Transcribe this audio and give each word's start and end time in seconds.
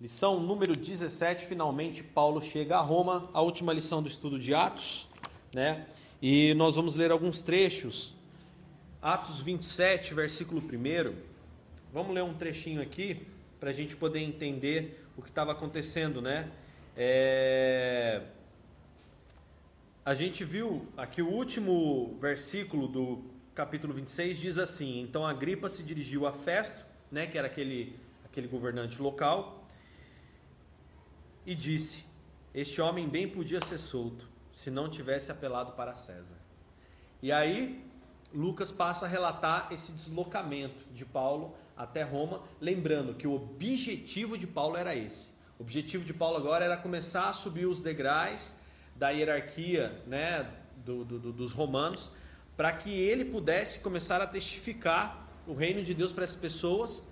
Lição 0.00 0.40
número 0.40 0.74
17, 0.74 1.46
finalmente 1.46 2.02
Paulo 2.02 2.42
chega 2.42 2.76
a 2.76 2.80
Roma, 2.80 3.30
a 3.32 3.40
última 3.40 3.72
lição 3.72 4.02
do 4.02 4.08
estudo 4.08 4.40
de 4.40 4.52
Atos, 4.52 5.08
né? 5.54 5.86
E 6.20 6.52
nós 6.54 6.74
vamos 6.74 6.96
ler 6.96 7.12
alguns 7.12 7.42
trechos. 7.42 8.12
Atos 9.00 9.40
27, 9.40 10.12
versículo 10.12 10.60
1. 10.60 11.14
Vamos 11.92 12.12
ler 12.12 12.24
um 12.24 12.34
trechinho 12.34 12.82
aqui 12.82 13.24
para 13.60 13.70
a 13.70 13.72
gente 13.72 13.94
poder 13.94 14.18
entender 14.18 15.06
o 15.16 15.22
que 15.22 15.28
estava 15.28 15.52
acontecendo, 15.52 16.20
né? 16.20 16.50
É... 16.96 18.20
A 20.04 20.12
gente 20.12 20.44
viu 20.44 20.88
aqui 20.96 21.22
o 21.22 21.28
último 21.28 22.16
versículo 22.20 22.88
do 22.88 23.22
capítulo 23.54 23.94
26 23.94 24.38
diz 24.40 24.58
assim: 24.58 25.00
Então 25.00 25.24
Agripa 25.24 25.70
se 25.70 25.84
dirigiu 25.84 26.26
a 26.26 26.32
Festo, 26.32 26.84
né, 27.12 27.28
que 27.28 27.38
era 27.38 27.46
aquele, 27.46 27.96
aquele 28.24 28.48
governante 28.48 29.00
local, 29.00 29.63
e 31.46 31.54
disse: 31.54 32.04
Este 32.54 32.80
homem 32.80 33.08
bem 33.08 33.28
podia 33.28 33.60
ser 33.60 33.78
solto, 33.78 34.28
se 34.52 34.70
não 34.70 34.88
tivesse 34.88 35.30
apelado 35.30 35.72
para 35.72 35.94
César. 35.94 36.36
E 37.22 37.32
aí, 37.32 37.84
Lucas 38.32 38.72
passa 38.72 39.06
a 39.06 39.08
relatar 39.08 39.68
esse 39.70 39.92
deslocamento 39.92 40.84
de 40.92 41.04
Paulo 41.04 41.54
até 41.76 42.02
Roma, 42.02 42.42
lembrando 42.60 43.14
que 43.14 43.26
o 43.26 43.34
objetivo 43.34 44.36
de 44.36 44.46
Paulo 44.46 44.76
era 44.76 44.94
esse. 44.94 45.32
O 45.58 45.62
objetivo 45.62 46.04
de 46.04 46.12
Paulo 46.12 46.36
agora 46.36 46.64
era 46.64 46.76
começar 46.76 47.28
a 47.28 47.32
subir 47.32 47.66
os 47.66 47.80
degraus 47.80 48.54
da 48.96 49.10
hierarquia 49.10 50.02
né, 50.06 50.48
do, 50.84 51.04
do, 51.04 51.32
dos 51.32 51.52
romanos, 51.52 52.10
para 52.56 52.72
que 52.72 52.90
ele 52.90 53.24
pudesse 53.24 53.80
começar 53.80 54.20
a 54.20 54.26
testificar 54.26 55.28
o 55.46 55.54
reino 55.54 55.82
de 55.82 55.94
Deus 55.94 56.12
para 56.12 56.24
as 56.24 56.34
pessoas, 56.34 57.04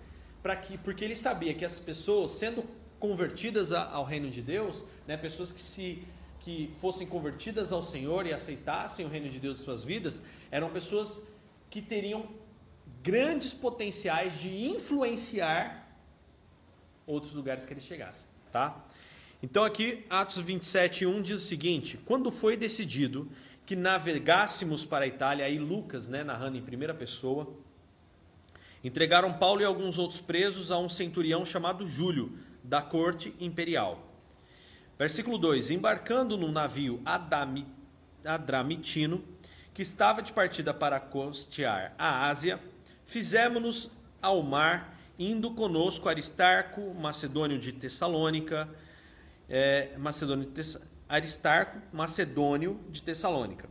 para 0.42 0.56
que, 0.56 0.78
porque 0.78 1.04
ele 1.04 1.14
sabia 1.14 1.54
que 1.54 1.64
as 1.64 1.78
pessoas, 1.78 2.32
sendo 2.32 2.64
convertidas 3.02 3.72
ao 3.72 4.04
reino 4.04 4.30
de 4.30 4.40
Deus, 4.40 4.84
né, 5.08 5.16
pessoas 5.16 5.50
que 5.50 5.60
se 5.60 6.04
que 6.38 6.72
fossem 6.76 7.06
convertidas 7.06 7.72
ao 7.72 7.82
Senhor 7.82 8.26
e 8.26 8.32
aceitassem 8.32 9.04
o 9.06 9.08
reino 9.08 9.28
de 9.28 9.38
Deus 9.40 9.60
em 9.60 9.64
suas 9.64 9.84
vidas, 9.84 10.22
eram 10.50 10.70
pessoas 10.70 11.26
que 11.70 11.80
teriam 11.80 12.28
grandes 13.02 13.54
potenciais 13.54 14.38
de 14.40 14.50
influenciar 14.66 15.62
outros 17.06 17.32
lugares 17.32 17.64
que 17.66 17.72
eles 17.72 17.84
chegassem, 17.84 18.28
tá? 18.52 18.84
Então 19.42 19.64
aqui 19.64 20.04
Atos 20.08 20.40
27:1 20.40 21.22
diz 21.22 21.42
o 21.42 21.44
seguinte: 21.44 21.98
quando 22.04 22.30
foi 22.30 22.56
decidido 22.56 23.28
que 23.66 23.74
navegássemos 23.74 24.84
para 24.84 25.04
a 25.04 25.08
Itália, 25.08 25.44
aí 25.44 25.58
Lucas, 25.58 26.06
né, 26.06 26.22
narrando 26.22 26.56
em 26.56 26.62
primeira 26.62 26.94
pessoa, 26.94 27.52
entregaram 28.82 29.32
Paulo 29.32 29.60
e 29.60 29.64
alguns 29.64 29.98
outros 29.98 30.20
presos 30.20 30.70
a 30.70 30.78
um 30.78 30.88
centurião 30.88 31.44
chamado 31.44 31.86
Júlio, 31.86 32.26
da 32.62 32.80
corte 32.80 33.34
imperial. 33.40 34.12
Versículo 34.98 35.38
2: 35.38 35.70
Embarcando 35.70 36.36
num 36.36 36.52
navio 36.52 37.02
adramitino, 38.24 39.22
que 39.74 39.82
estava 39.82 40.22
de 40.22 40.32
partida 40.32 40.72
para 40.72 41.00
costear 41.00 41.94
a 41.98 42.28
Ásia, 42.28 42.60
fizemos-nos 43.06 43.90
ao 44.20 44.42
mar, 44.42 44.96
indo 45.18 45.52
conosco 45.52 46.08
Aristarco, 46.08 46.94
macedônio 46.94 47.58
de 47.58 47.72
Tessalônica, 47.72 48.68
é, 49.48 49.96
macedônio 49.98 50.46
de 50.46 50.52
Tess... 50.52 50.78
Aristarco, 51.08 51.78
macedônio 51.92 52.80
de 52.88 53.02
Tessalônica. 53.02 53.68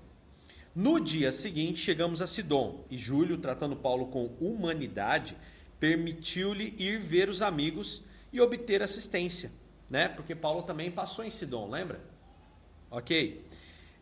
No 0.76 1.00
dia 1.00 1.32
seguinte, 1.32 1.80
chegamos 1.80 2.22
a 2.22 2.28
Sidom, 2.28 2.86
e 2.90 2.98
Júlio, 2.98 3.38
tratando 3.38 3.76
Paulo 3.76 4.08
com 4.08 4.28
humanidade, 4.40 5.36
permitiu-lhe 5.80 6.76
ir 6.78 7.00
ver 7.00 7.30
os 7.30 7.42
amigos 7.42 8.04
e 8.32 8.40
obter 8.40 8.82
assistência, 8.82 9.52
né? 9.90 10.08
Porque 10.08 10.36
Paulo 10.36 10.64
também 10.64 10.90
passou 10.90 11.24
em 11.24 11.30
Sidom, 11.30 11.70
lembra? 11.70 12.00
Ok. 12.90 13.46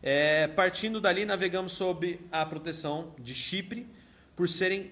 É, 0.02 0.46
partindo 0.48 1.00
dali, 1.00 1.24
navegamos 1.24 1.72
sob 1.72 2.18
a 2.32 2.44
proteção 2.46 3.14
de 3.18 3.34
Chipre, 3.34 3.86
por 4.34 4.48
serem 4.48 4.90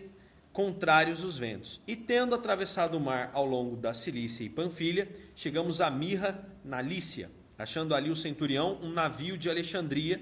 contrários 0.52 1.24
os 1.24 1.38
ventos. 1.38 1.80
E 1.86 1.96
tendo 1.96 2.34
atravessado 2.34 2.96
o 2.96 3.00
mar 3.00 3.30
ao 3.32 3.46
longo 3.46 3.76
da 3.76 3.94
Cilícia 3.94 4.44
e 4.44 4.48
Panfilha, 4.48 5.08
chegamos 5.34 5.80
a 5.80 5.90
Mirra, 5.90 6.46
na 6.64 6.82
Lícia, 6.82 7.30
achando 7.56 7.94
ali 7.94 8.10
o 8.10 8.16
centurião, 8.16 8.78
um 8.82 8.90
navio 8.90 9.38
de 9.38 9.48
Alexandria, 9.48 10.20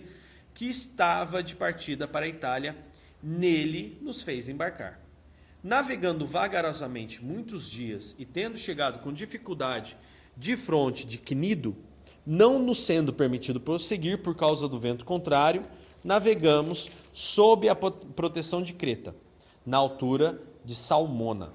que 0.55 0.67
estava 0.67 1.43
de 1.43 1.57
partida 1.57 2.07
para 2.07 2.27
a 2.27 2.29
Itália. 2.29 2.77
Nele 3.23 3.99
nos 4.01 4.23
fez 4.23 4.49
embarcar. 4.49 5.01
Navegando 5.63 6.27
vagarosamente 6.27 7.25
muitos 7.25 7.71
dias 7.71 8.15
e 8.19 8.25
tendo 8.25 8.57
chegado 8.57 9.01
com 9.01 9.13
dificuldade 9.13 9.97
de 10.37 10.57
fronte 10.57 11.07
de 11.07 11.19
Cnido, 11.19 11.77
não 12.27 12.59
nos 12.59 12.85
sendo 12.85 13.13
permitido 13.13 13.61
prosseguir 13.61 14.23
por 14.23 14.35
causa 14.35 14.69
do 14.69 14.79
vento 14.79 15.05
contrário, 15.05 15.65
navegamos 16.05 16.91
sob 17.13 17.69
a 17.69 17.75
proteção 17.75 18.63
de 18.63 18.73
Creta, 18.73 19.15
na 19.65 19.77
altura 19.77 20.41
de 20.65 20.75
Salmona. 20.75 21.53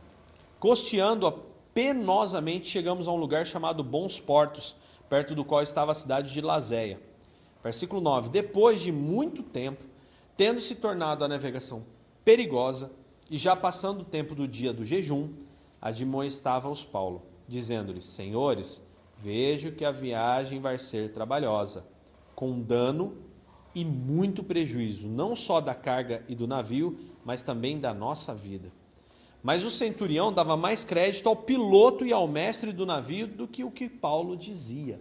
Costeando-a 0.59 1.33
penosamente, 1.73 2.67
chegamos 2.67 3.07
a 3.07 3.11
um 3.11 3.17
lugar 3.17 3.45
chamado 3.45 3.83
Bons 3.83 4.19
Portos, 4.19 4.75
perto 5.09 5.35
do 5.35 5.45
qual 5.45 5.61
estava 5.61 5.91
a 5.91 5.95
cidade 5.95 6.33
de 6.33 6.41
Lazéia. 6.41 6.99
Versículo 7.63 8.01
9: 8.01 8.29
Depois 8.29 8.81
de 8.81 8.91
muito 8.91 9.43
tempo, 9.43 9.83
tendo 10.35 10.59
se 10.59 10.75
tornado 10.75 11.23
a 11.23 11.27
navegação 11.27 11.83
perigosa, 12.23 12.91
e 13.31 13.37
já 13.37 13.55
passando 13.55 14.01
o 14.01 14.05
tempo 14.05 14.35
do 14.35 14.45
dia 14.45 14.73
do 14.73 14.83
jejum, 14.83 15.29
admoestava-os 15.81 16.83
Paulo, 16.83 17.23
dizendo-lhes: 17.47 18.03
Senhores, 18.03 18.85
vejo 19.17 19.71
que 19.71 19.85
a 19.85 19.91
viagem 19.91 20.59
vai 20.59 20.77
ser 20.77 21.13
trabalhosa, 21.13 21.87
com 22.35 22.59
dano 22.59 23.15
e 23.73 23.85
muito 23.85 24.43
prejuízo, 24.43 25.07
não 25.07 25.33
só 25.33 25.61
da 25.61 25.73
carga 25.73 26.25
e 26.27 26.35
do 26.35 26.45
navio, 26.45 26.99
mas 27.23 27.41
também 27.41 27.79
da 27.79 27.93
nossa 27.93 28.35
vida. 28.35 28.69
Mas 29.41 29.63
o 29.63 29.71
centurião 29.71 30.33
dava 30.33 30.57
mais 30.57 30.83
crédito 30.83 31.29
ao 31.29 31.35
piloto 31.35 32.05
e 32.05 32.11
ao 32.11 32.27
mestre 32.27 32.73
do 32.73 32.85
navio 32.85 33.27
do 33.27 33.47
que 33.47 33.63
o 33.63 33.71
que 33.71 33.87
Paulo 33.87 34.35
dizia. 34.35 34.99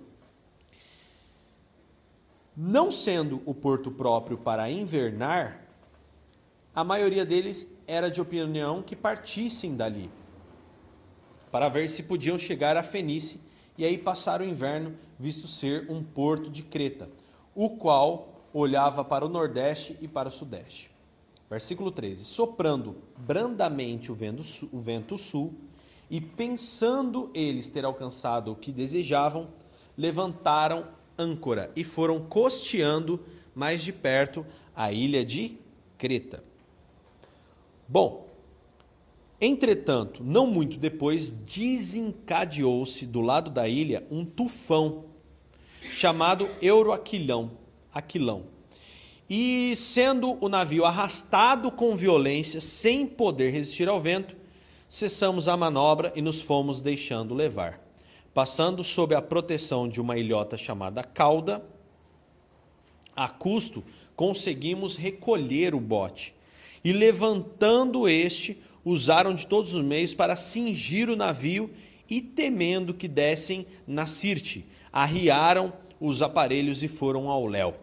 Não 2.56 2.92
sendo 2.92 3.42
o 3.44 3.52
porto 3.52 3.90
próprio 3.90 4.38
para 4.38 4.70
invernar, 4.70 5.66
a 6.74 6.84
maioria 6.84 7.26
deles 7.26 7.64
era 7.90 8.08
de 8.08 8.20
opinião 8.20 8.82
que 8.82 8.94
partissem 8.94 9.74
dali, 9.74 10.08
para 11.50 11.68
ver 11.68 11.90
se 11.90 12.04
podiam 12.04 12.38
chegar 12.38 12.76
a 12.76 12.84
Fenícia 12.84 13.40
e 13.76 13.84
aí 13.84 13.98
passar 13.98 14.40
o 14.40 14.44
inverno, 14.44 14.94
visto 15.18 15.48
ser 15.48 15.90
um 15.90 16.00
porto 16.00 16.48
de 16.48 16.62
Creta, 16.62 17.10
o 17.52 17.70
qual 17.70 18.46
olhava 18.54 19.04
para 19.04 19.26
o 19.26 19.28
nordeste 19.28 19.98
e 20.00 20.06
para 20.06 20.28
o 20.28 20.30
sudeste. 20.30 20.88
Versículo 21.50 21.90
13: 21.90 22.24
Soprando 22.24 22.94
brandamente 23.18 24.12
o 24.12 24.14
vento, 24.14 24.44
o 24.70 24.78
vento 24.78 25.18
sul, 25.18 25.52
e 26.08 26.20
pensando 26.20 27.28
eles 27.34 27.68
ter 27.70 27.84
alcançado 27.84 28.52
o 28.52 28.56
que 28.56 28.70
desejavam, 28.70 29.48
levantaram 29.98 30.86
âncora 31.18 31.72
e 31.74 31.82
foram 31.82 32.20
costeando 32.20 33.18
mais 33.52 33.82
de 33.82 33.92
perto 33.92 34.46
a 34.76 34.92
ilha 34.92 35.24
de 35.24 35.58
Creta. 35.98 36.49
Bom, 37.92 38.28
entretanto, 39.40 40.22
não 40.22 40.46
muito 40.46 40.76
depois, 40.76 41.28
desencadeou-se 41.28 43.04
do 43.04 43.20
lado 43.20 43.50
da 43.50 43.68
ilha 43.68 44.06
um 44.08 44.24
tufão 44.24 45.06
chamado 45.90 46.48
Euroaquilão, 46.62 47.50
Aquilão. 47.92 48.44
E 49.28 49.74
sendo 49.74 50.38
o 50.40 50.48
navio 50.48 50.84
arrastado 50.84 51.68
com 51.68 51.96
violência, 51.96 52.60
sem 52.60 53.04
poder 53.04 53.50
resistir 53.50 53.88
ao 53.88 54.00
vento, 54.00 54.36
cessamos 54.88 55.48
a 55.48 55.56
manobra 55.56 56.12
e 56.14 56.22
nos 56.22 56.40
fomos 56.40 56.80
deixando 56.80 57.34
levar. 57.34 57.84
Passando 58.32 58.84
sob 58.84 59.16
a 59.16 59.20
proteção 59.20 59.88
de 59.88 60.00
uma 60.00 60.16
ilhota 60.16 60.56
chamada 60.56 61.02
Cauda, 61.02 61.60
a 63.16 63.28
custo 63.28 63.82
conseguimos 64.14 64.94
recolher 64.94 65.74
o 65.74 65.80
bote 65.80 66.38
e 66.84 66.92
levantando 66.92 68.08
este, 68.08 68.60
usaram 68.84 69.34
de 69.34 69.46
todos 69.46 69.74
os 69.74 69.84
meios 69.84 70.14
para 70.14 70.36
cingir 70.36 71.10
o 71.10 71.16
navio 71.16 71.70
e, 72.08 72.20
temendo 72.20 72.94
que 72.94 73.06
dessem 73.06 73.66
na 73.86 74.06
Sirte, 74.06 74.66
arriaram 74.92 75.72
os 76.00 76.22
aparelhos 76.22 76.82
e 76.82 76.88
foram 76.88 77.28
ao 77.28 77.46
léu. 77.46 77.74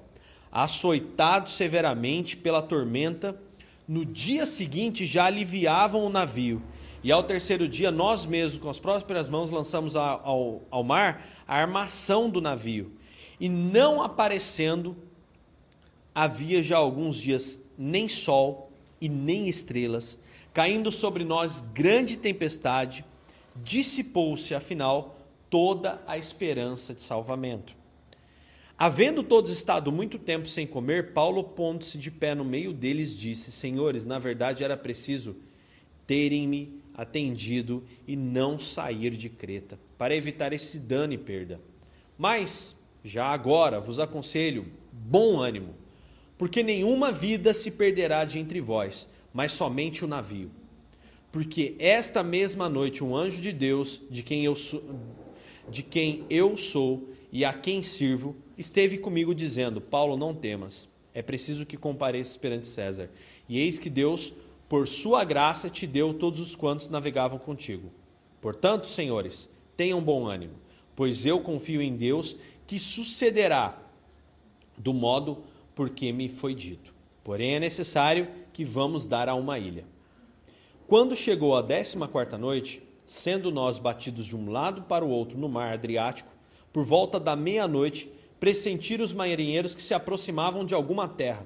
Açoitados 0.52 1.54
severamente 1.54 2.36
pela 2.36 2.62
tormenta, 2.62 3.40
no 3.88 4.04
dia 4.04 4.46
seguinte 4.46 5.06
já 5.06 5.26
aliviavam 5.26 6.04
o 6.04 6.10
navio. 6.10 6.62
E 7.04 7.12
ao 7.12 7.24
terceiro 7.24 7.70
dia, 7.70 7.92
nós 7.92 8.26
mesmos, 8.26 8.60
com 8.60 8.70
as 8.70 8.80
próprias 8.80 9.30
mãos, 9.30 9.52
lançamos 9.52 9.96
ao, 9.96 10.62
ao 10.70 10.84
mar 10.84 11.26
a 11.48 11.56
armação 11.56 12.30
do 12.30 12.42
navio. 12.42 12.92
E 13.40 13.48
não 13.48 14.02
aparecendo, 14.02 14.98
havia 16.14 16.64
já 16.64 16.78
alguns 16.78 17.18
dias 17.22 17.60
nem 17.78 18.10
sol, 18.10 18.67
e 19.00 19.08
nem 19.08 19.48
estrelas, 19.48 20.20
caindo 20.54 20.92
sobre 20.92 21.24
nós 21.24 21.62
grande 21.62 22.18
tempestade, 22.18 23.06
dissipou-se 23.56 24.54
afinal 24.54 25.18
toda 25.50 26.02
a 26.06 26.18
esperança 26.18 26.94
de 26.94 27.02
salvamento. 27.02 27.76
Havendo 28.78 29.24
todos 29.24 29.52
estado 29.52 29.92
muito 29.92 30.20
tempo 30.20 30.48
sem 30.48 30.68
comer, 30.68 31.12
Paulo, 31.14 31.44
pondo-se 31.44 31.98
de 31.98 32.12
pé 32.12 32.36
no 32.36 32.46
meio 32.46 32.72
deles, 32.72 33.18
disse: 33.18 33.52
Senhores, 33.52 34.06
na 34.06 34.20
verdade 34.20 34.64
era 34.64 34.78
preciso 34.78 35.36
terem-me 36.06 36.80
atendido 36.94 37.84
e 38.08 38.16
não 38.16 38.58
sair 38.60 39.12
de 39.18 39.30
Creta, 39.30 39.80
para 39.98 40.16
evitar 40.16 40.54
esse 40.54 40.80
dano 40.80 41.14
e 41.14 41.18
perda. 41.18 41.60
Mas, 42.18 42.76
já 43.04 43.26
agora, 43.26 43.80
vos 43.80 44.00
aconselho 44.00 44.68
bom 44.92 45.38
ânimo, 45.40 45.76
porque 46.38 46.62
nenhuma 46.62 47.12
vida 47.12 47.54
se 47.54 47.72
perderá 47.72 48.24
de 48.24 48.40
entre 48.40 48.62
vós, 48.62 49.10
mas 49.34 49.52
somente 49.52 50.06
o 50.06 50.08
navio. 50.08 50.52
Porque 51.32 51.76
esta 51.80 52.24
mesma 52.24 52.70
noite 52.70 53.04
um 53.04 53.16
anjo 53.16 53.42
de 53.42 53.52
Deus, 53.52 54.02
de 54.10 54.24
quem 54.24 54.46
eu 54.46 54.56
sou, 54.56 54.84
de 55.70 55.84
quem 55.84 56.26
eu 56.30 56.56
sou 56.56 57.10
e 57.32 57.44
a 57.44 57.54
quem 57.54 57.84
sirvo, 57.84 58.36
esteve 58.58 58.98
comigo 58.98 59.36
dizendo: 59.36 59.82
Paulo, 59.82 60.16
não 60.16 60.34
temas. 60.34 60.88
É 61.14 61.22
preciso 61.22 61.66
que 61.66 61.76
compareças 61.76 62.38
perante 62.38 62.68
César. 62.68 63.10
E 63.50 63.60
eis 63.60 63.80
que 63.80 63.90
Deus, 63.90 64.34
por 64.70 64.88
sua 64.88 65.24
graça, 65.24 65.70
te 65.70 65.88
deu 65.88 66.14
todos 66.14 66.40
os 66.40 66.56
quantos 66.56 66.90
navegavam 66.90 67.40
contigo. 67.40 67.92
Portanto, 68.40 68.86
senhores, 68.86 69.50
tenham 69.76 70.02
bom 70.02 70.28
ânimo, 70.28 70.54
pois 70.96 71.26
eu 71.26 71.40
confio 71.40 71.82
em 71.82 71.96
Deus 71.96 72.38
que 72.68 72.78
sucederá 72.78 73.82
do 74.78 74.94
modo 74.94 75.44
por 75.78 75.92
que 75.92 76.12
me 76.12 76.28
foi 76.28 76.56
dito. 76.56 76.92
Porém, 77.24 77.54
é 77.54 77.60
necessário 77.60 78.28
que 78.52 78.66
vamos 78.66 79.06
dar 79.06 79.30
a 79.30 79.36
uma 79.36 79.60
ilha. 79.60 79.86
Quando 80.88 81.16
chegou 81.16 81.56
a 81.56 81.62
décima 81.62 82.08
quarta 82.08 82.36
noite, 82.36 82.82
sendo 83.06 83.52
nós 83.52 83.78
batidos 83.78 84.26
de 84.26 84.36
um 84.36 84.50
lado 84.50 84.82
para 84.82 85.06
o 85.06 85.10
outro 85.10 85.38
no 85.38 85.48
mar 85.48 85.74
Adriático, 85.74 86.32
por 86.74 86.84
volta 86.84 87.20
da 87.20 87.36
meia-noite, 87.36 88.12
pressentiram 88.40 89.06
os 89.06 89.14
marinheiros 89.14 89.76
que 89.76 89.82
se 89.84 89.94
aproximavam 89.94 90.66
de 90.66 90.74
alguma 90.74 91.08
terra. 91.08 91.46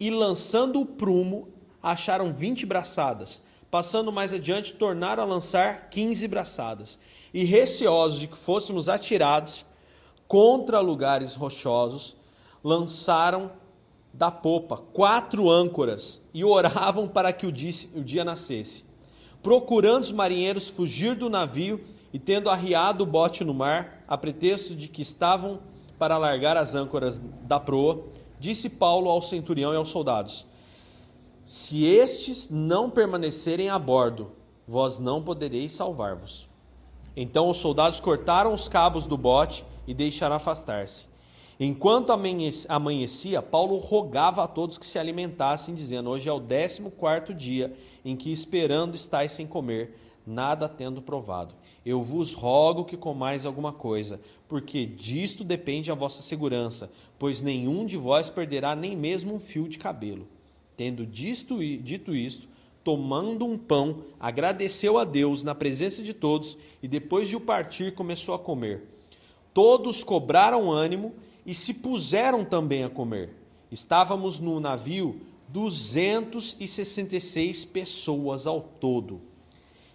E 0.00 0.10
lançando 0.10 0.80
o 0.80 0.86
prumo, 0.86 1.46
acharam 1.80 2.32
vinte 2.32 2.66
braçadas. 2.66 3.40
Passando 3.70 4.10
mais 4.10 4.34
adiante, 4.34 4.72
tornaram 4.72 5.22
a 5.22 5.26
lançar 5.26 5.90
quinze 5.90 6.26
braçadas. 6.26 6.98
E 7.32 7.44
receosos 7.44 8.18
de 8.18 8.26
que 8.26 8.36
fôssemos 8.36 8.88
atirados 8.88 9.64
contra 10.26 10.80
lugares 10.80 11.36
rochosos, 11.36 12.16
lançaram 12.64 13.52
da 14.12 14.30
popa 14.30 14.78
quatro 14.78 15.50
âncoras 15.50 16.20
e 16.32 16.42
oravam 16.44 17.06
para 17.06 17.32
que 17.32 17.46
o 17.46 17.52
dia 17.52 18.24
nascesse 18.24 18.84
procurando 19.44 20.04
os 20.04 20.10
marinheiros 20.10 20.70
fugir 20.70 21.14
do 21.14 21.28
navio 21.28 21.84
e 22.14 22.18
tendo 22.18 22.48
arriado 22.48 23.04
o 23.04 23.06
bote 23.06 23.44
no 23.44 23.52
mar, 23.52 24.02
a 24.08 24.16
pretexto 24.16 24.74
de 24.74 24.88
que 24.88 25.02
estavam 25.02 25.60
para 25.98 26.16
largar 26.16 26.56
as 26.56 26.74
âncoras 26.74 27.20
da 27.42 27.60
proa, 27.60 28.04
disse 28.40 28.70
Paulo 28.70 29.10
ao 29.10 29.20
centurião 29.20 29.74
e 29.74 29.76
aos 29.76 29.90
soldados: 29.90 30.46
Se 31.44 31.84
estes 31.84 32.48
não 32.48 32.88
permanecerem 32.88 33.68
a 33.68 33.78
bordo, 33.78 34.32
vós 34.66 34.98
não 34.98 35.22
podereis 35.22 35.72
salvar-vos. 35.72 36.48
Então 37.14 37.50
os 37.50 37.58
soldados 37.58 38.00
cortaram 38.00 38.54
os 38.54 38.66
cabos 38.66 39.06
do 39.06 39.18
bote 39.18 39.62
e 39.86 39.92
deixaram 39.92 40.36
afastar-se. 40.36 41.06
Enquanto 41.58 42.10
amanhecia, 42.12 43.40
Paulo 43.40 43.78
rogava 43.78 44.42
a 44.42 44.48
todos 44.48 44.76
que 44.76 44.86
se 44.86 44.98
alimentassem, 44.98 45.74
dizendo: 45.74 46.10
Hoje 46.10 46.28
é 46.28 46.32
o 46.32 46.40
décimo 46.40 46.90
quarto 46.90 47.32
dia 47.32 47.72
em 48.04 48.16
que 48.16 48.32
esperando 48.32 48.96
estáis 48.96 49.32
sem 49.32 49.46
comer, 49.46 49.96
nada 50.26 50.68
tendo 50.68 51.00
provado. 51.00 51.54
Eu 51.86 52.02
vos 52.02 52.32
rogo 52.32 52.84
que 52.84 52.96
comais 52.96 53.46
alguma 53.46 53.72
coisa, 53.72 54.20
porque 54.48 54.84
disto 54.84 55.44
depende 55.44 55.92
a 55.92 55.94
vossa 55.94 56.22
segurança, 56.22 56.90
pois 57.18 57.40
nenhum 57.40 57.86
de 57.86 57.96
vós 57.96 58.28
perderá 58.28 58.74
nem 58.74 58.96
mesmo 58.96 59.34
um 59.34 59.40
fio 59.40 59.68
de 59.68 59.78
cabelo. 59.78 60.26
Tendo 60.76 61.06
disto, 61.06 61.58
dito 61.78 62.16
isto, 62.16 62.48
tomando 62.82 63.46
um 63.46 63.56
pão, 63.56 64.02
agradeceu 64.18 64.98
a 64.98 65.04
Deus 65.04 65.44
na 65.44 65.54
presença 65.54 66.02
de 66.02 66.12
todos 66.12 66.58
e 66.82 66.88
depois 66.88 67.28
de 67.28 67.36
o 67.36 67.40
partir 67.40 67.94
começou 67.94 68.34
a 68.34 68.38
comer. 68.38 68.88
Todos 69.52 70.02
cobraram 70.02 70.72
ânimo 70.72 71.14
e 71.44 71.54
se 71.54 71.74
puseram 71.74 72.44
também 72.44 72.84
a 72.84 72.88
comer. 72.88 73.36
Estávamos 73.70 74.38
no 74.38 74.60
navio 74.60 75.20
266 75.48 77.64
pessoas 77.64 78.46
ao 78.46 78.60
todo. 78.60 79.20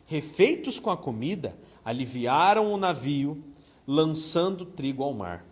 Refeitos 0.06 0.80
com 0.80 0.90
a 0.90 0.98
comida, 0.98 1.56
aliviaram 1.84 2.74
o 2.74 2.78
navio, 2.78 3.44
lançando 3.88 4.66
trigo 4.66 5.04
ao 5.04 5.14
mar. 5.14 5.46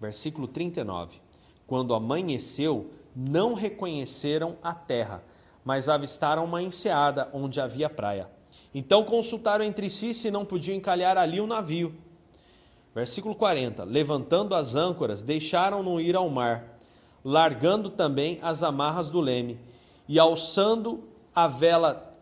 Versículo 0.00 0.46
39. 0.46 1.18
Quando 1.66 1.94
amanheceu, 1.94 2.90
não 3.14 3.54
reconheceram 3.54 4.56
a 4.62 4.74
terra, 4.74 5.22
mas 5.64 5.88
avistaram 5.88 6.44
uma 6.44 6.62
enseada 6.62 7.30
onde 7.32 7.60
havia 7.60 7.88
praia. 7.88 8.28
Então 8.74 9.04
consultaram 9.04 9.64
entre 9.64 9.88
si 9.88 10.12
se 10.12 10.30
não 10.30 10.44
podiam 10.44 10.76
encalhar 10.76 11.16
ali 11.16 11.40
o 11.40 11.46
navio. 11.46 11.94
Versículo 12.96 13.34
40: 13.34 13.84
Levantando 13.84 14.54
as 14.54 14.74
âncoras, 14.74 15.22
deixaram-no 15.22 16.00
ir 16.00 16.16
ao 16.16 16.30
mar, 16.30 16.78
largando 17.22 17.90
também 17.90 18.38
as 18.40 18.62
amarras 18.62 19.10
do 19.10 19.20
leme, 19.20 19.60
e 20.08 20.18
alçando 20.18 21.04
a 21.34 21.46
vela 21.46 22.16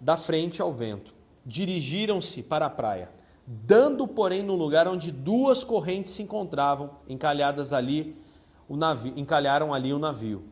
da 0.00 0.16
frente 0.16 0.62
ao 0.62 0.72
vento. 0.72 1.12
Dirigiram-se 1.44 2.42
para 2.42 2.64
a 2.64 2.70
praia, 2.70 3.10
dando, 3.46 4.08
porém, 4.08 4.42
no 4.42 4.54
lugar 4.54 4.88
onde 4.88 5.12
duas 5.12 5.62
correntes 5.62 6.12
se 6.12 6.22
encontravam, 6.22 6.92
encalhadas 7.06 7.74
ali, 7.74 8.16
o 8.66 8.74
navio, 8.74 9.12
encalharam 9.18 9.74
ali 9.74 9.92
o 9.92 9.98
navio. 9.98 10.44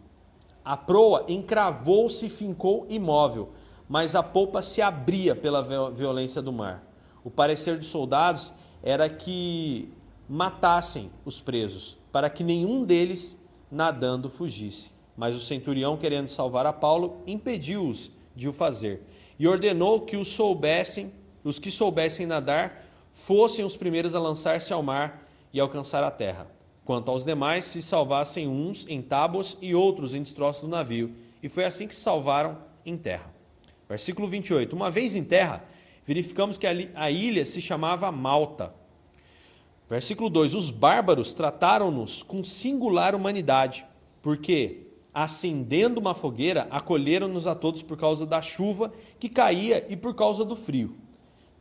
A 0.63 0.77
proa 0.77 1.25
encravou-se 1.27 2.27
e 2.27 2.29
fincou 2.29 2.85
imóvel, 2.91 3.55
mas 3.89 4.15
a 4.15 4.23
polpa 4.23 4.61
se 4.61 4.83
abria 4.83 5.35
pela 5.35 5.63
violência 5.91 6.43
do 6.43 6.53
mar. 6.53 6.85
O 7.25 7.31
parecer 7.31 7.79
dos 7.79 7.87
soldados 7.87 8.53
era 8.85 9.09
que 9.09 9.91
matassem 10.29 11.11
os 11.25 11.41
presos, 11.41 11.97
para 12.13 12.29
que 12.29 12.45
nenhum 12.45 12.85
deles 12.85 13.37
nadando 13.71 14.29
fugisse. 14.29 14.93
Mas 15.17 15.35
o 15.35 15.41
centurião, 15.41 15.97
querendo 15.97 16.29
salvar 16.29 16.67
a 16.67 16.73
Paulo, 16.73 17.23
impediu-os 17.27 18.13
de 18.37 18.47
o 18.47 18.53
fazer 18.53 19.03
e 19.39 19.49
ordenou 19.49 20.03
que 20.03 20.17
os 20.17 20.29
soubessem, 20.29 21.11
os 21.43 21.59
que 21.59 21.71
soubessem 21.71 22.27
nadar, 22.27 22.85
fossem 23.13 23.65
os 23.65 23.77
primeiros 23.77 24.15
a 24.15 24.21
lançar-se 24.21 24.73
ao 24.73 24.83
mar 24.83 25.27
e 25.53 25.59
alcançar 25.59 26.05
a 26.05 26.11
terra. 26.11 26.47
Quanto 26.85 27.11
aos 27.11 27.25
demais, 27.25 27.65
se 27.65 27.81
salvassem 27.81 28.47
uns 28.47 28.87
em 28.87 29.01
tábuas 29.01 29.57
e 29.63 29.75
outros 29.75 30.15
em 30.15 30.23
destroços 30.23 30.63
do 30.63 30.69
navio. 30.69 31.15
E 31.43 31.49
foi 31.49 31.65
assim 31.65 31.89
que 31.89 31.95
se 31.95 32.03
salvaram 32.03 32.59
em 32.85 32.97
terra. 32.99 33.33
Versículo 33.89 34.29
28. 34.29 34.77
Uma 34.77 34.91
vez 34.91 35.17
em 35.17 35.25
terra, 35.25 35.65
verificamos 36.05 36.59
que 36.59 36.67
a 36.67 37.11
ilha 37.11 37.45
se 37.45 37.61
chamava 37.61 38.13
Malta. 38.13 38.75
Versículo 39.89 40.31
2: 40.31 40.55
Os 40.55 40.71
bárbaros 40.71 41.33
trataram-nos 41.33 42.23
com 42.23 42.43
singular 42.43 43.15
humanidade, 43.15 43.87
porque, 44.23 44.87
acendendo 45.13 46.01
uma 46.01 46.15
fogueira, 46.15 46.67
acolheram-nos 46.71 47.47
a 47.47 47.55
todos 47.55 47.83
por 47.83 47.97
causa 47.97 48.25
da 48.25 48.41
chuva 48.41 48.93
que 49.19 49.29
caía 49.29 49.87
e 49.89 49.97
por 49.97 50.15
causa 50.15 50.45
do 50.45 50.57
frio. 50.57 50.97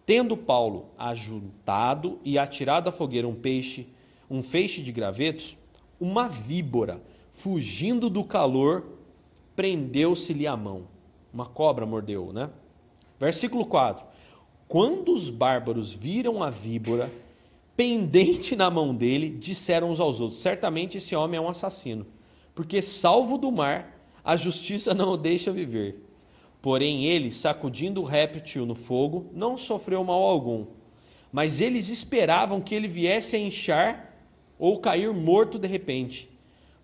Tendo 0.06 0.36
Paulo 0.36 0.88
ajuntado 0.98 2.20
e 2.24 2.38
atirado 2.38 2.90
à 2.90 2.92
fogueira 2.92 3.28
um 3.28 3.36
peixe, 3.36 3.88
um 4.30 4.44
feixe 4.44 4.82
de 4.82 4.92
gravetos, 4.92 5.58
uma 6.00 6.28
víbora, 6.28 7.02
fugindo 7.32 8.10
do 8.10 8.24
calor, 8.24 8.86
prendeu-se-lhe 9.56 10.48
a 10.48 10.58
mão. 10.58 10.88
Uma 11.34 11.46
cobra 11.46 11.86
mordeu, 11.86 12.34
né? 12.34 12.50
Versículo 13.20 13.66
4: 13.66 14.06
quando 14.68 15.14
os 15.14 15.30
bárbaros 15.30 15.94
viram 15.94 16.42
a 16.42 16.50
víbora 16.50 17.12
pendente 17.76 18.56
na 18.56 18.70
mão 18.70 18.94
dele, 18.94 19.30
disseram 19.30 19.92
uns 19.92 20.00
aos 20.00 20.20
outros: 20.20 20.42
Certamente 20.42 20.98
esse 20.98 21.16
homem 21.16 21.38
é 21.38 21.42
um 21.42 21.50
assassino, 21.50 22.06
porque, 22.54 22.82
salvo 22.82 23.38
do 23.38 23.52
mar, 23.52 24.00
a 24.24 24.36
justiça 24.36 24.94
não 24.94 25.12
o 25.12 25.18
deixa 25.18 25.52
viver. 25.52 26.04
Porém, 26.62 27.06
ele, 27.06 27.32
sacudindo 27.32 28.02
o 28.02 28.06
réptil 28.06 28.66
no 28.66 28.76
fogo, 28.76 29.30
não 29.34 29.58
sofreu 29.58 30.04
mal 30.04 30.24
algum. 30.24 30.66
Mas 31.32 31.60
eles 31.60 31.90
esperavam 31.90 32.62
que 32.62 32.74
ele 32.74 32.88
viesse 32.88 33.36
a 33.36 33.40
inchar 33.40 34.16
ou 34.58 34.80
cair 34.80 35.12
morto 35.14 35.60
de 35.60 35.68
repente. 35.68 36.30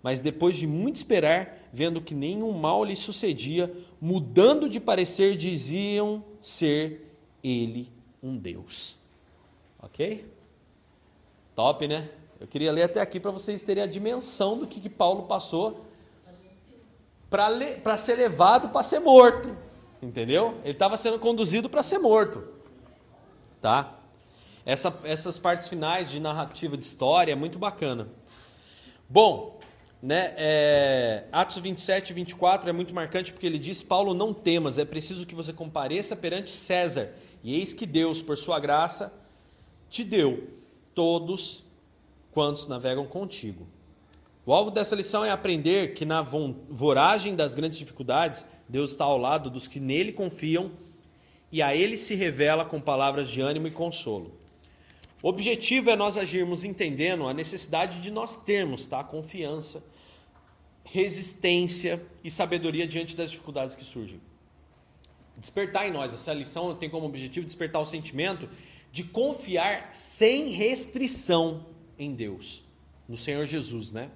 Mas 0.04 0.20
depois 0.22 0.58
de 0.58 0.68
muito 0.68 0.98
esperar, 0.98 1.70
vendo 1.72 2.02
que 2.02 2.14
nenhum 2.14 2.52
mal 2.52 2.84
lhe 2.84 2.96
sucedia, 2.96 3.74
mudando 4.02 4.68
de 4.68 4.80
parecer, 4.80 5.38
diziam 5.38 6.24
ser 6.42 7.16
ele 7.44 7.90
um 8.22 8.36
Deus. 8.36 9.00
Ok? 9.82 10.26
Top, 11.60 11.86
né? 11.86 12.08
Eu 12.40 12.48
queria 12.48 12.72
ler 12.72 12.84
até 12.84 13.02
aqui 13.02 13.20
para 13.20 13.32
vocês 13.32 13.62
terem 13.62 13.84
a 13.84 13.86
dimensão 13.86 14.58
do 14.58 14.66
que, 14.66 14.80
que 14.80 14.88
Paulo 14.88 15.24
passou 15.24 15.84
para 17.30 17.98
ser 17.98 18.16
levado 18.16 18.70
para 18.70 18.82
ser 18.82 19.00
morto. 19.00 19.54
Entendeu? 20.02 20.58
Ele 20.64 20.72
estava 20.72 20.96
sendo 20.96 21.20
conduzido 21.20 21.70
para 21.70 21.84
ser 21.84 21.98
morto. 21.98 22.48
Tá? 23.62 23.94
essa, 24.66 24.98
essas 25.04 25.38
partes 25.38 25.68
finais 25.68 26.10
de 26.10 26.22
narrativa 26.22 26.78
de 26.78 26.86
história 26.86 27.34
é 27.34 27.36
muito 27.36 27.60
bacana. 27.60 28.08
Bom, 29.10 29.60
né, 30.02 30.34
é, 30.38 31.26
Atos 31.30 31.58
27 31.58 32.12
e 32.12 32.14
24 32.14 32.70
é 32.70 32.72
muito 32.72 32.96
marcante 32.96 33.34
porque 33.34 33.46
ele 33.46 33.60
diz: 33.60 33.84
Paulo, 33.84 34.14
não 34.14 34.34
temas, 34.34 34.78
é 34.78 34.86
preciso 34.86 35.26
que 35.26 35.36
você 35.36 35.52
compareça 35.52 36.16
perante 36.16 36.52
César. 36.52 37.14
E 37.44 37.54
eis 37.60 37.74
que 37.74 37.86
Deus, 37.86 38.22
por 38.22 38.38
sua 38.38 38.62
graça, 38.62 39.12
te 39.90 40.06
deu 40.06 40.58
todos 40.94 41.64
quantos 42.32 42.68
navegam 42.68 43.06
contigo. 43.06 43.68
O 44.46 44.54
alvo 44.54 44.72
dessa 44.72 44.96
lição 44.96 45.24
é 45.24 45.30
aprender 45.30 45.94
que 45.94 46.06
na 46.06 46.22
voragem 46.22 47.36
das 47.36 47.54
grandes 47.54 47.78
dificuldades, 47.78 48.46
Deus 48.68 48.92
está 48.92 49.06
ao 49.06 49.18
lado 49.18 49.50
dos 49.50 49.68
que 49.68 49.80
nele 49.80 50.12
confiam 50.12 50.72
e 51.52 51.62
a 51.62 51.76
ele 51.76 51.98
se 51.98 52.16
revela 52.16 52.66
com 52.66 52.80
palavras 52.80 53.30
de 53.30 53.42
ânimo 53.42 53.68
e 53.68 53.72
consolo. 53.72 54.34
O 55.22 55.28
objetivo 55.28 55.90
é 55.90 55.96
nós 55.96 56.18
agirmos 56.18 56.64
entendendo 56.64 57.28
a 57.28 57.34
necessidade 57.34 58.00
de 58.00 58.10
nós 58.10 58.38
termos 58.38 58.88
tá? 58.88 59.04
confiança, 59.04 59.84
resistência 60.84 62.02
e 62.24 62.32
sabedoria 62.32 62.88
diante 62.88 63.16
das 63.16 63.32
dificuldades 63.32 63.76
que 63.76 63.84
surgem. 63.84 64.22
Despertar 65.38 65.88
em 65.88 65.92
nós, 65.92 66.14
essa 66.14 66.34
lição 66.34 66.74
tem 66.76 66.90
como 66.90 67.06
objetivo 67.06 67.46
despertar 67.46 67.82
o 67.82 67.86
sentimento 67.86 68.50
de 68.92 69.04
confiar 69.04 69.94
sem 69.94 70.50
restrição 70.50 71.66
em 71.98 72.14
Deus, 72.14 72.64
no 73.08 73.16
Senhor 73.18 73.46
Jesus, 73.46 73.92
né? 73.92 74.10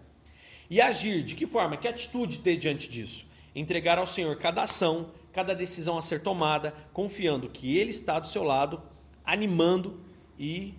E 0.69 0.81
agir 0.81 1.23
de 1.23 1.35
que 1.35 1.45
forma? 1.45 1.77
Que 1.77 1.87
atitude 1.87 2.39
ter 2.39 2.55
diante 2.55 2.89
disso? 2.89 3.25
Entregar 3.55 3.99
ao 3.99 4.07
Senhor 4.07 4.35
cada 4.37 4.63
ação, 4.63 5.11
cada 5.31 5.53
decisão 5.53 5.97
a 5.97 6.01
ser 6.01 6.21
tomada, 6.21 6.73
confiando 6.91 7.49
que 7.49 7.77
Ele 7.77 7.91
está 7.91 8.19
do 8.19 8.27
seu 8.27 8.43
lado, 8.43 8.81
animando 9.23 9.99
e 10.39 10.73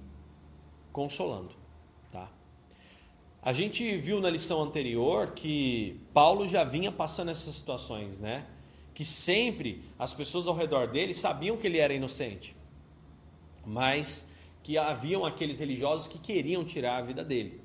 consolando. 0.92 1.54
Tá? 2.10 2.28
A 3.42 3.52
gente 3.52 3.96
viu 3.98 4.20
na 4.20 4.30
lição 4.30 4.62
anterior 4.62 5.32
que 5.32 6.00
Paulo 6.12 6.48
já 6.48 6.64
vinha 6.64 6.90
passando 6.90 7.30
essas 7.30 7.54
situações, 7.54 8.18
né? 8.18 8.46
Que 8.94 9.04
sempre 9.04 9.84
as 9.98 10.14
pessoas 10.14 10.46
ao 10.46 10.54
redor 10.54 10.88
dele 10.88 11.12
sabiam 11.12 11.56
que 11.56 11.66
ele 11.66 11.78
era 11.78 11.92
inocente, 11.92 12.56
mas 13.66 14.26
que 14.62 14.78
haviam 14.78 15.24
aqueles 15.24 15.58
religiosos 15.58 16.08
que 16.08 16.18
queriam 16.18 16.64
tirar 16.64 16.96
a 16.96 17.02
vida 17.02 17.22
dele. 17.22 17.60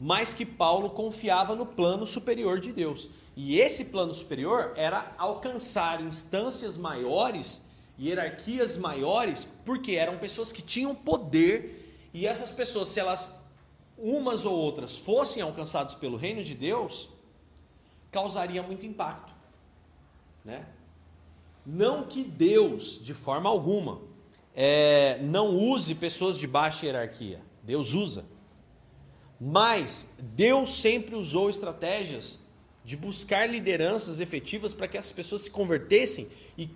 Mas 0.00 0.34
que 0.34 0.44
Paulo 0.44 0.90
confiava 0.90 1.54
no 1.54 1.64
plano 1.64 2.06
superior 2.06 2.58
de 2.58 2.72
Deus. 2.72 3.08
E 3.36 3.60
esse 3.60 3.86
plano 3.86 4.12
superior 4.12 4.72
era 4.76 5.14
alcançar 5.16 6.00
instâncias 6.00 6.76
maiores, 6.76 7.62
hierarquias 7.98 8.76
maiores, 8.76 9.46
porque 9.64 9.92
eram 9.92 10.18
pessoas 10.18 10.50
que 10.50 10.62
tinham 10.62 10.94
poder 10.94 11.82
e 12.14 12.28
essas 12.28 12.52
pessoas, 12.52 12.90
se 12.90 13.00
elas, 13.00 13.36
umas 13.98 14.44
ou 14.44 14.56
outras, 14.56 14.96
fossem 14.96 15.42
alcançadas 15.42 15.94
pelo 15.94 16.16
reino 16.16 16.44
de 16.44 16.54
Deus, 16.54 17.08
causaria 18.12 18.62
muito 18.62 18.86
impacto. 18.86 19.32
Né? 20.44 20.64
Não 21.66 22.04
que 22.04 22.22
Deus, 22.22 23.00
de 23.02 23.12
forma 23.12 23.50
alguma, 23.50 24.00
é, 24.54 25.18
não 25.22 25.56
use 25.56 25.94
pessoas 25.94 26.38
de 26.38 26.46
baixa 26.46 26.86
hierarquia. 26.86 27.40
Deus 27.62 27.92
usa. 27.92 28.24
Mas 29.40 30.14
Deus 30.18 30.70
sempre 30.70 31.16
usou 31.16 31.50
estratégias 31.50 32.38
de 32.84 32.96
buscar 32.96 33.48
lideranças 33.48 34.20
efetivas 34.20 34.72
para 34.72 34.86
que 34.86 34.96
essas 34.96 35.12
pessoas 35.12 35.42
se 35.42 35.50
convertessem 35.50 36.28
e 36.56 36.68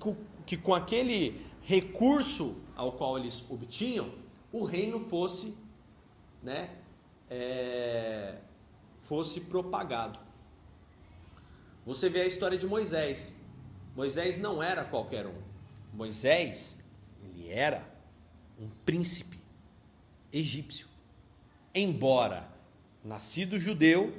que 0.47 0.57
com 0.57 0.75
aquele 0.75 1.41
recurso 1.63 2.57
ao 2.75 2.93
qual 2.93 3.19
eles 3.19 3.45
obtinham, 3.51 4.11
o 4.51 4.65
reino 4.65 5.01
fosse, 5.01 5.55
né, 6.43 6.71
é, 7.29 8.37
fosse 9.03 9.41
propagado. 9.43 10.19
Você 11.85 12.09
vê 12.09 12.23
a 12.23 12.27
história 12.27 12.57
de 12.57 12.67
Moisés. 12.67 13.35
Moisés 13.95 14.39
não 14.39 14.63
era 14.63 14.85
qualquer 14.85 15.27
um. 15.27 15.35
Moisés, 15.93 16.81
era 17.51 17.87
um 18.59 18.69
príncipe 18.85 19.39
egípcio. 20.33 20.89
Embora 21.75 22.49
nascido 23.05 23.59
judeu, 23.59 24.13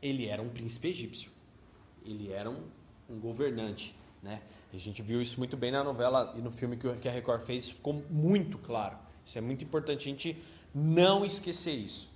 ele 0.00 0.26
era 0.26 0.42
um 0.42 0.48
príncipe 0.48 0.88
egípcio. 0.88 1.30
Ele 2.04 2.32
era 2.32 2.50
um, 2.50 2.62
um 3.08 3.18
governante, 3.18 3.94
né? 4.22 4.42
A 4.72 4.78
gente 4.78 5.02
viu 5.02 5.20
isso 5.20 5.38
muito 5.38 5.56
bem 5.56 5.70
na 5.70 5.84
novela 5.84 6.34
e 6.36 6.40
no 6.40 6.50
filme 6.50 6.76
que 6.76 7.08
a 7.08 7.12
Record 7.12 7.42
fez, 7.42 7.68
ficou 7.68 8.02
muito 8.10 8.56
claro. 8.58 8.96
Isso 9.24 9.36
é 9.36 9.40
muito 9.40 9.62
importante 9.62 10.00
a 10.00 10.10
gente 10.10 10.42
não 10.74 11.24
esquecer 11.24 11.72
isso. 11.72 12.10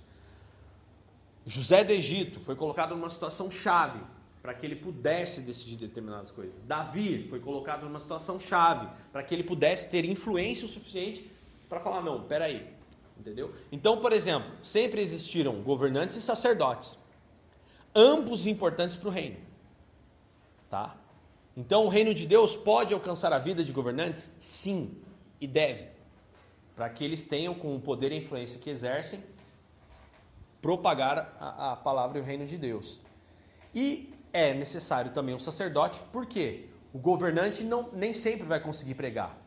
José 1.45 1.83
do 1.83 1.93
Egito 1.93 2.39
foi 2.39 2.55
colocado 2.55 2.95
numa 2.95 3.09
situação 3.09 3.49
chave 3.49 3.99
para 4.47 4.53
que 4.53 4.65
ele 4.65 4.77
pudesse 4.77 5.41
decidir 5.41 5.75
determinadas 5.75 6.31
coisas. 6.31 6.61
Davi 6.61 7.27
foi 7.27 7.37
colocado 7.37 7.83
numa 7.83 7.99
situação 7.99 8.39
chave 8.39 8.87
para 9.11 9.21
que 9.21 9.35
ele 9.35 9.43
pudesse 9.43 9.89
ter 9.89 10.05
influência 10.05 10.65
o 10.65 10.69
suficiente 10.69 11.29
para 11.67 11.81
falar: 11.81 12.01
não, 12.01 12.23
peraí. 12.23 12.65
Entendeu? 13.19 13.53
Então, 13.73 13.99
por 13.99 14.13
exemplo, 14.13 14.49
sempre 14.61 15.01
existiram 15.01 15.61
governantes 15.63 16.15
e 16.15 16.21
sacerdotes, 16.21 16.97
ambos 17.93 18.47
importantes 18.47 18.95
para 18.95 19.09
o 19.09 19.11
reino. 19.11 19.35
Tá? 20.69 20.95
Então, 21.57 21.83
o 21.83 21.89
reino 21.89 22.13
de 22.13 22.25
Deus 22.25 22.55
pode 22.55 22.93
alcançar 22.93 23.33
a 23.33 23.39
vida 23.39 23.65
de 23.65 23.73
governantes? 23.73 24.37
Sim, 24.39 24.95
e 25.41 25.47
deve 25.47 25.89
para 26.73 26.89
que 26.89 27.03
eles 27.03 27.21
tenham, 27.21 27.53
com 27.53 27.75
o 27.75 27.81
poder 27.81 28.13
e 28.13 28.15
a 28.15 28.17
influência 28.19 28.61
que 28.61 28.69
exercem, 28.69 29.21
propagar 30.61 31.35
a, 31.37 31.73
a 31.73 31.75
palavra 31.75 32.17
e 32.17 32.21
o 32.21 32.23
reino 32.23 32.45
de 32.45 32.57
Deus. 32.57 33.01
E 33.75 34.13
é 34.37 34.53
necessário 34.53 35.11
também 35.11 35.35
o 35.35 35.39
sacerdote, 35.39 36.01
porque 36.11 36.69
o 36.93 36.99
governante 36.99 37.63
não, 37.63 37.89
nem 37.91 38.13
sempre 38.13 38.45
vai 38.45 38.59
conseguir 38.59 38.95
pregar, 38.95 39.37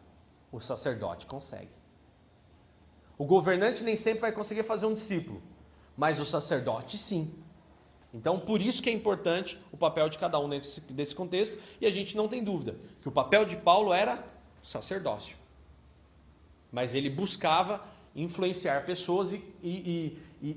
o 0.51 0.59
sacerdote 0.59 1.27
consegue. 1.27 1.75
O 3.17 3.25
governante 3.25 3.85
nem 3.85 3.97
sempre 3.97 4.21
vai 4.23 4.33
conseguir 4.33 4.63
fazer 4.63 4.87
um 4.87 4.95
discípulo, 4.95 5.43
mas 5.97 6.19
o 6.19 6.25
sacerdote 6.25 6.97
sim. 6.97 7.35
Então, 8.13 8.41
por 8.41 8.61
isso 8.61 8.83
que 8.83 8.91
é 8.91 8.93
importante 8.93 9.61
o 9.71 9.77
papel 9.77 10.09
de 10.09 10.19
cada 10.19 10.39
um 10.39 10.49
dentro 10.49 10.69
desse 10.91 11.15
contexto, 11.15 11.57
e 11.81 11.87
a 11.87 11.91
gente 11.91 12.17
não 12.17 12.27
tem 12.27 12.43
dúvida 12.43 12.77
que 13.01 13.09
o 13.09 13.13
papel 13.13 13.45
de 13.45 13.57
Paulo 13.57 13.93
era 13.93 14.25
sacerdócio 14.63 15.37
mas 16.73 16.95
ele 16.95 17.11
buscava 17.11 17.85
influenciar 18.15 18.85
pessoas 18.85 19.33
e, 19.33 19.43
e, 19.63 20.19
e, 20.41 20.51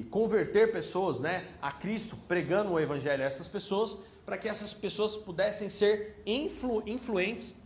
e, 0.00 0.04
converter 0.10 0.72
pessoas 0.72 1.20
né, 1.20 1.46
a 1.60 1.70
Cristo, 1.70 2.16
pregando 2.26 2.72
o 2.72 2.80
Evangelho 2.80 3.22
a 3.22 3.26
essas 3.26 3.48
pessoas, 3.48 3.98
para 4.24 4.38
que 4.38 4.48
essas 4.48 4.72
pessoas 4.72 5.16
pudessem 5.16 5.68
ser 5.68 6.22
influ, 6.24 6.82
influentes 6.86 7.56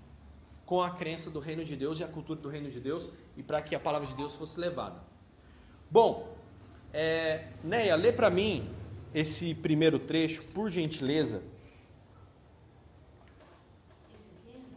com 0.67 0.83
a 0.83 0.91
crença 0.91 1.31
do 1.31 1.39
reino 1.39 1.65
de 1.65 1.77
Deus 1.77 2.01
e 2.01 2.05
a 2.05 2.09
cultura 2.09 2.41
do 2.41 2.49
reino 2.49 2.71
de 2.71 2.81
Deus 2.81 3.11
e 3.37 3.43
para 3.43 3.61
que 3.63 3.75
a 3.75 3.81
palavra 3.81 4.09
de 4.09 4.15
Deus 4.15 4.35
fosse 4.35 4.59
levada. 4.59 5.01
Bom, 5.91 6.35
é, 6.93 7.49
Neia, 7.63 7.95
lê 7.95 8.13
para 8.13 8.31
mim 8.31 8.69
esse 9.13 9.55
primeiro 9.55 9.99
trecho, 9.99 10.43
por 10.49 10.71
gentileza. 10.71 11.43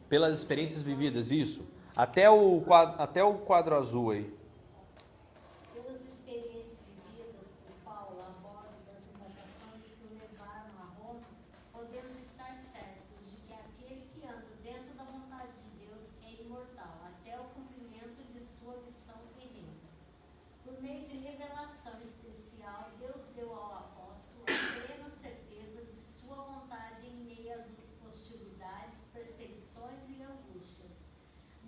Pelas 0.08 0.38
experiências 0.38 0.84
vividas, 0.84 1.32
isso. 1.32 1.64
Até 1.96 2.30
o 2.30 2.64
até 2.98 3.24
o 3.24 3.34
quadro 3.36 3.76
azul 3.76 4.12
aí. 4.12 4.37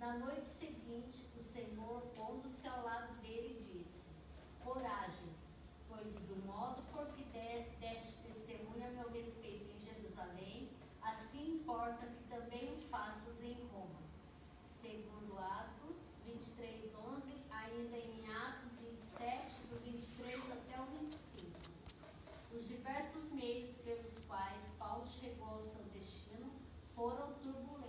Na 0.00 0.14
noite 0.14 0.48
seguinte, 0.48 1.26
o 1.36 1.42
Senhor, 1.42 2.00
pondo-se 2.16 2.66
ao 2.66 2.82
lado 2.82 3.12
dele, 3.20 3.62
disse: 3.70 4.08
Coragem, 4.64 5.28
pois 5.90 6.14
do 6.20 6.36
modo 6.46 6.82
por 6.90 7.06
que 7.08 7.22
deste 7.78 8.22
testemunha 8.22 8.88
a 8.88 8.92
meu 8.92 9.10
respeito 9.10 9.70
em 9.76 9.78
Jerusalém, 9.78 10.70
assim 11.02 11.56
importa 11.56 12.06
que 12.06 12.24
também 12.30 12.72
o 12.72 12.80
faças 12.88 13.38
em 13.42 13.62
Roma. 13.74 14.00
Segundo 14.64 15.38
Atos 15.38 16.16
23, 16.24 16.94
11, 16.94 17.34
ainda 17.50 17.98
em 17.98 18.26
Atos 18.46 18.78
27, 18.78 19.66
do 19.68 19.78
23 19.80 20.40
até 20.50 20.80
o 20.80 20.86
25. 20.98 21.60
Os 22.56 22.66
diversos 22.66 23.32
meios 23.32 23.76
pelos 23.76 24.18
quais 24.20 24.66
Paulo 24.78 25.06
chegou 25.06 25.46
ao 25.46 25.60
seu 25.60 25.84
destino 25.92 26.50
foram 26.94 27.34
turbulentos 27.34 27.80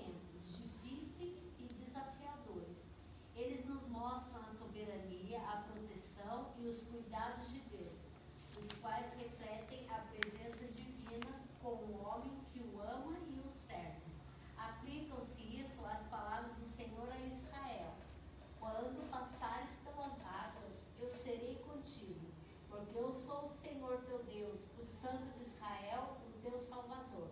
mostram 4.01 4.41
a 4.41 4.51
quais 8.81 9.13
refletem 9.13 9.87
a 9.89 9.99
presença 10.11 10.65
divina 10.73 11.31
com 11.61 11.69
o 11.69 12.03
homem 12.03 12.31
que 12.51 12.59
o 12.59 12.81
ama 12.81 13.17
e 13.29 13.39
o 13.39 13.49
serve. 13.49 14.01
Aplicam-se 14.57 15.43
isso 15.43 15.85
às 15.85 16.07
palavras 16.07 16.55
do 16.55 16.65
Senhor 16.65 17.07
a 17.11 17.19
Israel. 17.19 17.93
Quando 18.59 19.09
passares 19.11 19.75
pelas 19.83 20.25
águas, 20.25 20.87
eu 20.99 21.09
serei 21.11 21.55
contigo, 21.67 22.27
porque 22.67 22.97
eu 22.97 23.11
sou 23.11 23.45
o 23.45 23.49
Senhor 23.49 24.01
teu 24.07 24.23
Deus, 24.23 24.69
o 24.79 24.83
Santo 24.83 25.37
de 25.37 25.43
Israel, 25.43 26.17
o 26.27 26.41
teu 26.41 26.57
Salvador. 26.57 27.29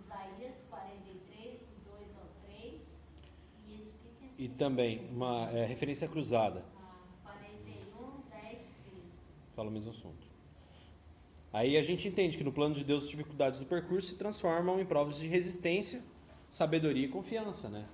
Isaías 0.00 0.66
43, 0.68 1.60
do 1.60 1.90
2 1.96 2.16
ao 2.16 2.28
3. 2.44 2.82
E 3.66 3.74
esse 3.74 3.98
que 3.98 4.08
que 4.18 4.24
é 4.24 4.27
E 4.38 4.48
também 4.48 5.08
uma 5.10 5.50
é, 5.50 5.64
referência 5.64 6.06
cruzada. 6.08 6.64
Ah, 6.76 6.94
41, 7.24 8.22
10, 8.30 8.42
13. 8.42 8.66
Fala 9.54 9.68
o 9.68 9.72
mesmo 9.72 9.90
assunto. 9.90 10.26
Aí 11.52 11.76
a 11.76 11.82
gente 11.82 12.06
entende 12.06 12.36
que 12.38 12.44
no 12.44 12.52
plano 12.52 12.74
de 12.74 12.84
Deus 12.84 13.04
as 13.04 13.10
dificuldades 13.10 13.58
do 13.58 13.66
percurso 13.66 14.08
se 14.08 14.14
transformam 14.14 14.78
em 14.80 14.86
provas 14.86 15.18
de 15.18 15.26
resistência, 15.26 16.02
sabedoria 16.48 17.06
e 17.06 17.08
confiança, 17.08 17.68
né? 17.68 17.84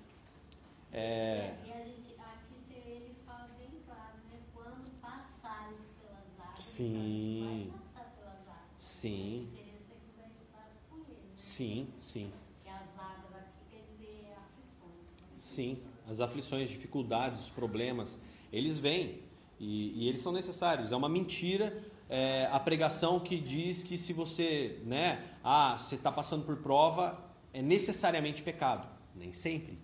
É, 0.92 1.54
E 1.64 1.72
a 1.72 1.76
gente, 1.84 2.14
aqui 2.18 2.54
se 2.66 2.74
ele 2.74 3.14
fala 3.24 3.48
bem 3.58 3.70
claro, 3.86 4.16
né? 4.30 4.38
Quando 4.52 4.90
passares 5.00 5.80
pelas 6.00 6.40
águas, 6.40 6.58
Sim. 6.60 7.70
vai 7.72 7.80
passar 7.80 8.10
pelas 8.16 8.40
águas. 8.48 8.68
Sim. 8.76 9.48
A 9.48 9.56
diferença 9.56 9.92
é 9.92 9.96
que 9.96 10.20
vai 10.20 10.30
estar 10.30 10.70
com 10.90 10.96
ele, 10.98 11.14
né? 11.22 11.32
sim, 11.36 11.88
sim, 11.96 12.32
Porque 12.54 12.68
as 12.68 12.98
águas 12.98 13.34
aqui 13.40 13.64
quer 13.70 13.82
dizer 13.92 14.34
aflições. 14.36 14.92
né? 14.92 15.26
sim. 15.38 15.82
As 16.08 16.20
aflições, 16.20 16.68
dificuldades, 16.68 17.48
problemas, 17.48 18.18
eles 18.52 18.78
vêm 18.78 19.20
e, 19.58 20.04
e 20.04 20.08
eles 20.08 20.20
são 20.20 20.32
necessários. 20.32 20.92
É 20.92 20.96
uma 20.96 21.08
mentira 21.08 21.82
é, 22.08 22.48
a 22.52 22.60
pregação 22.60 23.18
que 23.18 23.38
diz 23.38 23.82
que 23.82 23.96
se 23.96 24.12
você, 24.12 24.80
né, 24.84 25.24
ah, 25.42 25.76
você 25.76 25.94
está 25.94 26.12
passando 26.12 26.44
por 26.44 26.56
prova, 26.56 27.18
é 27.52 27.62
necessariamente 27.62 28.42
pecado. 28.42 28.86
Nem 29.14 29.32
sempre. 29.32 29.78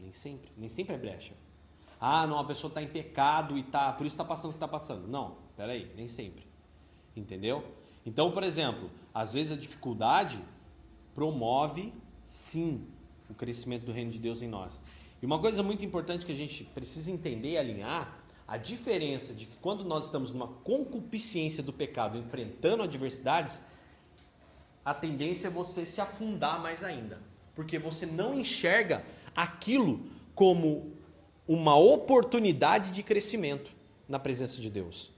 Nem 0.00 0.12
sempre. 0.12 0.50
Nem 0.56 0.68
sempre 0.68 0.94
é 0.94 0.98
brecha. 0.98 1.34
Ah, 2.00 2.26
não, 2.26 2.38
a 2.38 2.44
pessoa 2.44 2.68
está 2.68 2.82
em 2.82 2.86
pecado 2.86 3.58
e 3.58 3.62
tá, 3.64 3.92
por 3.92 4.06
isso 4.06 4.14
está 4.14 4.24
passando 4.24 4.50
o 4.50 4.52
que 4.52 4.56
está 4.56 4.68
passando. 4.68 5.08
Não, 5.08 5.36
peraí, 5.56 5.90
nem 5.96 6.08
sempre. 6.08 6.46
Entendeu? 7.16 7.64
Então, 8.06 8.30
por 8.30 8.44
exemplo, 8.44 8.90
às 9.12 9.32
vezes 9.32 9.52
a 9.52 9.56
dificuldade 9.56 10.40
promove, 11.14 11.92
sim, 12.22 12.86
o 13.28 13.34
crescimento 13.34 13.84
do 13.84 13.92
reino 13.92 14.12
de 14.12 14.18
Deus 14.18 14.40
em 14.40 14.48
nós. 14.48 14.80
E 15.20 15.26
uma 15.26 15.38
coisa 15.38 15.62
muito 15.62 15.84
importante 15.84 16.24
que 16.24 16.32
a 16.32 16.36
gente 16.36 16.64
precisa 16.64 17.10
entender 17.10 17.50
e 17.50 17.58
alinhar, 17.58 18.18
a 18.46 18.56
diferença 18.56 19.34
de 19.34 19.46
que 19.46 19.56
quando 19.58 19.84
nós 19.84 20.06
estamos 20.06 20.32
numa 20.32 20.48
concupiscência 20.48 21.62
do 21.62 21.72
pecado, 21.72 22.16
enfrentando 22.16 22.82
adversidades, 22.82 23.62
a 24.84 24.94
tendência 24.94 25.48
é 25.48 25.50
você 25.50 25.84
se 25.84 26.00
afundar 26.00 26.60
mais 26.62 26.82
ainda. 26.82 27.20
Porque 27.54 27.78
você 27.78 28.06
não 28.06 28.34
enxerga 28.34 29.04
aquilo 29.36 30.00
como 30.34 30.92
uma 31.46 31.76
oportunidade 31.76 32.90
de 32.92 33.02
crescimento 33.02 33.70
na 34.08 34.18
presença 34.18 34.60
de 34.60 34.70
Deus. 34.70 35.10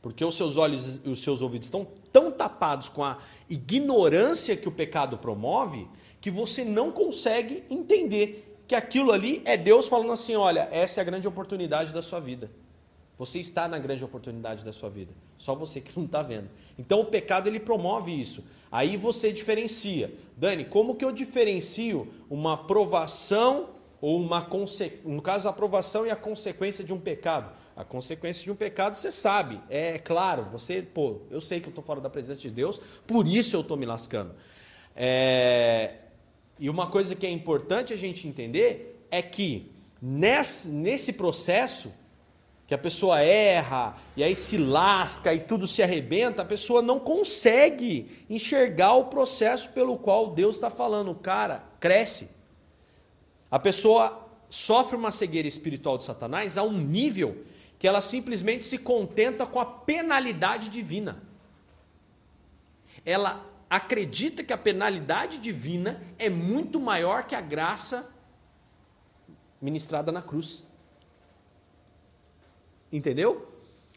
Porque 0.00 0.24
os 0.24 0.36
seus 0.36 0.56
olhos 0.56 1.02
e 1.04 1.10
os 1.10 1.20
seus 1.22 1.42
ouvidos 1.42 1.66
estão 1.66 1.86
tão 2.10 2.32
tapados 2.32 2.88
com 2.88 3.04
a 3.04 3.18
ignorância 3.48 4.56
que 4.56 4.68
o 4.68 4.72
pecado 4.72 5.18
promove, 5.18 5.86
que 6.20 6.30
você 6.30 6.64
não 6.64 6.90
consegue 6.90 7.62
entender 7.68 8.49
que 8.70 8.74
aquilo 8.76 9.10
ali 9.10 9.42
é 9.44 9.56
Deus 9.56 9.88
falando 9.88 10.12
assim: 10.12 10.36
olha, 10.36 10.68
essa 10.70 11.00
é 11.00 11.02
a 11.02 11.04
grande 11.04 11.26
oportunidade 11.26 11.92
da 11.92 12.00
sua 12.00 12.20
vida. 12.20 12.48
Você 13.18 13.40
está 13.40 13.66
na 13.66 13.80
grande 13.80 14.04
oportunidade 14.04 14.64
da 14.64 14.72
sua 14.72 14.88
vida. 14.88 15.12
Só 15.36 15.56
você 15.56 15.80
que 15.80 15.98
não 15.98 16.06
está 16.06 16.22
vendo. 16.22 16.48
Então 16.78 17.00
o 17.00 17.04
pecado 17.04 17.48
ele 17.48 17.58
promove 17.58 18.12
isso. 18.12 18.44
Aí 18.70 18.96
você 18.96 19.32
diferencia. 19.32 20.14
Dani, 20.36 20.64
como 20.64 20.94
que 20.94 21.04
eu 21.04 21.10
diferencio 21.10 22.14
uma 22.30 22.56
provação 22.56 23.70
ou 24.00 24.16
uma 24.16 24.40
consequência? 24.40 25.00
No 25.04 25.20
caso, 25.20 25.48
a 25.48 25.50
aprovação 25.50 26.06
e 26.06 26.10
a 26.10 26.14
consequência 26.16 26.84
de 26.84 26.92
um 26.92 27.00
pecado. 27.00 27.52
A 27.74 27.82
consequência 27.82 28.44
de 28.44 28.52
um 28.52 28.54
pecado 28.54 28.94
você 28.94 29.10
sabe. 29.10 29.60
É 29.68 29.98
claro, 29.98 30.44
você, 30.44 30.80
pô, 30.80 31.22
eu 31.28 31.40
sei 31.40 31.58
que 31.58 31.66
eu 31.66 31.70
estou 31.70 31.82
fora 31.82 32.00
da 32.00 32.08
presença 32.08 32.40
de 32.40 32.50
Deus, 32.50 32.80
por 33.04 33.26
isso 33.26 33.56
eu 33.56 33.62
estou 33.62 33.76
me 33.76 33.84
lascando. 33.84 34.32
É... 34.94 35.94
E 36.60 36.68
uma 36.68 36.86
coisa 36.88 37.14
que 37.14 37.26
é 37.26 37.30
importante 37.30 37.94
a 37.94 37.96
gente 37.96 38.28
entender 38.28 39.06
é 39.10 39.22
que 39.22 39.72
nesse, 40.00 40.68
nesse 40.68 41.14
processo 41.14 41.90
que 42.66 42.74
a 42.74 42.78
pessoa 42.78 43.20
erra 43.20 43.96
e 44.14 44.22
aí 44.22 44.36
se 44.36 44.56
lasca 44.56 45.34
e 45.34 45.40
tudo 45.40 45.66
se 45.66 45.82
arrebenta, 45.82 46.42
a 46.42 46.44
pessoa 46.44 46.82
não 46.82 47.00
consegue 47.00 48.24
enxergar 48.28 48.94
o 48.94 49.06
processo 49.06 49.70
pelo 49.70 49.96
qual 49.98 50.30
Deus 50.30 50.56
está 50.56 50.70
falando. 50.70 51.14
Cara, 51.14 51.64
cresce. 51.80 52.28
A 53.50 53.58
pessoa 53.58 54.28
sofre 54.48 54.96
uma 54.96 55.10
cegueira 55.10 55.48
espiritual 55.48 55.96
de 55.96 56.04
Satanás 56.04 56.58
a 56.58 56.62
um 56.62 56.78
nível 56.78 57.44
que 57.78 57.88
ela 57.88 58.02
simplesmente 58.02 58.64
se 58.64 58.78
contenta 58.78 59.46
com 59.46 59.58
a 59.58 59.64
penalidade 59.64 60.68
divina. 60.68 61.22
Ela 63.04 63.49
acredita 63.70 64.42
que 64.42 64.52
a 64.52 64.58
penalidade 64.58 65.38
divina 65.38 66.02
é 66.18 66.28
muito 66.28 66.80
maior 66.80 67.24
que 67.24 67.36
a 67.36 67.40
graça 67.40 68.12
ministrada 69.62 70.10
na 70.10 70.20
cruz. 70.20 70.64
Entendeu? 72.92 73.46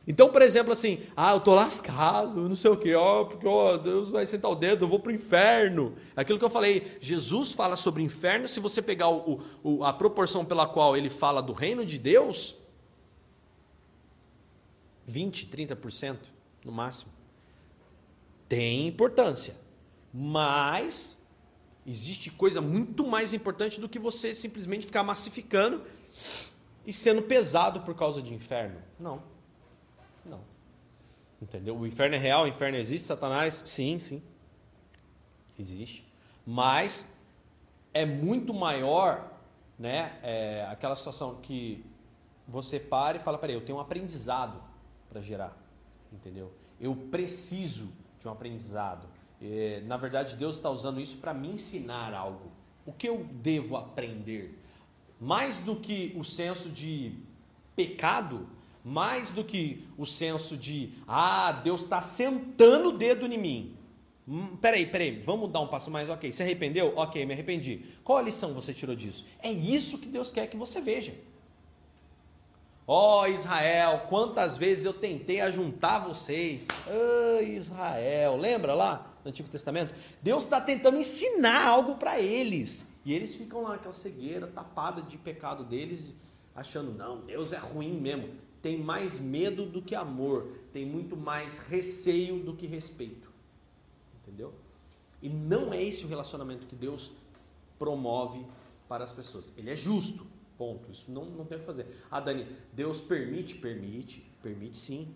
Então, 0.06 0.30
por 0.30 0.42
exemplo, 0.42 0.74
assim, 0.74 1.02
ah, 1.16 1.32
eu 1.32 1.40
tô 1.40 1.56
lascado, 1.56 2.48
não 2.50 2.58
sei 2.58 2.70
o 2.70 2.78
que, 2.78 2.94
ó, 2.94 3.24
porque 3.24 3.48
ó, 3.48 3.78
Deus 3.78 4.10
vai 4.10 4.26
sentar 4.26 4.52
o 4.52 4.56
dedo, 4.56 4.84
eu 4.84 4.90
vou 4.90 5.00
pro 5.00 5.14
inferno. 5.14 5.96
Aquilo 6.14 6.38
que 6.38 6.44
eu 6.44 6.50
falei, 6.50 6.98
Jesus 7.00 7.54
fala 7.54 7.78
sobre 7.78 8.04
inferno, 8.04 8.48
se 8.48 8.60
você 8.60 8.82
pegar 8.82 9.10
o, 9.10 9.42
o, 9.64 9.84
a 9.84 9.94
proporção 9.94 10.44
pela 10.44 10.68
qual 10.68 10.98
ele 10.98 11.10
fala 11.10 11.42
do 11.42 11.54
reino 11.54 11.86
de 11.86 11.98
Deus, 11.98 12.58
20, 15.08 15.48
30% 15.48 16.18
no 16.66 16.72
máximo. 16.72 17.12
Tem 18.50 18.88
importância, 18.88 19.56
mas 20.14 21.18
existe 21.86 22.30
coisa 22.30 22.62
muito 22.62 23.06
mais 23.06 23.34
importante 23.34 23.80
do 23.80 23.90
que 23.90 23.98
você 23.98 24.36
simplesmente 24.36 24.86
ficar 24.86 25.04
massificando 25.04 25.84
e 26.86 26.94
sendo 26.94 27.22
pesado 27.24 27.82
por 27.82 27.96
causa 27.96 28.22
de 28.22 28.34
inferno. 28.34 28.80
Não. 29.00 29.24
Não. 30.26 30.42
Entendeu? 31.42 31.78
O 31.78 31.88
inferno 31.88 32.16
é 32.16 32.20
real, 32.20 32.44
o 32.44 32.48
inferno 32.48 32.78
existe, 32.78 33.08
Satanás? 33.08 33.64
Sim, 33.66 33.98
sim. 34.00 34.22
Existe. 35.58 36.06
Mas 36.46 37.10
é 37.94 38.06
muito 38.06 38.54
maior, 38.54 39.32
né? 39.78 40.20
É, 40.22 40.68
aquela 40.70 40.96
situação 40.96 41.36
que 41.42 41.86
você 42.48 42.80
para 42.80 43.18
e 43.18 43.20
fala, 43.20 43.38
peraí, 43.38 43.56
eu 43.56 43.66
tenho 43.66 43.78
um 43.78 43.82
aprendizado 43.82 44.62
para 45.10 45.22
gerar. 45.22 45.58
Entendeu? 46.12 46.54
Eu 46.80 46.96
preciso 46.96 47.90
de 48.20 48.28
um 48.28 48.32
aprendizado. 48.32 49.08
É, 49.44 49.82
na 49.86 49.98
verdade, 49.98 50.36
Deus 50.36 50.56
está 50.56 50.70
usando 50.70 51.02
isso 51.02 51.18
para 51.18 51.34
me 51.34 51.50
ensinar 51.50 52.14
algo. 52.14 52.52
O 52.86 52.94
que 52.94 53.08
eu 53.08 53.26
devo 53.42 53.76
aprender? 53.76 54.64
mais 55.24 55.60
do 55.60 55.78
que 55.78 56.14
o 56.18 56.24
senso 56.24 56.70
de 56.70 57.14
pecado, 57.78 58.48
mais 58.84 59.32
do 59.32 59.42
que 59.42 59.88
o 59.98 60.06
senso 60.06 60.58
de, 60.58 60.92
ah, 61.08 61.62
Deus 61.64 61.84
está 61.84 62.02
sentando 62.02 62.90
o 62.90 62.92
dedo 62.92 63.26
em 63.26 63.38
mim. 63.38 63.78
Hum, 64.28 64.58
peraí, 64.58 64.86
peraí, 64.86 65.22
vamos 65.22 65.50
dar 65.50 65.62
um 65.62 65.68
passo 65.68 65.90
mais, 65.90 66.10
ok. 66.10 66.30
Se 66.32 66.44
arrependeu? 66.44 66.92
Ok, 66.98 67.26
me 67.26 67.34
arrependi. 67.34 67.86
Qual 68.04 68.18
a 68.18 68.22
lição 68.22 68.54
você 68.54 68.74
tirou 68.74 68.96
disso? 68.96 69.26
É 69.42 69.50
isso 69.50 69.98
que 69.98 70.08
Deus 70.08 70.30
quer 70.30 70.48
que 70.48 70.58
você 70.58 70.82
veja. 70.82 71.14
Ó 72.86 73.22
oh, 73.22 73.28
Israel, 73.28 74.08
quantas 74.10 74.58
vezes 74.58 74.84
eu 74.84 74.94
tentei 74.94 75.40
ajuntar 75.40 76.06
vocês. 76.06 76.68
Oh, 76.86 77.42
Israel, 77.42 78.36
lembra 78.36 78.74
lá 78.74 79.13
no 79.24 79.30
Antigo 79.30 79.50
Testamento? 79.50 79.94
Deus 80.22 80.44
está 80.44 80.60
tentando 80.60 80.98
ensinar 80.98 81.66
algo 81.68 81.96
para 81.96 82.20
eles. 82.20 82.88
E 83.06 83.14
eles 83.14 83.36
ficam 83.36 83.64
lá, 83.64 83.76
aquela 83.76 83.94
cegueira 83.94 84.48
tapada 84.48 85.02
de 85.02 85.18
pecado 85.18 85.64
deles, 85.64 86.14
achando, 86.56 86.92
não, 86.92 87.22
Deus 87.22 87.54
é 87.54 87.58
ruim 87.58 88.00
mesmo. 88.00 88.30
Tem 88.62 88.78
mais 88.78 89.20
medo 89.20 89.66
do 89.66 89.82
que 89.82 89.94
amor, 89.94 90.48
tem 90.72 90.86
muito 90.86 91.18
mais 91.18 91.58
receio 91.58 92.40
do 92.40 92.56
que 92.56 92.66
respeito. 92.66 93.30
Entendeu? 94.22 94.54
E 95.22 95.30
não 95.30 95.74
é 95.74 95.82
esse 95.82 96.06
o 96.06 96.08
relacionamento 96.08 96.66
que 96.66 96.76
Deus 96.76 97.12
promove 97.78 98.46
para 98.88 99.04
as 99.04 99.12
pessoas. 99.12 99.52
Ele 99.58 99.70
é 99.70 99.76
justo, 99.76 100.26
ponto. 100.58 100.90
Isso 100.92 101.12
não, 101.12 101.26
não 101.26 101.46
tem 101.46 101.58
o 101.58 101.60
que 101.60 101.66
fazer. 101.66 101.88
Ah, 102.10 102.20
Dani, 102.20 102.48
Deus 102.72 103.02
permite? 103.02 103.56
Permite, 103.56 104.26
permite 104.42 104.78
sim. 104.78 105.14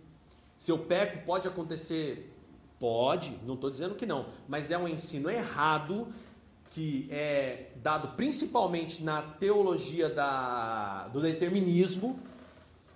Se 0.57 0.71
eu 0.71 0.79
peco, 0.79 1.25
pode 1.25 1.47
acontecer? 1.47 2.33
Pode, 2.79 3.39
não 3.43 3.55
estou 3.55 3.69
dizendo 3.69 3.95
que 3.95 4.05
não, 4.05 4.27
mas 4.47 4.69
é 4.69 4.77
um 4.77 4.87
ensino 4.87 5.29
errado 5.29 6.13
que 6.69 7.07
é 7.09 7.71
dado 7.77 8.09
principalmente 8.09 9.03
na 9.03 9.21
teologia 9.21 10.09
da, 10.09 11.07
do 11.07 11.19
determinismo, 11.21 12.19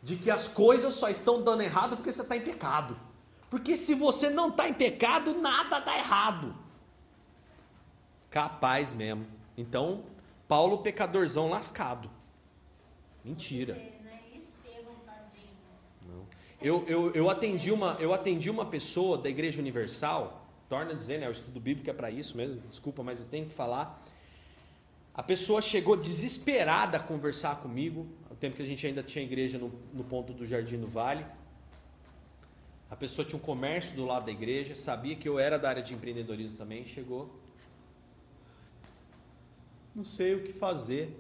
de 0.04 0.16
que 0.16 0.30
as 0.30 0.48
coisas 0.48 0.94
só 0.94 1.10
estão 1.10 1.42
dando 1.42 1.62
errado 1.62 1.96
porque 1.96 2.12
você 2.12 2.22
está 2.22 2.36
em 2.36 2.42
pecado. 2.42 2.98
Porque 3.50 3.76
se 3.76 3.96
você 3.96 4.30
não 4.30 4.50
está 4.50 4.70
em 4.70 4.74
pecado, 4.74 5.34
nada 5.34 5.80
dá 5.80 5.98
errado. 5.98 6.56
Capaz 8.30 8.94
mesmo. 8.94 9.28
Então, 9.58 10.04
Paulo, 10.48 10.80
pecadorzão 10.80 11.50
lascado. 11.50 12.10
Mentira. 13.24 13.74
Não. 16.08 16.26
Eu, 16.62 16.86
eu, 16.88 17.12
eu, 17.14 17.30
atendi 17.30 17.72
uma, 17.72 17.98
eu 18.00 18.14
atendi 18.14 18.50
uma 18.50 18.66
pessoa 18.66 19.18
da 19.18 19.28
Igreja 19.28 19.60
Universal, 19.60 20.46
torna 20.70 20.92
a 20.92 20.94
dizer, 20.94 21.20
né, 21.20 21.28
o 21.28 21.32
estudo 21.32 21.60
bíblico 21.60 21.90
é 21.90 21.94
para 21.94 22.12
isso 22.12 22.38
mesmo, 22.38 22.62
desculpa, 22.70 23.02
mas 23.02 23.20
eu 23.20 23.26
tenho 23.26 23.48
que 23.48 23.54
falar. 23.54 24.04
A 25.14 25.24
pessoa 25.24 25.60
chegou 25.60 25.98
desesperada 25.98 26.98
a 26.98 27.00
conversar 27.00 27.58
comigo, 27.58 28.08
no 28.30 28.36
tempo 28.36 28.56
que 28.56 28.62
a 28.62 28.66
gente 28.66 28.86
ainda 28.86 29.02
tinha 29.02 29.26
igreja 29.26 29.58
no, 29.58 29.72
no 29.92 30.04
ponto 30.04 30.34
do 30.34 30.46
Jardim 30.46 30.78
do 30.78 30.88
Vale. 30.88 31.26
A 32.92 32.96
pessoa 32.96 33.26
tinha 33.26 33.38
um 33.38 33.42
comércio 33.42 33.96
do 33.96 34.06
lado 34.06 34.26
da 34.26 34.32
igreja, 34.32 34.76
sabia 34.76 35.16
que 35.16 35.28
eu 35.28 35.40
era 35.40 35.58
da 35.58 35.68
área 35.68 35.82
de 35.82 35.94
empreendedorismo 35.96 36.58
também, 36.58 36.86
chegou. 36.86 37.34
Não 39.96 40.06
sei 40.06 40.36
o 40.36 40.44
que 40.44 40.54
fazer. 40.54 41.20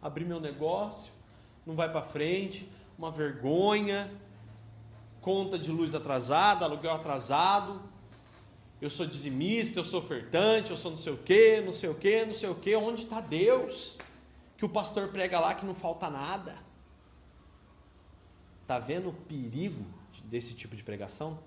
Abri 0.00 0.24
meu 0.24 0.40
negócio, 0.40 1.12
não 1.66 1.74
vai 1.74 1.90
para 1.90 2.02
frente, 2.02 2.70
uma 2.96 3.10
vergonha, 3.10 4.10
conta 5.26 5.58
de 5.58 5.72
luz 5.72 5.92
atrasada, 5.92 6.64
aluguel 6.64 6.92
atrasado, 6.92 7.82
eu 8.80 8.88
sou 8.88 9.04
dizimista, 9.04 9.80
eu 9.80 9.82
sou 9.82 9.98
ofertante, 9.98 10.70
eu 10.70 10.76
sou 10.76 10.92
não 10.92 10.98
sei 10.98 11.12
o 11.12 11.16
que, 11.16 11.60
não 11.62 11.72
sei 11.72 11.88
o 11.88 11.96
que, 11.96 12.24
não 12.24 12.32
sei 12.32 12.48
o 12.48 12.54
que. 12.54 12.76
Onde 12.76 13.02
está 13.02 13.20
Deus? 13.20 13.98
Que 14.56 14.64
o 14.64 14.68
pastor 14.68 15.08
prega 15.08 15.40
lá 15.40 15.52
que 15.52 15.66
não 15.66 15.74
falta 15.74 16.08
nada. 16.08 16.56
Está 18.62 18.78
vendo 18.78 19.08
o 19.08 19.12
perigo 19.12 19.84
desse 20.26 20.54
tipo 20.54 20.76
de 20.76 20.84
pregação? 20.84 21.40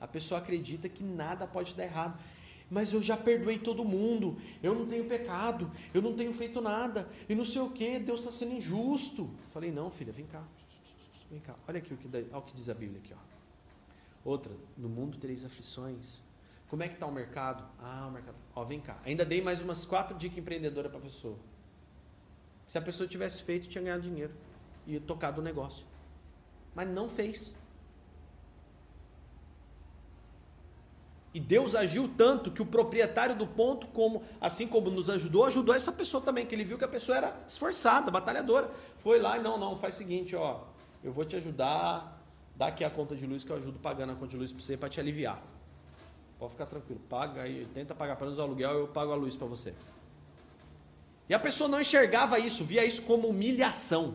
A 0.00 0.06
pessoa 0.06 0.40
acredita 0.40 0.88
que 0.88 1.04
nada 1.04 1.46
pode 1.46 1.74
dar 1.74 1.84
errado. 1.84 2.18
Mas 2.70 2.94
eu 2.94 3.02
já 3.02 3.16
perdoei 3.16 3.58
todo 3.58 3.84
mundo, 3.84 4.38
eu 4.62 4.74
não 4.74 4.86
tenho 4.86 5.04
pecado, 5.04 5.70
eu 5.92 6.00
não 6.00 6.14
tenho 6.14 6.32
feito 6.32 6.62
nada, 6.62 7.08
e 7.28 7.34
não 7.34 7.44
sei 7.44 7.60
o 7.60 7.70
que, 7.70 7.98
Deus 7.98 8.20
está 8.20 8.32
sendo 8.32 8.54
injusto. 8.54 9.30
Falei, 9.52 9.70
não, 9.70 9.90
filha, 9.90 10.12
vem 10.12 10.24
cá. 10.24 10.42
Vem 11.30 11.40
cá, 11.40 11.54
olha 11.66 11.78
aqui 11.78 11.92
o 11.92 11.96
que, 11.96 12.08
olha 12.08 12.38
o 12.38 12.42
que 12.42 12.54
diz 12.54 12.68
a 12.68 12.74
Bíblia 12.74 13.00
aqui, 13.04 13.12
ó. 13.12 13.36
Outra, 14.24 14.52
no 14.76 14.88
mundo 14.88 15.18
tereis 15.18 15.44
aflições. 15.44 16.22
Como 16.68 16.82
é 16.82 16.88
que 16.88 16.94
está 16.94 17.06
o 17.06 17.12
mercado? 17.12 17.64
Ah, 17.78 18.06
o 18.08 18.10
mercado. 18.10 18.36
Ó, 18.54 18.64
vem 18.64 18.80
cá. 18.80 18.98
Ainda 19.04 19.24
dei 19.24 19.40
mais 19.40 19.60
umas 19.60 19.84
quatro 19.84 20.16
dicas 20.16 20.38
empreendedoras 20.38 20.90
para 20.90 20.98
a 20.98 21.02
pessoa. 21.02 21.38
Se 22.66 22.76
a 22.76 22.82
pessoa 22.82 23.08
tivesse 23.08 23.42
feito, 23.42 23.68
tinha 23.68 23.82
ganhado 23.82 24.02
dinheiro 24.02 24.34
e 24.86 24.98
tocado 24.98 25.40
o 25.40 25.44
negócio. 25.44 25.86
Mas 26.74 26.88
não 26.88 27.08
fez. 27.08 27.54
E 31.32 31.38
Deus 31.38 31.74
agiu 31.74 32.08
tanto 32.16 32.50
que 32.50 32.62
o 32.62 32.66
proprietário 32.66 33.36
do 33.36 33.46
ponto, 33.46 33.86
como 33.88 34.22
assim 34.40 34.66
como 34.66 34.90
nos 34.90 35.08
ajudou, 35.10 35.44
ajudou 35.44 35.74
essa 35.74 35.92
pessoa 35.92 36.22
também, 36.22 36.46
que 36.46 36.54
ele 36.54 36.64
viu 36.64 36.78
que 36.78 36.84
a 36.84 36.88
pessoa 36.88 37.18
era 37.18 37.44
esforçada, 37.46 38.10
batalhadora. 38.10 38.70
Foi 38.96 39.20
lá 39.20 39.36
e 39.38 39.42
não, 39.42 39.58
não, 39.58 39.76
faz 39.76 39.94
o 39.94 39.98
seguinte, 39.98 40.34
ó, 40.34 40.64
eu 41.02 41.12
vou 41.12 41.24
te 41.24 41.36
ajudar, 41.36 42.22
dá 42.56 42.68
aqui 42.68 42.84
a 42.84 42.90
conta 42.90 43.14
de 43.14 43.26
luz 43.26 43.44
que 43.44 43.50
eu 43.50 43.56
ajudo 43.56 43.78
pagando 43.78 44.12
a 44.12 44.14
conta 44.14 44.28
de 44.28 44.36
luz 44.36 44.52
para 44.52 44.62
você 44.62 44.76
para 44.76 44.88
te 44.88 45.00
aliviar. 45.00 45.42
Pode 46.38 46.52
ficar 46.52 46.66
tranquilo, 46.66 47.00
paga 47.08 47.42
aí, 47.42 47.66
tenta 47.72 47.94
pagar 47.94 48.16
pelo 48.16 48.26
menos 48.26 48.38
o 48.38 48.42
aluguel, 48.42 48.72
eu 48.72 48.88
pago 48.88 49.12
a 49.12 49.16
luz 49.16 49.36
para 49.36 49.46
você. 49.46 49.74
E 51.28 51.34
a 51.34 51.38
pessoa 51.38 51.68
não 51.68 51.80
enxergava 51.80 52.38
isso, 52.38 52.64
via 52.64 52.84
isso 52.84 53.02
como 53.02 53.28
humilhação 53.28 54.14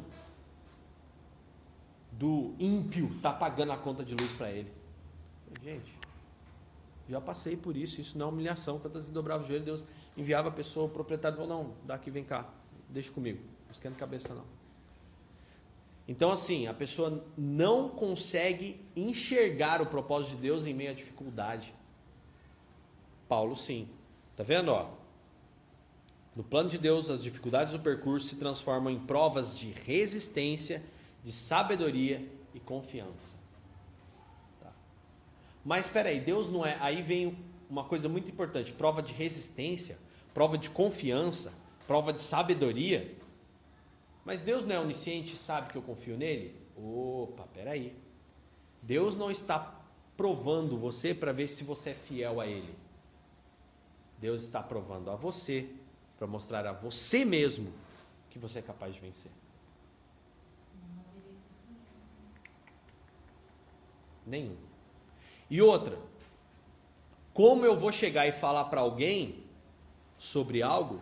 do 2.11 2.53
ímpio 2.59 3.09
tá 3.21 3.33
pagando 3.33 3.71
a 3.71 3.77
conta 3.77 4.03
de 4.03 4.13
luz 4.15 4.31
para 4.33 4.51
ele. 4.51 4.71
Gente, 5.63 5.91
já 7.09 7.19
passei 7.19 7.57
por 7.57 7.75
isso, 7.75 7.99
isso 7.99 8.17
não 8.17 8.27
é 8.27 8.29
humilhação. 8.29 8.79
Quando 8.79 9.01
você 9.01 9.11
dobrava 9.11 9.43
o 9.43 9.45
joelho, 9.45 9.65
Deus 9.65 9.83
enviava 10.15 10.49
a 10.49 10.51
pessoa, 10.51 10.85
o 10.85 10.89
proprietário 10.89 11.37
falou, 11.37 11.63
não, 11.63 11.73
daqui 11.85 12.11
vem 12.11 12.23
cá, 12.23 12.47
deixa 12.87 13.11
comigo, 13.11 13.39
não 13.65 13.71
esquenta 13.71 13.95
a 13.95 13.99
cabeça 13.99 14.33
não. 14.35 14.60
Então, 16.11 16.29
assim, 16.29 16.67
a 16.67 16.73
pessoa 16.73 17.23
não 17.37 17.87
consegue 17.87 18.85
enxergar 18.93 19.81
o 19.81 19.85
propósito 19.85 20.35
de 20.35 20.41
Deus 20.41 20.65
em 20.65 20.73
meio 20.73 20.91
à 20.91 20.93
dificuldade. 20.93 21.73
Paulo, 23.29 23.55
sim. 23.55 23.87
Tá 24.35 24.43
vendo? 24.43 24.73
Ó? 24.73 24.89
No 26.35 26.43
plano 26.43 26.69
de 26.69 26.77
Deus, 26.77 27.09
as 27.09 27.23
dificuldades 27.23 27.71
do 27.71 27.79
percurso 27.79 28.27
se 28.27 28.35
transformam 28.35 28.91
em 28.91 28.99
provas 28.99 29.57
de 29.57 29.71
resistência, 29.71 30.83
de 31.23 31.31
sabedoria 31.31 32.29
e 32.53 32.59
confiança. 32.59 33.37
Tá. 34.59 34.73
Mas 35.63 35.85
espera 35.85 36.09
aí, 36.09 36.19
Deus 36.19 36.49
não 36.49 36.65
é. 36.65 36.75
Aí 36.81 37.01
vem 37.01 37.37
uma 37.69 37.85
coisa 37.85 38.09
muito 38.09 38.29
importante: 38.29 38.73
prova 38.73 39.01
de 39.01 39.13
resistência, 39.13 39.97
prova 40.33 40.57
de 40.57 40.69
confiança, 40.71 41.53
prova 41.87 42.11
de 42.11 42.21
sabedoria. 42.21 43.15
Mas 44.23 44.41
Deus 44.41 44.65
não 44.65 44.75
é 44.75 44.79
onisciente 44.79 45.35
sabe 45.35 45.71
que 45.71 45.77
eu 45.77 45.81
confio 45.81 46.17
nele? 46.17 46.55
Opa, 46.77 47.47
peraí. 47.53 47.95
Deus 48.81 49.17
não 49.17 49.31
está 49.31 49.81
provando 50.15 50.77
você 50.77 51.13
para 51.13 51.31
ver 51.31 51.47
se 51.47 51.63
você 51.63 51.91
é 51.91 51.93
fiel 51.93 52.39
a 52.39 52.47
Ele. 52.47 52.75
Deus 54.19 54.43
está 54.43 54.61
provando 54.61 55.09
a 55.09 55.15
você 55.15 55.67
para 56.17 56.27
mostrar 56.27 56.65
a 56.67 56.71
você 56.71 57.25
mesmo 57.25 57.73
que 58.29 58.37
você 58.37 58.59
é 58.59 58.61
capaz 58.61 58.93
de 58.93 59.01
vencer. 59.01 59.31
Nenhum. 64.25 64.55
E 65.49 65.61
outra, 65.61 65.97
como 67.33 67.65
eu 67.65 67.75
vou 67.75 67.91
chegar 67.91 68.27
e 68.27 68.31
falar 68.31 68.65
para 68.65 68.81
alguém 68.81 69.43
sobre 70.17 70.61
algo 70.61 71.01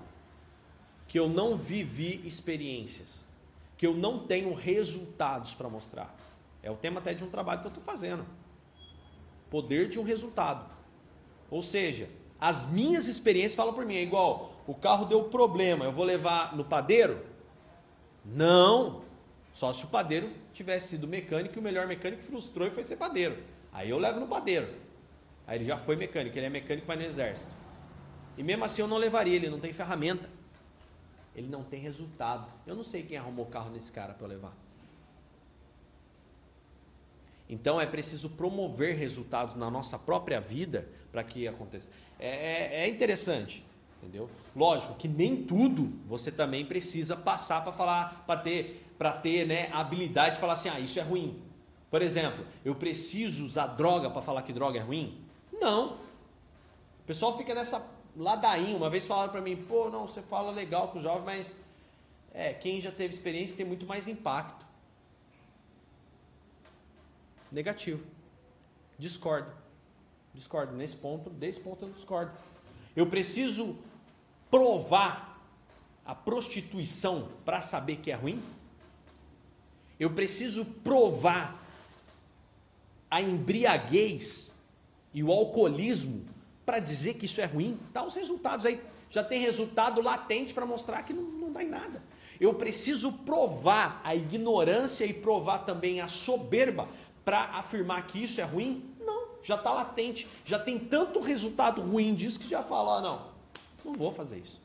que 1.09 1.17
eu 1.17 1.27
não 1.27 1.57
vivi 1.57 2.21
experiências, 2.23 3.25
que 3.75 3.85
eu 3.85 3.95
não 3.95 4.19
tenho 4.19 4.53
resultados 4.53 5.55
para 5.55 5.67
mostrar. 5.67 6.15
É 6.61 6.69
o 6.69 6.75
tema 6.75 6.99
até 6.99 7.15
de 7.15 7.23
um 7.23 7.29
trabalho 7.29 7.61
que 7.61 7.67
eu 7.67 7.69
estou 7.69 7.83
fazendo. 7.83 8.23
Poder 9.49 9.89
de 9.89 9.99
um 9.99 10.03
resultado. 10.03 10.69
Ou 11.49 11.63
seja, 11.63 12.07
as 12.39 12.67
minhas 12.67 13.07
experiências 13.07 13.55
falam 13.55 13.73
por 13.73 13.87
mim. 13.87 13.95
É 13.95 14.03
igual, 14.03 14.53
o 14.67 14.75
carro 14.75 15.05
deu 15.05 15.23
problema, 15.23 15.83
eu 15.83 15.91
vou 15.91 16.05
levar 16.05 16.55
no 16.55 16.63
padeiro? 16.63 17.25
Não. 18.23 19.01
Só 19.51 19.73
se 19.73 19.85
o 19.85 19.87
padeiro 19.87 20.31
tivesse 20.53 20.89
sido 20.89 21.07
mecânico 21.07 21.55
e 21.55 21.59
o 21.59 21.63
melhor 21.63 21.87
mecânico 21.87 22.21
frustrou 22.21 22.67
e 22.67 22.71
foi 22.71 22.83
ser 22.83 22.97
padeiro. 22.97 23.35
Aí 23.73 23.89
eu 23.89 23.97
levo 23.97 24.19
no 24.19 24.27
padeiro. 24.27 24.71
Aí 25.47 25.57
ele 25.57 25.65
já 25.65 25.75
foi 25.75 25.95
mecânico, 25.95 26.37
ele 26.37 26.45
é 26.45 26.49
mecânico, 26.51 26.85
mas 26.87 26.99
no 26.99 27.05
exército. 27.05 27.51
E 28.37 28.43
mesmo 28.43 28.63
assim 28.63 28.83
eu 28.83 28.87
não 28.87 28.97
levaria, 28.97 29.35
ele 29.35 29.49
não 29.49 29.59
tem 29.59 29.73
ferramenta 29.73 30.37
ele 31.39 31.47
não 31.47 31.63
tem 31.63 31.79
resultado. 31.79 32.51
Eu 32.67 32.75
não 32.75 32.83
sei 32.83 33.01
quem 33.01 33.17
arrumou 33.17 33.45
o 33.45 33.49
carro 33.49 33.71
nesse 33.71 33.91
cara 33.91 34.13
para 34.13 34.27
levar. 34.27 34.53
Então 37.49 37.79
é 37.79 37.85
preciso 37.85 38.29
promover 38.29 38.97
resultados 38.97 39.55
na 39.55 39.71
nossa 39.71 39.97
própria 39.97 40.41
vida 40.41 40.87
para 41.11 41.23
que 41.23 41.47
aconteça. 41.47 41.89
É, 42.19 42.27
é, 42.27 42.83
é, 42.83 42.89
interessante, 42.89 43.65
entendeu? 43.97 44.29
Lógico 44.53 44.95
que 44.95 45.07
nem 45.07 45.43
tudo 45.43 45.91
você 46.05 46.29
também 46.29 46.65
precisa 46.65 47.15
passar 47.15 47.63
para 47.63 47.71
falar, 47.71 48.25
para 48.27 48.41
ter, 48.41 48.85
para 48.97 49.13
ter, 49.13 49.47
né, 49.47 49.69
habilidade 49.71 50.35
de 50.35 50.41
falar 50.41 50.53
assim, 50.53 50.67
ah, 50.67 50.79
isso 50.79 50.99
é 50.99 51.03
ruim. 51.03 51.41
Por 51.89 52.01
exemplo, 52.01 52.45
eu 52.65 52.75
preciso 52.75 53.45
usar 53.45 53.67
droga 53.67 54.09
para 54.09 54.21
falar 54.21 54.41
que 54.41 54.51
droga 54.51 54.77
é 54.77 54.81
ruim? 54.81 55.17
Não. 55.53 55.93
O 55.93 57.07
pessoal 57.07 57.35
fica 57.37 57.55
nessa 57.55 57.79
ladainho. 58.19 58.77
Uma 58.77 58.89
vez 58.89 59.07
falaram 59.07 59.31
para 59.31 59.41
mim, 59.41 59.55
pô, 59.55 59.89
não, 59.89 60.07
você 60.07 60.21
fala 60.21 60.51
legal 60.51 60.89
com 60.89 60.99
o 60.99 61.01
jovem, 61.01 61.23
mas 61.23 61.57
é, 62.33 62.53
quem 62.53 62.81
já 62.81 62.91
teve 62.91 63.13
experiência 63.13 63.57
tem 63.57 63.65
muito 63.65 63.85
mais 63.85 64.07
impacto. 64.07 64.65
Negativo. 67.51 68.03
Discordo. 68.97 69.51
Discordo. 70.33 70.75
Nesse 70.75 70.95
ponto, 70.95 71.29
desse 71.29 71.59
ponto 71.59 71.85
eu 71.85 71.91
discordo. 71.91 72.31
Eu 72.95 73.07
preciso 73.07 73.77
provar 74.51 75.41
a 76.05 76.13
prostituição 76.13 77.29
para 77.45 77.61
saber 77.61 77.97
que 77.97 78.11
é 78.11 78.15
ruim? 78.15 78.43
Eu 79.99 80.11
preciso 80.11 80.65
provar 80.65 81.63
a 83.09 83.21
embriaguez 83.21 84.55
e 85.13 85.23
o 85.23 85.31
alcoolismo 85.31 86.25
para 86.69 86.79
dizer 86.79 87.15
que 87.15 87.25
isso 87.25 87.41
é 87.41 87.45
ruim, 87.45 87.79
dá 87.91 88.05
os 88.05 88.13
resultados 88.13 88.63
aí. 88.63 88.79
Já 89.09 89.23
tem 89.23 89.39
resultado 89.39 90.03
latente 90.03 90.53
para 90.53 90.67
mostrar 90.67 91.01
que 91.01 91.11
não, 91.11 91.23
não 91.23 91.51
dá 91.51 91.63
em 91.63 91.67
nada. 91.67 92.03
Eu 92.39 92.53
preciso 92.53 93.11
provar 93.11 93.99
a 94.03 94.13
ignorância 94.15 95.03
e 95.03 95.11
provar 95.11 95.65
também 95.65 95.99
a 95.99 96.07
soberba 96.07 96.87
para 97.25 97.45
afirmar 97.45 98.05
que 98.05 98.21
isso 98.21 98.39
é 98.39 98.43
ruim? 98.43 98.93
Não, 98.99 99.29
já 99.41 99.55
está 99.55 99.73
latente. 99.73 100.27
Já 100.45 100.59
tem 100.59 100.77
tanto 100.77 101.19
resultado 101.19 101.81
ruim 101.81 102.13
disso 102.13 102.39
que 102.39 102.47
já 102.47 102.61
fala, 102.61 103.01
não, 103.01 103.25
não 103.83 103.97
vou 103.97 104.11
fazer 104.11 104.37
isso. 104.37 104.61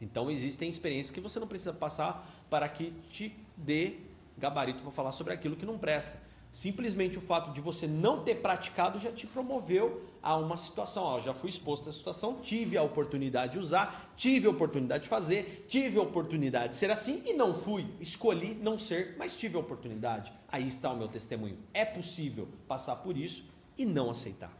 Então 0.00 0.30
existem 0.30 0.70
experiências 0.70 1.10
que 1.10 1.20
você 1.20 1.38
não 1.38 1.46
precisa 1.46 1.74
passar 1.74 2.26
para 2.48 2.66
que 2.66 2.94
te 3.10 3.36
dê 3.58 3.98
gabarito 4.38 4.80
para 4.80 4.90
falar 4.90 5.12
sobre 5.12 5.34
aquilo 5.34 5.54
que 5.54 5.66
não 5.66 5.76
presta. 5.76 6.18
Simplesmente 6.52 7.16
o 7.16 7.20
fato 7.20 7.52
de 7.52 7.60
você 7.60 7.86
não 7.86 8.24
ter 8.24 8.36
praticado 8.36 8.98
já 8.98 9.12
te 9.12 9.24
promoveu 9.24 10.04
a 10.20 10.36
uma 10.36 10.56
situação. 10.56 11.04
Ó, 11.04 11.20
já 11.20 11.32
fui 11.32 11.48
exposto 11.48 11.88
a 11.88 11.92
situação, 11.92 12.40
tive 12.42 12.76
a 12.76 12.82
oportunidade 12.82 13.52
de 13.52 13.58
usar, 13.60 14.12
tive 14.16 14.48
a 14.48 14.50
oportunidade 14.50 15.04
de 15.04 15.08
fazer, 15.08 15.64
tive 15.68 15.98
a 15.98 16.02
oportunidade 16.02 16.70
de 16.70 16.76
ser 16.76 16.90
assim 16.90 17.22
e 17.24 17.34
não 17.34 17.54
fui. 17.54 17.86
Escolhi 18.00 18.54
não 18.54 18.76
ser, 18.76 19.14
mas 19.16 19.36
tive 19.36 19.56
a 19.56 19.60
oportunidade. 19.60 20.32
Aí 20.48 20.66
está 20.66 20.90
o 20.90 20.96
meu 20.96 21.06
testemunho. 21.06 21.56
É 21.72 21.84
possível 21.84 22.48
passar 22.66 22.96
por 22.96 23.16
isso 23.16 23.44
e 23.78 23.86
não 23.86 24.10
aceitar. 24.10 24.52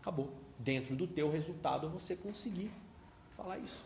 Acabou. 0.00 0.32
Dentro 0.58 0.96
do 0.96 1.06
teu 1.06 1.30
resultado 1.30 1.88
você 1.88 2.16
conseguir 2.16 2.72
falar 3.36 3.58
isso. 3.58 3.84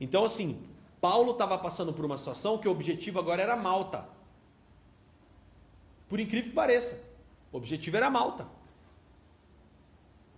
Então 0.00 0.24
assim, 0.24 0.62
Paulo 1.00 1.32
estava 1.32 1.58
passando 1.58 1.92
por 1.92 2.04
uma 2.04 2.16
situação 2.16 2.58
que 2.58 2.68
o 2.68 2.70
objetivo 2.70 3.18
agora 3.18 3.42
era 3.42 3.56
Malta. 3.56 4.11
Por 6.12 6.20
incrível 6.20 6.50
que 6.50 6.54
pareça, 6.54 7.02
o 7.50 7.56
objetivo 7.56 7.96
era 7.96 8.10
Malta. 8.10 8.46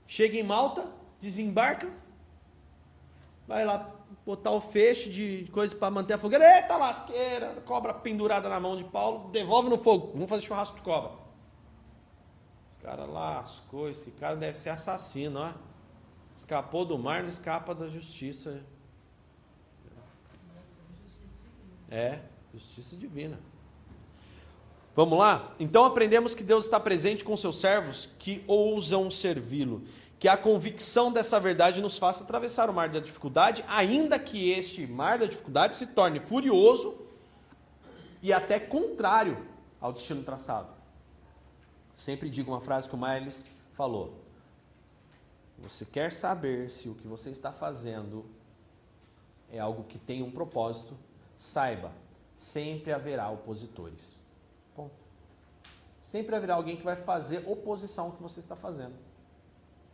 Chega 0.07 0.39
em 0.39 0.43
Malta, 0.45 0.89
desembarca, 1.21 1.93
vai 3.45 3.65
lá 3.65 3.93
botar 4.25 4.53
o 4.53 4.61
feixe 4.61 5.11
de 5.11 5.51
coisa 5.51 5.75
para 5.75 5.91
manter 5.91 6.13
a 6.13 6.19
fogueira. 6.19 6.45
Eita 6.59 6.77
lasqueira, 6.77 7.61
cobra 7.63 7.93
pendurada 7.93 8.49
na 8.49 8.61
mão 8.61 8.77
de 8.77 8.85
Paulo, 8.85 9.33
devolve 9.33 9.69
no 9.69 9.77
fogo. 9.77 10.13
Vamos 10.13 10.31
fazer 10.31 10.43
churrasco 10.43 10.77
de 10.77 10.83
cobra. 10.83 11.11
Os 12.71 12.79
caras 12.81 13.09
lascou, 13.11 13.91
esse 13.91 14.13
cara 14.13 14.37
deve 14.37 14.57
ser 14.57 14.71
assassino, 14.71 15.41
ó. 15.41 15.53
Escapou 16.37 16.85
do 16.85 16.97
mar, 16.97 17.21
não 17.21 17.31
escapa 17.31 17.75
da 17.75 17.89
justiça. 17.89 18.63
É, 21.91 22.21
justiça 22.53 22.97
divina. 22.97 23.41
Vamos 24.95 25.19
lá? 25.19 25.53
Então 25.59 25.85
aprendemos 25.85 26.37
que 26.37 26.45
Deus 26.45 26.65
está 26.65 26.79
presente 26.79 27.25
com 27.25 27.37
seus 27.37 27.59
servos 27.59 28.09
que 28.19 28.45
ousam 28.47 29.11
servi-lo. 29.11 29.83
Que 30.21 30.29
a 30.29 30.37
convicção 30.37 31.13
dessa 31.13 31.41
verdade 31.41 31.81
nos 31.81 31.99
faça 31.99 32.23
atravessar 32.23 32.71
o 32.71 32.73
mar 32.73 32.89
da 32.89 33.01
dificuldade, 33.01 33.65
ainda 33.67 34.19
que 34.19 34.51
este 34.53 34.87
mar 34.87 35.19
da 35.19 35.27
dificuldade 35.27 35.75
se 35.75 35.89
torne 35.89 36.21
furioso 36.21 36.97
e 38.23 38.33
até 38.33 38.61
contrário 38.61 39.45
ao 39.81 39.93
destino 39.93 40.23
traçado. 40.23 40.73
Sempre 41.95 42.31
digo 42.31 42.53
uma 42.53 42.61
frase 42.61 42.89
que 42.89 42.95
o 42.95 42.99
Miles 42.99 43.47
falou: 43.73 44.15
Você 45.59 45.85
quer 45.85 46.13
saber 46.13 46.71
se 46.71 46.89
o 46.89 46.95
que 46.95 47.07
você 47.07 47.31
está 47.31 47.51
fazendo 47.51 48.25
é 49.51 49.59
algo 49.59 49.83
que 49.85 49.99
tem 49.99 50.23
um 50.23 50.31
propósito? 50.31 50.97
Saiba, 51.37 51.93
sempre 52.37 52.93
haverá 52.93 53.29
opositores. 53.29 54.24
Sempre 56.05 56.37
haverá 56.37 56.55
alguém 56.55 56.77
que 56.77 56.85
vai 56.85 56.95
fazer 56.95 57.43
oposição 57.49 58.07
ao 58.07 58.13
que 58.13 58.23
você 58.23 58.39
está 58.39 58.55
fazendo. 58.55 58.95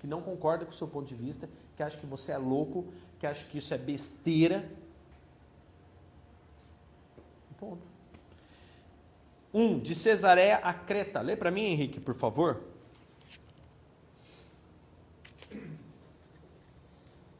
Que 0.00 0.06
não 0.06 0.20
concorda 0.20 0.64
com 0.64 0.72
o 0.72 0.74
seu 0.74 0.88
ponto 0.88 1.06
de 1.06 1.14
vista, 1.14 1.48
que 1.76 1.82
acha 1.82 1.96
que 1.96 2.04
você 2.04 2.32
é 2.32 2.36
louco, 2.36 2.92
que 3.18 3.26
acha 3.26 3.46
que 3.46 3.58
isso 3.58 3.72
é 3.72 3.78
besteira. 3.78 4.68
Ponto. 7.58 7.86
Um, 9.54 9.78
de 9.78 9.94
Cesareia 9.94 10.56
a 10.56 10.74
Creta. 10.74 11.20
Lê 11.20 11.36
para 11.36 11.50
mim, 11.50 11.62
Henrique, 11.62 12.00
por 12.00 12.14
favor. 12.14 12.60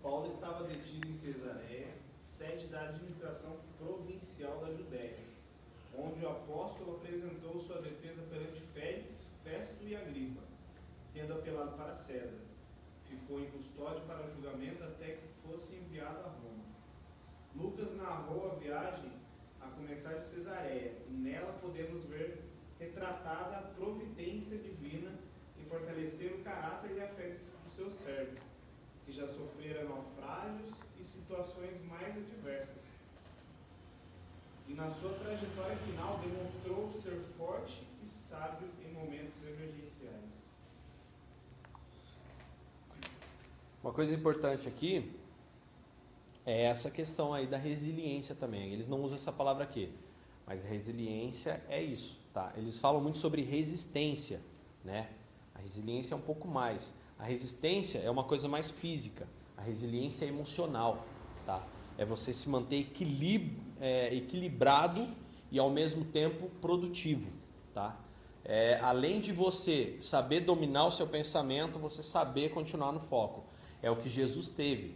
Paulo 0.02 0.26
estava 0.28 0.64
detido 0.64 1.08
em 1.08 1.12
Cesareia, 1.12 1.88
sede 2.16 2.66
da 2.66 2.82
administração 2.82 3.56
provincial 3.78 4.58
da 4.60 4.72
Judéia, 4.72 5.16
onde 5.96 6.24
o 6.24 6.28
apóstolo 6.28 6.96
apresentou 6.96 7.60
sua 7.60 7.80
defesa 7.80 8.22
perante 8.22 8.60
Félix, 8.74 9.26
Festo 9.44 9.82
e 9.82 9.94
Agripa, 9.94 10.42
tendo 11.30 11.38
apelado 11.38 11.76
para 11.76 11.94
César. 11.94 12.40
Ficou 13.08 13.40
em 13.40 13.50
custódia 13.50 14.02
para 14.02 14.28
julgamento 14.28 14.82
até 14.82 15.12
que 15.12 15.28
fosse 15.46 15.76
enviado 15.76 16.18
a 16.20 16.28
Roma. 16.28 16.64
Lucas 17.54 17.96
narrou 17.96 18.50
a 18.50 18.54
viagem 18.56 19.12
a 19.60 19.68
começar 19.68 20.14
de 20.14 20.24
Cesareia, 20.24 20.92
e 21.08 21.12
nela 21.12 21.52
podemos 21.60 22.04
ver 22.04 22.44
retratada 22.78 23.58
a 23.58 23.62
providência 23.62 24.58
divina 24.58 25.12
em 25.58 25.64
fortalecer 25.64 26.32
o 26.32 26.42
caráter 26.42 26.92
e 26.96 27.00
a 27.00 27.08
fé 27.08 27.28
do 27.28 27.70
seu 27.70 27.90
servo, 27.90 28.38
que 29.04 29.12
já 29.12 29.26
sofrera 29.26 29.84
naufrágios 29.84 30.70
e 30.98 31.04
situações 31.04 31.84
mais 31.84 32.16
adversas. 32.16 32.84
E 34.68 34.74
na 34.74 34.88
sua 34.88 35.12
trajetória 35.14 35.76
final 35.76 36.18
demonstrou 36.18 36.92
ser 36.92 37.20
forte 37.36 37.84
sábio 38.06 38.68
em 38.84 38.92
momentos 38.92 39.42
emergenciais. 39.44 40.49
Uma 43.82 43.92
coisa 43.94 44.14
importante 44.14 44.68
aqui 44.68 45.10
é 46.44 46.64
essa 46.64 46.90
questão 46.90 47.32
aí 47.32 47.46
da 47.46 47.56
resiliência 47.56 48.34
também. 48.34 48.72
Eles 48.72 48.86
não 48.86 49.00
usam 49.02 49.16
essa 49.16 49.32
palavra 49.32 49.64
aqui, 49.64 49.90
mas 50.46 50.62
resiliência 50.62 51.62
é 51.66 51.82
isso, 51.82 52.18
tá? 52.34 52.52
Eles 52.58 52.78
falam 52.78 53.00
muito 53.00 53.18
sobre 53.18 53.40
resistência, 53.42 54.42
né? 54.84 55.08
A 55.54 55.60
resiliência 55.60 56.12
é 56.12 56.16
um 56.16 56.20
pouco 56.20 56.46
mais. 56.46 56.92
A 57.18 57.24
resistência 57.24 58.00
é 58.00 58.10
uma 58.10 58.24
coisa 58.24 58.48
mais 58.48 58.70
física. 58.70 59.26
A 59.56 59.62
resiliência 59.62 60.26
é 60.26 60.28
emocional, 60.28 61.02
tá? 61.46 61.66
É 61.96 62.04
você 62.04 62.34
se 62.34 62.50
manter 62.50 62.80
equilib 62.80 63.56
é, 63.80 64.14
equilibrado 64.14 65.08
e 65.50 65.58
ao 65.58 65.70
mesmo 65.70 66.04
tempo 66.04 66.50
produtivo, 66.60 67.30
tá? 67.72 67.98
É, 68.44 68.78
além 68.82 69.20
de 69.20 69.32
você 69.32 69.96
saber 70.00 70.40
dominar 70.40 70.84
o 70.86 70.90
seu 70.90 71.06
pensamento, 71.06 71.78
você 71.78 72.02
saber 72.02 72.50
continuar 72.50 72.92
no 72.92 73.00
foco. 73.00 73.44
É 73.82 73.90
o 73.90 73.96
que 73.96 74.08
Jesus 74.08 74.48
teve. 74.48 74.94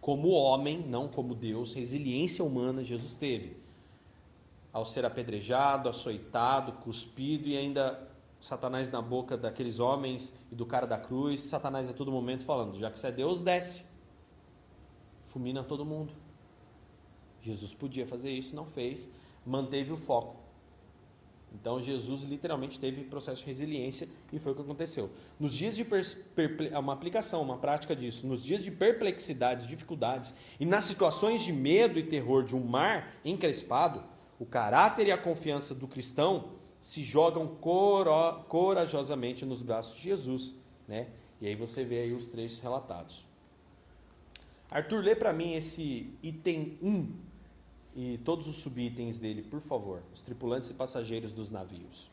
Como 0.00 0.30
homem, 0.30 0.78
não 0.78 1.08
como 1.08 1.34
Deus, 1.34 1.72
resiliência 1.72 2.44
humana 2.44 2.82
Jesus 2.82 3.14
teve. 3.14 3.56
Ao 4.72 4.86
ser 4.86 5.04
apedrejado, 5.04 5.88
açoitado, 5.88 6.72
cuspido 6.72 7.48
e 7.48 7.56
ainda 7.56 8.08
Satanás 8.40 8.90
na 8.90 9.02
boca 9.02 9.36
daqueles 9.36 9.78
homens 9.78 10.34
e 10.50 10.54
do 10.54 10.64
cara 10.64 10.86
da 10.86 10.96
cruz, 10.96 11.40
Satanás 11.40 11.90
a 11.90 11.92
todo 11.92 12.10
momento 12.10 12.44
falando: 12.44 12.78
já 12.78 12.90
que 12.90 12.98
você 12.98 13.08
é 13.08 13.12
Deus, 13.12 13.40
desce. 13.40 13.84
Fulmina 15.24 15.62
todo 15.62 15.84
mundo. 15.84 16.14
Jesus 17.42 17.74
podia 17.74 18.06
fazer 18.06 18.30
isso, 18.30 18.54
não 18.54 18.64
fez, 18.64 19.08
manteve 19.44 19.92
o 19.92 19.96
foco. 19.96 20.39
Então 21.52 21.82
Jesus 21.82 22.22
literalmente 22.22 22.78
teve 22.78 23.02
processo 23.04 23.40
de 23.42 23.46
resiliência 23.48 24.08
e 24.32 24.38
foi 24.38 24.52
o 24.52 24.54
que 24.54 24.62
aconteceu. 24.62 25.10
Nos 25.38 25.52
dias 25.52 25.76
de 25.76 25.86
uma 26.78 26.92
aplicação, 26.92 27.42
uma 27.42 27.58
prática 27.58 27.94
disso, 27.94 28.26
nos 28.26 28.42
dias 28.42 28.62
de 28.62 28.70
perplexidades, 28.70 29.66
dificuldades 29.66 30.34
e 30.58 30.64
nas 30.64 30.84
situações 30.84 31.42
de 31.42 31.52
medo 31.52 31.98
e 31.98 32.02
terror 32.02 32.44
de 32.44 32.54
um 32.54 32.64
mar 32.64 33.14
encrespado, 33.24 34.02
o 34.38 34.46
caráter 34.46 35.08
e 35.08 35.12
a 35.12 35.18
confiança 35.18 35.74
do 35.74 35.86
cristão 35.86 36.52
se 36.80 37.02
jogam 37.02 37.58
corajosamente 38.48 39.44
nos 39.44 39.60
braços 39.60 39.96
de 39.96 40.04
Jesus, 40.04 40.54
né? 40.88 41.08
E 41.40 41.46
aí 41.46 41.54
você 41.54 41.84
vê 41.84 42.00
aí 42.00 42.12
os 42.12 42.28
três 42.28 42.58
relatados. 42.58 43.26
Arthur, 44.70 45.02
lê 45.02 45.14
para 45.14 45.32
mim 45.32 45.54
esse 45.54 46.14
item 46.22 46.78
1 46.80 47.29
e 47.94 48.18
todos 48.18 48.46
os 48.46 48.56
subitens 48.56 49.18
dele, 49.18 49.42
por 49.42 49.60
favor, 49.60 50.02
os 50.12 50.22
tripulantes 50.22 50.70
e 50.70 50.74
passageiros 50.74 51.32
dos 51.32 51.50
navios. 51.50 52.10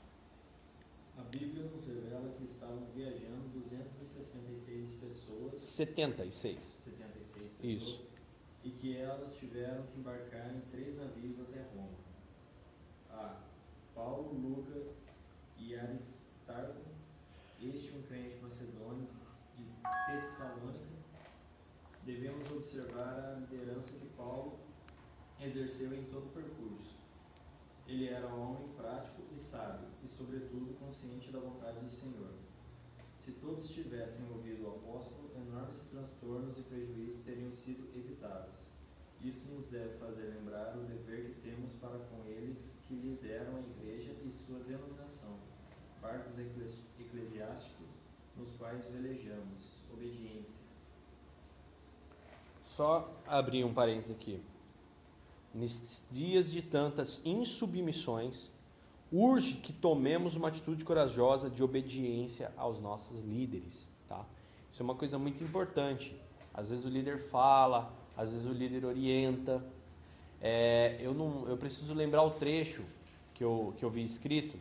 A 1.18 1.24
Bíblia 1.24 1.66
nos 1.66 1.84
revela 1.86 2.32
que 2.38 2.44
estavam 2.44 2.86
viajando 2.96 3.48
266 3.54 4.92
pessoas. 5.02 5.62
76. 5.62 6.64
76 6.64 7.32
pessoas. 7.32 7.52
Isso. 7.64 8.06
E 8.64 8.70
que 8.72 8.98
elas 8.98 9.36
tiveram 9.36 9.84
que 9.88 10.00
embarcar 10.00 10.56
em 10.56 10.62
três 10.72 10.96
navios 10.96 11.40
até 11.40 11.64
Roma. 11.76 11.98
A. 13.10 13.40
Paulo, 13.96 14.34
Lucas 14.34 15.04
e 15.58 15.76
Aristarco, 15.76 16.82
este 17.60 17.92
um 17.96 18.02
crente 18.04 18.38
macedônio 18.42 19.08
de 19.56 19.66
Tessalônica. 20.06 20.86
Devemos 22.06 22.50
observar 22.52 23.20
a 23.20 23.40
liderança 23.40 23.98
que 23.98 24.06
Paulo 24.16 24.60
exerceu 25.42 25.94
em 25.94 26.04
todo 26.06 26.26
o 26.26 26.32
percurso. 26.32 26.96
Ele 27.88 28.08
era 28.08 28.28
um 28.28 28.42
homem 28.42 28.68
prático 28.76 29.22
e 29.34 29.40
sábio, 29.40 29.88
e 30.04 30.08
sobretudo 30.08 30.78
consciente 30.80 31.32
da 31.32 31.40
vontade 31.40 31.80
do 31.80 31.90
Senhor. 31.90 32.34
Se 33.18 33.32
todos 33.34 33.70
tivessem 33.70 34.30
ouvido 34.30 34.66
o 34.66 34.76
apóstolo, 34.76 35.32
enormes 35.36 35.82
transtornos 35.92 36.58
e 36.58 36.62
prejuízos 36.64 37.24
teriam 37.24 37.52
sido 37.52 37.88
evitados. 37.98 38.56
Isso 39.22 39.48
nos 39.50 39.68
deve 39.68 39.98
fazer 39.98 40.26
lembrar 40.26 40.78
o 40.78 40.84
dever 40.84 41.34
que 41.34 41.42
temos 41.42 41.72
para 41.74 41.98
com 41.98 42.26
eles 42.26 42.78
que 42.88 42.94
lideram 42.94 43.56
a 43.56 43.62
igreja 43.62 44.16
e 44.24 44.30
sua 44.30 44.60
denominação, 44.60 45.38
barcos 46.02 46.38
eclesiásticos 46.38 47.88
nos 48.36 48.52
quais 48.52 48.86
velejamos. 48.86 49.78
Obediência. 49.92 50.66
Só 52.62 53.12
abrir 53.26 53.64
um 53.64 53.74
parênteses 53.74 54.12
aqui. 54.12 54.44
Nesses 55.58 56.04
dias 56.12 56.52
de 56.52 56.62
tantas 56.62 57.20
insubmissões, 57.26 58.52
urge 59.12 59.56
que 59.56 59.74
tomemos 59.74 60.36
uma 60.36 60.50
atitude 60.50 60.86
corajosa 60.86 61.50
de 61.50 61.64
obediência 61.64 62.52
aos 62.56 62.80
nossos 62.80 63.24
líderes, 63.24 63.90
tá? 64.08 64.24
Isso 64.72 64.82
é 64.82 64.84
uma 64.84 64.96
coisa 64.96 65.18
muito 65.18 65.44
importante. 65.44 66.16
Às 66.54 66.70
vezes 66.70 66.86
o 66.86 66.90
líder 66.90 67.18
fala, 67.18 67.92
às 68.16 68.32
vezes 68.32 68.46
o 68.46 68.54
líder 68.54 68.86
orienta. 68.86 69.64
É, 70.40 70.98
eu 71.00 71.14
não, 71.14 71.48
eu 71.48 71.58
preciso 71.58 71.94
lembrar 71.94 72.22
o 72.22 72.32
trecho 72.32 72.84
que 73.34 73.44
eu, 73.44 73.74
que 73.78 73.84
eu 73.84 73.90
vi 73.90 74.04
escrito, 74.04 74.58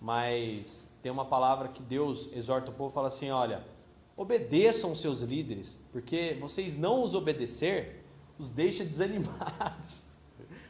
mas 0.00 0.88
tem 1.02 1.10
uma 1.10 1.24
palavra 1.24 1.68
que 1.68 1.82
Deus 1.82 2.30
exorta 2.34 2.70
o 2.70 2.74
povo, 2.74 2.92
fala 2.92 3.08
assim, 3.08 3.30
olha, 3.30 3.64
obedeçam 4.16 4.94
seus 4.94 5.20
líderes, 5.20 5.78
porque 5.92 6.36
vocês 6.40 6.76
não 6.76 7.02
os 7.02 7.14
obedecer, 7.14 8.04
os 8.38 8.50
deixa 8.50 8.84
desanimados. 8.84 10.07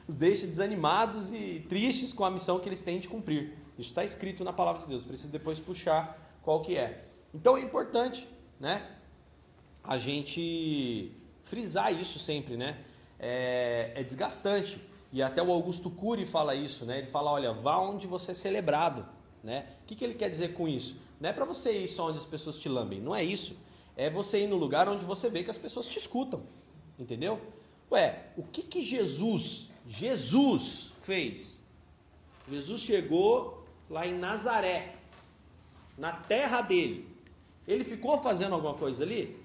Os 0.08 0.16
deixa 0.16 0.46
desanimados 0.46 1.30
e 1.32 1.64
tristes 1.68 2.14
com 2.14 2.24
a 2.24 2.30
missão 2.30 2.58
que 2.58 2.66
eles 2.68 2.80
têm 2.80 2.98
de 2.98 3.08
cumprir. 3.08 3.52
Isso 3.78 3.90
está 3.90 4.02
escrito 4.02 4.42
na 4.42 4.54
palavra 4.54 4.82
de 4.82 4.88
Deus. 4.88 5.04
Preciso 5.04 5.30
depois 5.30 5.60
puxar 5.60 6.18
qual 6.42 6.62
que 6.62 6.76
é. 6.76 7.04
Então 7.34 7.58
é 7.58 7.60
importante, 7.60 8.26
né? 8.58 8.90
A 9.84 9.98
gente 9.98 11.12
frisar 11.42 11.92
isso 11.92 12.18
sempre, 12.18 12.56
né? 12.56 12.78
É, 13.20 13.92
é 13.94 14.02
desgastante. 14.02 14.80
E 15.12 15.22
até 15.22 15.42
o 15.42 15.52
Augusto 15.52 15.90
Cury 15.90 16.24
fala 16.24 16.54
isso, 16.54 16.86
né? 16.86 16.98
Ele 16.98 17.06
fala, 17.06 17.30
olha, 17.30 17.52
vá 17.52 17.78
onde 17.78 18.06
você 18.06 18.32
é 18.32 18.34
celebrado, 18.34 19.06
né? 19.44 19.66
O 19.82 19.86
que, 19.86 19.94
que 19.94 20.04
ele 20.04 20.14
quer 20.14 20.30
dizer 20.30 20.54
com 20.54 20.66
isso? 20.66 20.96
Não 21.20 21.28
é 21.28 21.32
para 21.32 21.44
você 21.44 21.84
ir 21.84 21.88
só 21.88 22.08
onde 22.08 22.18
as 22.18 22.24
pessoas 22.24 22.58
te 22.58 22.68
lambem, 22.68 23.00
não 23.00 23.14
é 23.14 23.22
isso. 23.22 23.56
É 23.96 24.08
você 24.08 24.42
ir 24.42 24.46
no 24.46 24.56
lugar 24.56 24.88
onde 24.88 25.04
você 25.04 25.28
vê 25.28 25.42
que 25.42 25.50
as 25.50 25.58
pessoas 25.58 25.86
te 25.86 25.98
escutam, 25.98 26.42
entendeu? 26.98 27.40
Ué, 27.90 28.26
o 28.36 28.42
que 28.42 28.62
que 28.62 28.82
Jesus, 28.82 29.70
Jesus 29.88 30.92
fez? 31.00 31.58
Jesus 32.50 32.80
chegou 32.80 33.66
lá 33.88 34.06
em 34.06 34.18
Nazaré, 34.18 34.94
na 35.96 36.12
terra 36.12 36.60
dele. 36.60 37.08
Ele 37.66 37.84
ficou 37.84 38.20
fazendo 38.20 38.54
alguma 38.54 38.74
coisa 38.74 39.02
ali? 39.02 39.42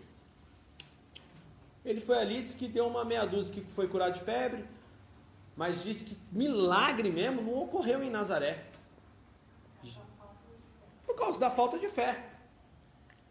Ele 1.86 2.02
foi 2.02 2.18
ali, 2.18 2.42
disse 2.42 2.58
que 2.58 2.68
deu 2.68 2.88
uma 2.88 3.04
meia 3.04 3.26
dúzia 3.26 3.54
que 3.54 3.62
foi 3.62 3.88
curado 3.88 4.14
de 4.14 4.24
febre, 4.24 4.66
mas 5.56 5.84
disse 5.84 6.06
que 6.06 6.18
milagre 6.32 7.10
mesmo 7.10 7.42
não 7.42 7.64
ocorreu 7.64 8.04
em 8.04 8.10
Nazaré. 8.10 8.66
Por 11.06 11.16
causa 11.16 11.40
da 11.40 11.52
falta 11.52 11.78
de 11.78 11.88
fé. 11.88 12.32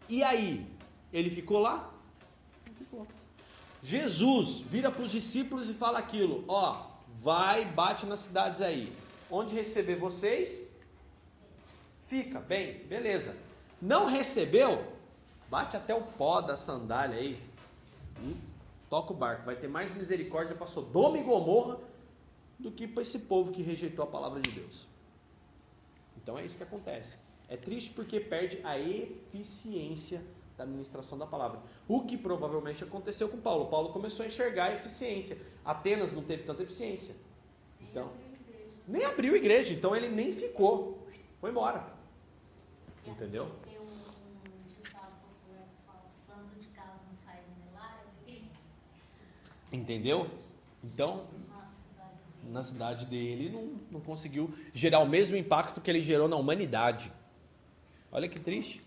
E 0.07 0.23
aí? 0.23 0.65
Ele 1.11 1.29
ficou 1.29 1.59
lá? 1.59 1.91
Não 2.65 2.73
ficou. 2.75 3.07
Jesus 3.81 4.59
vira 4.61 4.89
para 4.91 5.03
os 5.03 5.11
discípulos 5.11 5.69
e 5.69 5.73
fala 5.73 5.99
aquilo: 5.99 6.43
ó, 6.47 6.92
vai, 7.23 7.65
bate 7.65 8.05
nas 8.05 8.19
cidades 8.19 8.61
aí. 8.61 8.95
Onde 9.31 9.55
receber 9.55 9.95
vocês, 9.95 10.67
fica 12.07 12.39
bem, 12.39 12.85
beleza. 12.85 13.35
Não 13.81 14.05
recebeu, 14.05 14.85
bate 15.49 15.77
até 15.77 15.95
o 15.95 16.01
pó 16.01 16.41
da 16.41 16.57
sandália 16.57 17.17
aí 17.17 17.41
e 18.21 18.35
toca 18.89 19.13
o 19.13 19.15
barco. 19.15 19.45
Vai 19.45 19.55
ter 19.55 19.69
mais 19.69 19.93
misericórdia 19.93 20.55
para 20.55 20.67
Sodoma 20.67 21.17
e 21.17 21.23
Gomorra 21.23 21.79
do 22.59 22.71
que 22.71 22.87
para 22.87 23.01
esse 23.01 23.19
povo 23.19 23.51
que 23.51 23.63
rejeitou 23.63 24.03
a 24.03 24.07
palavra 24.07 24.41
de 24.41 24.51
Deus. 24.51 24.85
Então 26.17 26.37
é 26.37 26.45
isso 26.45 26.57
que 26.57 26.63
acontece. 26.63 27.17
É 27.47 27.57
triste 27.57 27.91
porque 27.91 28.19
perde 28.19 28.59
a 28.63 28.77
eficiência 28.77 30.21
da 30.63 30.69
administração 30.69 31.17
da 31.17 31.25
palavra. 31.27 31.59
O 31.87 32.01
que 32.05 32.17
provavelmente 32.17 32.83
aconteceu 32.83 33.27
com 33.29 33.37
Paulo. 33.39 33.67
Paulo 33.67 33.89
começou 33.89 34.23
a 34.23 34.27
enxergar 34.27 34.65
a 34.65 34.73
eficiência. 34.73 35.37
Apenas 35.63 36.11
não 36.11 36.23
teve 36.23 36.43
tanta 36.43 36.63
eficiência. 36.63 37.15
Então, 37.81 38.11
nem 38.87 39.03
abriu 39.05 39.35
igreja, 39.35 39.73
então 39.73 39.95
ele 39.95 40.09
nem 40.09 40.31
ficou. 40.31 41.05
Foi 41.39 41.51
embora. 41.51 41.85
Entendeu? 43.05 43.47
Entendeu? 49.71 50.29
Então, 50.83 51.25
Na 51.49 51.65
cidade 51.65 52.13
dele. 52.13 52.53
na 52.53 52.63
cidade 52.63 53.05
dele 53.07 53.49
não, 53.49 53.79
não 53.91 54.01
conseguiu 54.01 54.53
gerar 54.71 54.99
o 54.99 55.07
mesmo 55.09 55.35
impacto 55.35 55.81
que 55.81 55.89
ele 55.89 56.01
gerou 56.01 56.27
na 56.27 56.35
humanidade. 56.35 57.11
Olha 58.11 58.29
que 58.29 58.39
triste. 58.39 58.81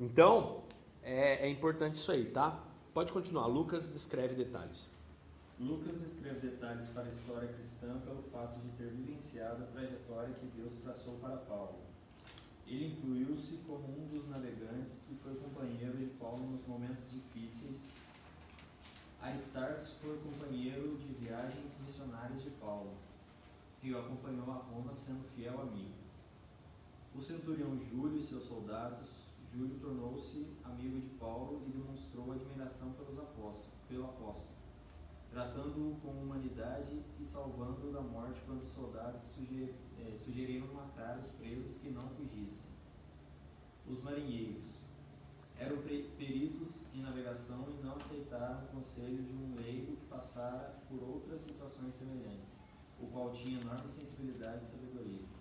Então, 0.00 0.62
é, 1.02 1.46
é 1.46 1.50
importante 1.50 1.96
isso 1.96 2.12
aí, 2.12 2.26
tá? 2.26 2.62
Pode 2.94 3.12
continuar. 3.12 3.46
Lucas 3.46 3.88
descreve 3.88 4.34
detalhes. 4.34 4.88
Lucas 5.58 6.00
escreve 6.00 6.38
detalhes 6.50 6.86
para 6.90 7.02
a 7.02 7.08
história 7.08 7.48
cristã 7.48 7.98
pelo 8.04 8.22
fato 8.30 8.60
de 8.60 8.68
ter 8.76 8.90
vivenciado 8.90 9.64
a 9.64 9.66
trajetória 9.66 10.34
que 10.34 10.46
Deus 10.46 10.74
traçou 10.74 11.14
para 11.14 11.36
Paulo. 11.36 11.80
Ele 12.64 12.92
incluiu-se 12.92 13.56
como 13.66 13.88
um 13.88 14.06
dos 14.06 14.28
navegantes 14.28 15.00
e 15.10 15.16
foi 15.16 15.34
companheiro 15.34 15.96
de 15.96 16.06
Paulo 16.20 16.46
nos 16.48 16.64
momentos 16.66 17.10
difíceis. 17.10 17.90
Aristarcos 19.20 19.94
foi 20.00 20.16
companheiro 20.18 20.96
de 20.98 21.12
viagens 21.14 21.74
missionárias 21.80 22.42
de 22.42 22.50
Paulo 22.50 22.92
e 23.82 23.92
o 23.92 23.98
acompanhou 23.98 24.50
a 24.52 24.56
Roma 24.56 24.92
sendo 24.92 25.24
fiel 25.34 25.60
amigo. 25.60 25.94
O 27.16 27.20
centurião 27.20 27.76
Júlio 27.78 28.18
e 28.18 28.22
seus 28.22 28.44
soldados, 28.44 29.08
Júlio 29.58 29.80
tornou-se 29.80 30.46
amigo 30.62 31.00
de 31.00 31.08
Paulo 31.16 31.64
e 31.66 31.70
demonstrou 31.72 32.30
admiração 32.30 32.92
pelos 32.92 33.18
apóstolos, 33.18 33.74
pelo 33.88 34.04
apóstolo 34.04 34.58
tratando-o 35.30 35.96
com 36.00 36.10
humanidade 36.10 37.02
e 37.20 37.24
salvando-o 37.24 37.92
da 37.92 38.00
morte 38.00 38.40
quando 38.46 38.62
os 38.62 38.70
soldados 38.70 39.34
eh, 39.98 40.16
sugeriram 40.16 40.72
matar 40.72 41.18
os 41.18 41.28
presos 41.28 41.76
que 41.76 41.90
não 41.90 42.08
fugissem. 42.10 42.70
Os 43.86 44.00
marinheiros 44.02 44.74
eram 45.58 45.76
peritos 45.82 46.86
em 46.94 47.02
navegação 47.02 47.66
e 47.68 47.84
não 47.84 47.96
aceitaram 47.96 48.64
o 48.64 48.68
conselho 48.68 49.22
de 49.22 49.34
um 49.34 49.54
leigo 49.56 49.96
que 49.96 50.06
passara 50.06 50.80
por 50.88 51.02
outras 51.02 51.40
situações 51.40 51.94
semelhantes, 51.94 52.60
o 53.00 53.06
qual 53.08 53.32
tinha 53.32 53.60
enorme 53.60 53.86
sensibilidade 53.86 54.64
e 54.64 54.66
sabedoria. 54.66 55.37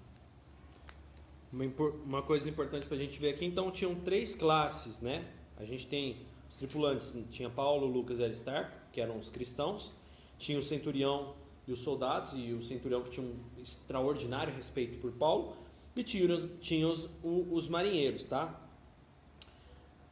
Uma, 1.52 2.22
coisa 2.22 2.50
importante 2.50 2.86
para 2.86 2.98
a 2.98 3.00
gente 3.00 3.18
ver 3.20 3.30
aqui, 3.30 3.46
então 3.46 3.72
tinham 3.72 3.96
três 3.96 4.36
classes, 4.36 5.00
né? 5.00 5.26
A 5.58 5.64
gente 5.64 5.88
tem 5.88 6.18
os 6.50 6.58
tripulantes, 6.58 7.16
tinha 7.32 7.50
Paulo, 7.50 7.88
Lucas 7.88 8.20
e 8.20 8.24
Aristarco, 8.24 8.72
que 8.92 9.00
eram 9.00 9.18
os 9.18 9.30
cristãos, 9.30 9.94
tinha 10.38 10.60
o 10.60 10.64
centurião 10.64 11.34
e 11.66 11.72
os 11.72 11.80
soldados, 11.80 12.34
e 12.34 12.54
o 12.54 12.62
centurião 12.62 13.02
que 13.02 13.12
tinha 13.12 13.26
um 13.26 13.36
extraordinário 13.62 14.54
respeito 14.54 15.00
por 15.00 15.12
Paulo, 15.14 15.56
e 15.96 16.04
tinha, 16.04 16.38
tinha 16.60 16.88
os, 16.88 17.10
os 17.24 17.68
marinheiros, 17.68 18.26
tá? 18.26 18.62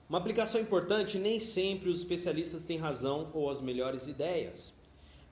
Uma 0.07 0.19
aplicação 0.19 0.61
importante, 0.61 1.17
nem 1.17 1.39
sempre 1.39 1.89
os 1.89 1.99
especialistas 1.99 2.63
têm 2.63 2.77
razão 2.77 3.29
ou 3.33 3.49
as 3.49 3.59
melhores 3.59 4.07
ideias. 4.07 4.73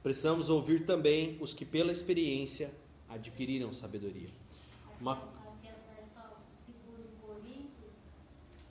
Precisamos 0.01 0.49
ouvir 0.49 0.85
também 0.85 1.37
os 1.39 1.53
que 1.53 1.63
pela 1.63 1.91
experiência 1.91 2.73
adquiriram 3.07 3.71
sabedoria. 3.71 4.29
Uma- 4.99 5.13
Aqui 5.13 5.67
atrás 5.67 6.09
fala 6.13 6.37
segundo 6.59 7.07
Coríntios, 7.21 7.93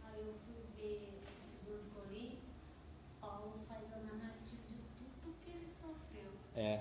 aí 0.05 0.21
eu 0.21 0.35
fui 0.45 0.61
ver 0.77 1.23
segundo 1.47 1.85
Coríntios, 1.95 2.51
Paulo 3.21 3.53
faz 3.69 3.85
a 3.93 3.99
narrativa 3.99 4.63
de 4.69 4.75
tudo 4.99 5.35
que 5.45 5.51
ele 5.51 5.69
sofreu. 5.81 6.31
É, 6.55 6.81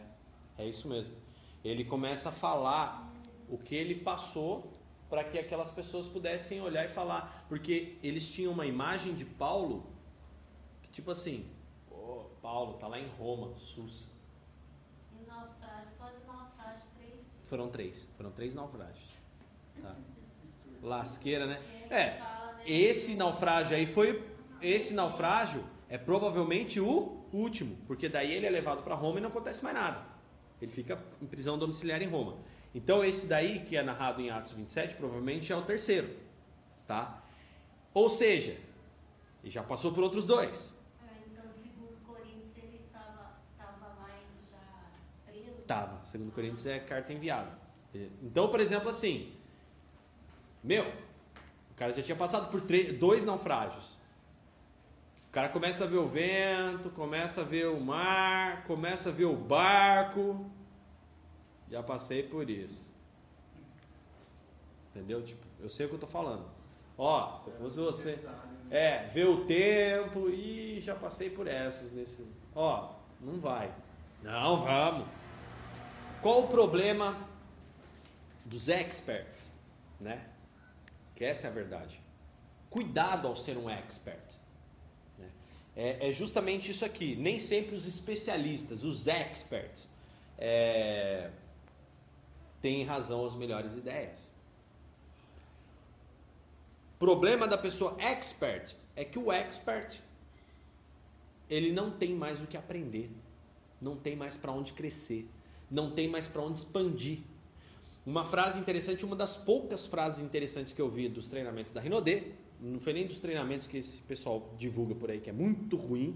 é 0.57 0.67
isso 0.67 0.87
mesmo. 0.87 1.13
Ele 1.63 1.85
começa 1.85 2.29
a 2.29 2.31
falar 2.31 3.11
o 3.49 3.57
que 3.57 3.75
ele 3.75 3.95
passou 3.95 4.71
para 5.09 5.23
que 5.23 5.37
aquelas 5.37 5.69
pessoas 5.69 6.07
pudessem 6.07 6.61
olhar 6.61 6.85
e 6.85 6.89
falar, 6.89 7.45
porque 7.49 7.97
eles 8.01 8.31
tinham 8.31 8.53
uma 8.53 8.65
imagem 8.65 9.13
de 9.13 9.25
Paulo 9.25 9.85
que 10.81 10.91
tipo 10.91 11.11
assim, 11.11 11.49
pô, 11.89 12.25
Paulo 12.41 12.73
tá 12.75 12.87
lá 12.87 12.99
em 12.99 13.07
Roma, 13.09 13.53
sus. 13.55 14.07
E 15.11 15.25
naufrágio, 15.25 15.91
só 15.91 16.05
de 16.09 16.25
naufrágio 16.25 16.85
três. 16.95 17.19
Foram 17.43 17.69
três, 17.69 18.09
foram 18.17 18.31
três 18.31 18.55
naufrágios. 18.55 19.09
Tá? 19.81 19.95
Lasqueira, 20.81 21.45
né? 21.45 21.61
É, 21.89 22.19
né, 22.19 22.63
esse 22.65 23.15
naufrágio 23.15 23.75
aí 23.75 23.85
foi, 23.85 24.25
esse 24.61 24.93
naufrágio 24.93 25.63
é 25.89 25.97
provavelmente 25.97 26.79
o 26.79 27.20
último, 27.37 27.77
porque 27.87 28.07
daí 28.09 28.31
ele 28.31 28.45
é 28.45 28.49
levado 28.49 28.83
para 28.83 28.95
Roma 28.95 29.19
e 29.19 29.21
não 29.21 29.29
acontece 29.29 29.63
mais 29.63 29.75
nada. 29.75 30.05
Ele 30.61 30.71
fica 30.71 31.03
em 31.21 31.25
prisão 31.25 31.57
domiciliar 31.57 32.01
em 32.01 32.07
Roma. 32.07 32.37
Então 32.73 33.03
esse 33.03 33.25
daí 33.27 33.59
que 33.65 33.75
é 33.75 33.83
narrado 33.83 34.21
em 34.21 34.29
Atos 34.29 34.53
27 34.53 34.95
provavelmente 34.95 35.51
é 35.51 35.55
o 35.55 35.61
terceiro, 35.63 36.07
tá? 36.87 37.23
Ou 37.93 38.09
seja, 38.09 38.57
ele 39.43 39.51
já 39.51 39.63
passou 39.63 39.91
por 39.91 40.03
outros 40.03 40.23
dois. 40.23 40.77
Ah, 41.01 41.07
Então, 41.27 41.49
segundo 41.49 41.97
Coríntios, 42.05 42.55
ele 42.57 42.79
estava 42.85 43.31
tava 43.57 43.87
lá 43.99 44.09
e 44.09 44.49
já 44.49 45.31
preso. 45.31 45.51
Tava, 45.67 46.05
segundo 46.05 46.31
Coríntios 46.31 46.65
é 46.65 46.79
carta 46.79 47.11
enviada. 47.11 47.59
Então, 48.23 48.47
por 48.49 48.59
exemplo, 48.61 48.89
assim, 48.89 49.33
meu, 50.63 50.85
o 51.71 51.73
cara 51.75 51.91
já 51.91 52.01
tinha 52.01 52.15
passado 52.15 52.49
por 52.49 52.61
três, 52.61 52.97
dois 52.97 53.25
naufrágios. 53.25 53.97
O 55.31 55.33
cara 55.33 55.47
começa 55.47 55.85
a 55.85 55.87
ver 55.87 55.95
o 55.95 56.09
vento, 56.09 56.89
começa 56.89 57.39
a 57.39 57.43
ver 57.45 57.69
o 57.69 57.79
mar, 57.79 58.65
começa 58.65 59.07
a 59.07 59.11
ver 59.13 59.23
o 59.23 59.33
barco. 59.33 60.45
Já 61.69 61.81
passei 61.81 62.21
por 62.21 62.49
isso. 62.49 62.93
Entendeu? 64.89 65.23
Tipo, 65.23 65.47
eu 65.61 65.69
sei 65.69 65.85
o 65.85 65.89
que 65.89 65.95
eu 65.95 65.99
tô 65.99 66.07
falando. 66.07 66.45
Ó, 66.97 67.39
se 67.39 67.47
eu 67.47 67.53
fosse 67.53 67.79
você. 67.79 68.29
É, 68.69 69.07
ver 69.07 69.25
o 69.25 69.45
tempo 69.45 70.27
e 70.27 70.81
já 70.81 70.95
passei 70.95 71.29
por 71.29 71.47
essas 71.47 71.93
nesse. 71.93 72.27
Ó, 72.53 72.93
não 73.21 73.39
vai. 73.39 73.73
Não, 74.21 74.59
vamos. 74.59 75.07
Qual 76.21 76.43
o 76.43 76.47
problema 76.49 77.17
dos 78.45 78.67
experts, 78.67 79.49
né? 79.97 80.27
Que 81.15 81.23
essa 81.23 81.47
é 81.47 81.49
a 81.49 81.53
verdade. 81.53 82.01
Cuidado 82.69 83.29
ao 83.29 83.35
ser 83.37 83.55
um 83.55 83.69
expert. 83.69 84.40
É, 85.75 86.09
é 86.09 86.11
justamente 86.11 86.71
isso 86.71 86.83
aqui. 86.83 87.15
Nem 87.15 87.39
sempre 87.39 87.75
os 87.75 87.85
especialistas, 87.85 88.83
os 88.83 89.07
experts, 89.07 89.89
é, 90.37 91.29
têm 92.61 92.83
razão 92.83 93.25
as 93.25 93.35
melhores 93.35 93.75
ideias. 93.75 94.31
Problema 96.99 97.47
da 97.47 97.57
pessoa 97.57 97.95
expert 97.99 98.75
é 98.95 99.03
que 99.03 99.17
o 99.17 99.31
expert 99.31 99.99
ele 101.49 101.71
não 101.71 101.91
tem 101.91 102.15
mais 102.15 102.41
o 102.41 102.45
que 102.47 102.55
aprender, 102.55 103.09
não 103.81 103.95
tem 103.95 104.15
mais 104.15 104.37
para 104.37 104.51
onde 104.51 104.71
crescer, 104.73 105.27
não 105.69 105.91
tem 105.91 106.07
mais 106.07 106.27
para 106.27 106.41
onde 106.41 106.59
expandir. 106.59 107.19
Uma 108.05 108.23
frase 108.23 108.59
interessante, 108.59 109.03
uma 109.05 109.15
das 109.15 109.35
poucas 109.35 109.85
frases 109.85 110.19
interessantes 110.19 110.73
que 110.73 110.81
eu 110.81 110.89
vi 110.89 111.09
dos 111.09 111.27
treinamentos 111.29 111.71
da 111.71 111.81
Rinodê, 111.81 112.31
não 112.61 112.79
foi 112.79 112.93
nem 112.93 113.07
dos 113.07 113.19
treinamentos 113.19 113.65
que 113.65 113.77
esse 113.77 114.01
pessoal 114.03 114.53
divulga 114.57 114.93
por 114.93 115.09
aí, 115.09 115.19
que 115.19 115.29
é 115.29 115.33
muito 115.33 115.75
ruim. 115.75 116.15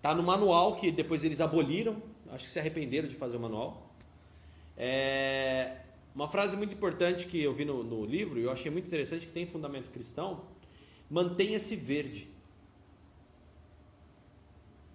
Tá 0.00 0.14
no 0.14 0.22
manual 0.22 0.76
que 0.76 0.92
depois 0.92 1.24
eles 1.24 1.40
aboliram, 1.40 2.00
acho 2.30 2.44
que 2.44 2.50
se 2.50 2.58
arrependeram 2.58 3.08
de 3.08 3.16
fazer 3.16 3.36
o 3.36 3.40
manual. 3.40 3.92
É, 4.76 5.78
uma 6.14 6.28
frase 6.28 6.56
muito 6.56 6.74
importante 6.74 7.26
que 7.26 7.42
eu 7.42 7.52
vi 7.52 7.64
no, 7.64 7.82
no 7.82 8.04
livro, 8.04 8.38
e 8.38 8.44
eu 8.44 8.52
achei 8.52 8.70
muito 8.70 8.86
interessante, 8.86 9.26
que 9.26 9.32
tem 9.32 9.46
fundamento 9.46 9.90
cristão, 9.90 10.44
mantenha-se 11.10 11.74
verde. 11.74 12.28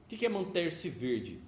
O 0.06 0.08
que 0.08 0.26
é 0.26 0.30
manter-se 0.30 0.90
verde? 0.90 1.40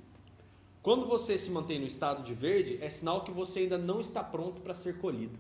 Quando 0.82 1.06
você 1.06 1.38
se 1.38 1.50
mantém 1.50 1.80
no 1.80 1.86
estado 1.86 2.24
de 2.24 2.34
verde, 2.34 2.78
é 2.82 2.90
sinal 2.90 3.24
que 3.24 3.32
você 3.32 3.60
ainda 3.60 3.78
não 3.78 4.02
está 4.02 4.22
pronto 4.24 4.62
para 4.62 4.76
ser 4.76 4.98
colhido. 4.98 5.40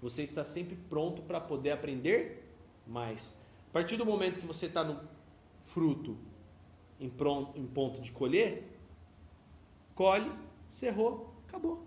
Você 0.00 0.22
está 0.22 0.44
sempre 0.44 0.76
pronto 0.88 1.22
para 1.22 1.40
poder 1.40 1.72
aprender 1.72 2.45
mais. 2.86 3.36
A 3.68 3.72
partir 3.72 3.96
do 3.96 4.06
momento 4.06 4.40
que 4.40 4.46
você 4.46 4.66
está 4.66 4.82
no 4.84 5.00
fruto 5.64 6.16
em, 6.98 7.10
pronto, 7.10 7.58
em 7.58 7.66
ponto 7.66 8.00
de 8.00 8.12
colher, 8.12 8.64
colhe, 9.94 10.30
cerrou, 10.68 11.34
acabou. 11.46 11.86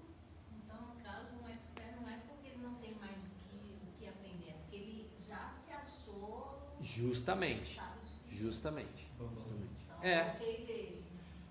Então, 0.64 0.78
no 0.96 1.02
caso, 1.02 1.28
um 1.44 1.50
expert 1.50 1.96
não 2.00 2.08
é 2.08 2.18
porque 2.28 2.50
ele 2.50 2.64
não 2.64 2.76
tem 2.76 2.94
mais 2.96 3.18
o 3.18 3.30
que, 3.48 3.56
o 3.56 4.00
que 4.00 4.08
aprender, 4.08 4.50
é 4.50 4.54
porque 4.54 4.76
ele 4.76 5.10
já 5.28 5.50
se 5.50 5.72
achou 5.72 6.60
Justamente. 6.82 7.80
Justamente. 8.28 9.12
Justamente. 9.18 9.78
Então, 9.86 10.04
É. 10.04 10.36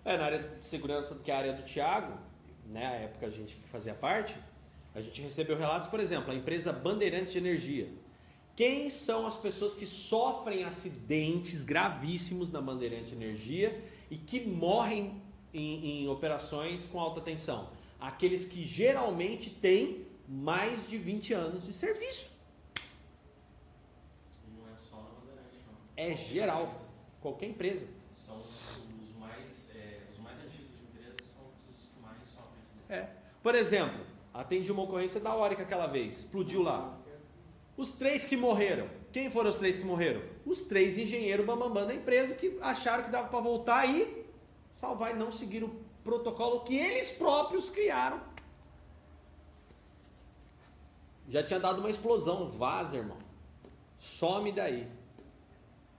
É, 0.04 0.16
na 0.16 0.24
área 0.24 0.38
de 0.38 0.64
segurança, 0.64 1.16
que 1.16 1.30
é 1.30 1.34
a 1.34 1.38
área 1.38 1.52
do 1.52 1.62
Tiago, 1.62 2.16
né, 2.66 2.86
a 2.86 2.92
época 2.92 3.26
a 3.26 3.30
gente 3.30 3.56
fazia 3.64 3.94
parte, 3.94 4.38
a 4.94 5.00
gente 5.00 5.20
recebeu 5.20 5.56
relatos, 5.56 5.86
por 5.88 6.00
exemplo, 6.00 6.30
a 6.32 6.34
empresa 6.34 6.72
Bandeirantes 6.72 7.32
de 7.32 7.38
Energia. 7.38 7.92
Quem 8.58 8.90
são 8.90 9.24
as 9.24 9.36
pessoas 9.36 9.72
que 9.72 9.86
sofrem 9.86 10.64
acidentes 10.64 11.62
gravíssimos 11.62 12.50
na 12.50 12.60
Bandeirante 12.60 13.14
Energia 13.14 13.80
e 14.10 14.16
que 14.16 14.40
morrem 14.40 15.22
em, 15.54 16.02
em 16.02 16.08
operações 16.08 16.84
com 16.84 16.98
alta 16.98 17.20
tensão? 17.20 17.70
Aqueles 18.00 18.44
que 18.44 18.64
geralmente 18.64 19.48
têm 19.48 20.04
mais 20.26 20.88
de 20.88 20.98
20 20.98 21.34
anos 21.34 21.66
de 21.66 21.72
serviço. 21.72 22.32
E 24.44 24.50
não 24.50 24.68
é 24.68 24.74
só 24.74 24.96
na 24.96 25.20
Bandeirante, 25.20 25.58
não. 25.64 25.76
É 25.94 26.16
geral, 26.16 26.74
qualquer 27.20 27.50
empresa. 27.50 27.86
São 28.16 28.40
os 28.40 29.16
mais, 29.20 29.70
é, 29.76 30.00
os 30.12 30.18
mais 30.18 30.36
antigos 30.36 30.66
de 30.76 30.82
empresas 30.82 31.28
são 31.28 31.44
os 31.70 31.76
que 31.76 32.02
mais 32.02 32.18
sofrem. 32.34 32.58
É. 32.88 33.08
Por 33.40 33.54
exemplo, 33.54 34.04
atendi 34.34 34.72
uma 34.72 34.82
ocorrência 34.82 35.20
da 35.20 35.36
Orica 35.36 35.62
aquela 35.62 35.86
vez, 35.86 36.18
explodiu 36.24 36.60
lá. 36.60 36.97
Os 37.78 37.92
três 37.92 38.24
que 38.24 38.36
morreram. 38.36 38.88
Quem 39.12 39.30
foram 39.30 39.50
os 39.50 39.56
três 39.56 39.78
que 39.78 39.84
morreram? 39.84 40.20
Os 40.44 40.62
três 40.62 40.98
engenheiros 40.98 41.46
bambambam 41.46 41.86
da 41.86 41.94
empresa 41.94 42.34
que 42.34 42.58
acharam 42.60 43.04
que 43.04 43.10
dava 43.10 43.28
para 43.28 43.38
voltar 43.38 43.88
e 43.88 44.26
salvar 44.72 45.14
e 45.14 45.18
não 45.18 45.30
seguir 45.30 45.62
o 45.62 45.68
protocolo 46.02 46.64
que 46.64 46.76
eles 46.76 47.12
próprios 47.12 47.70
criaram. 47.70 48.20
Já 51.28 51.40
tinha 51.44 51.60
dado 51.60 51.78
uma 51.78 51.88
explosão. 51.88 52.50
Vaza, 52.50 52.96
irmão. 52.96 53.18
Some 53.96 54.50
daí. 54.50 54.90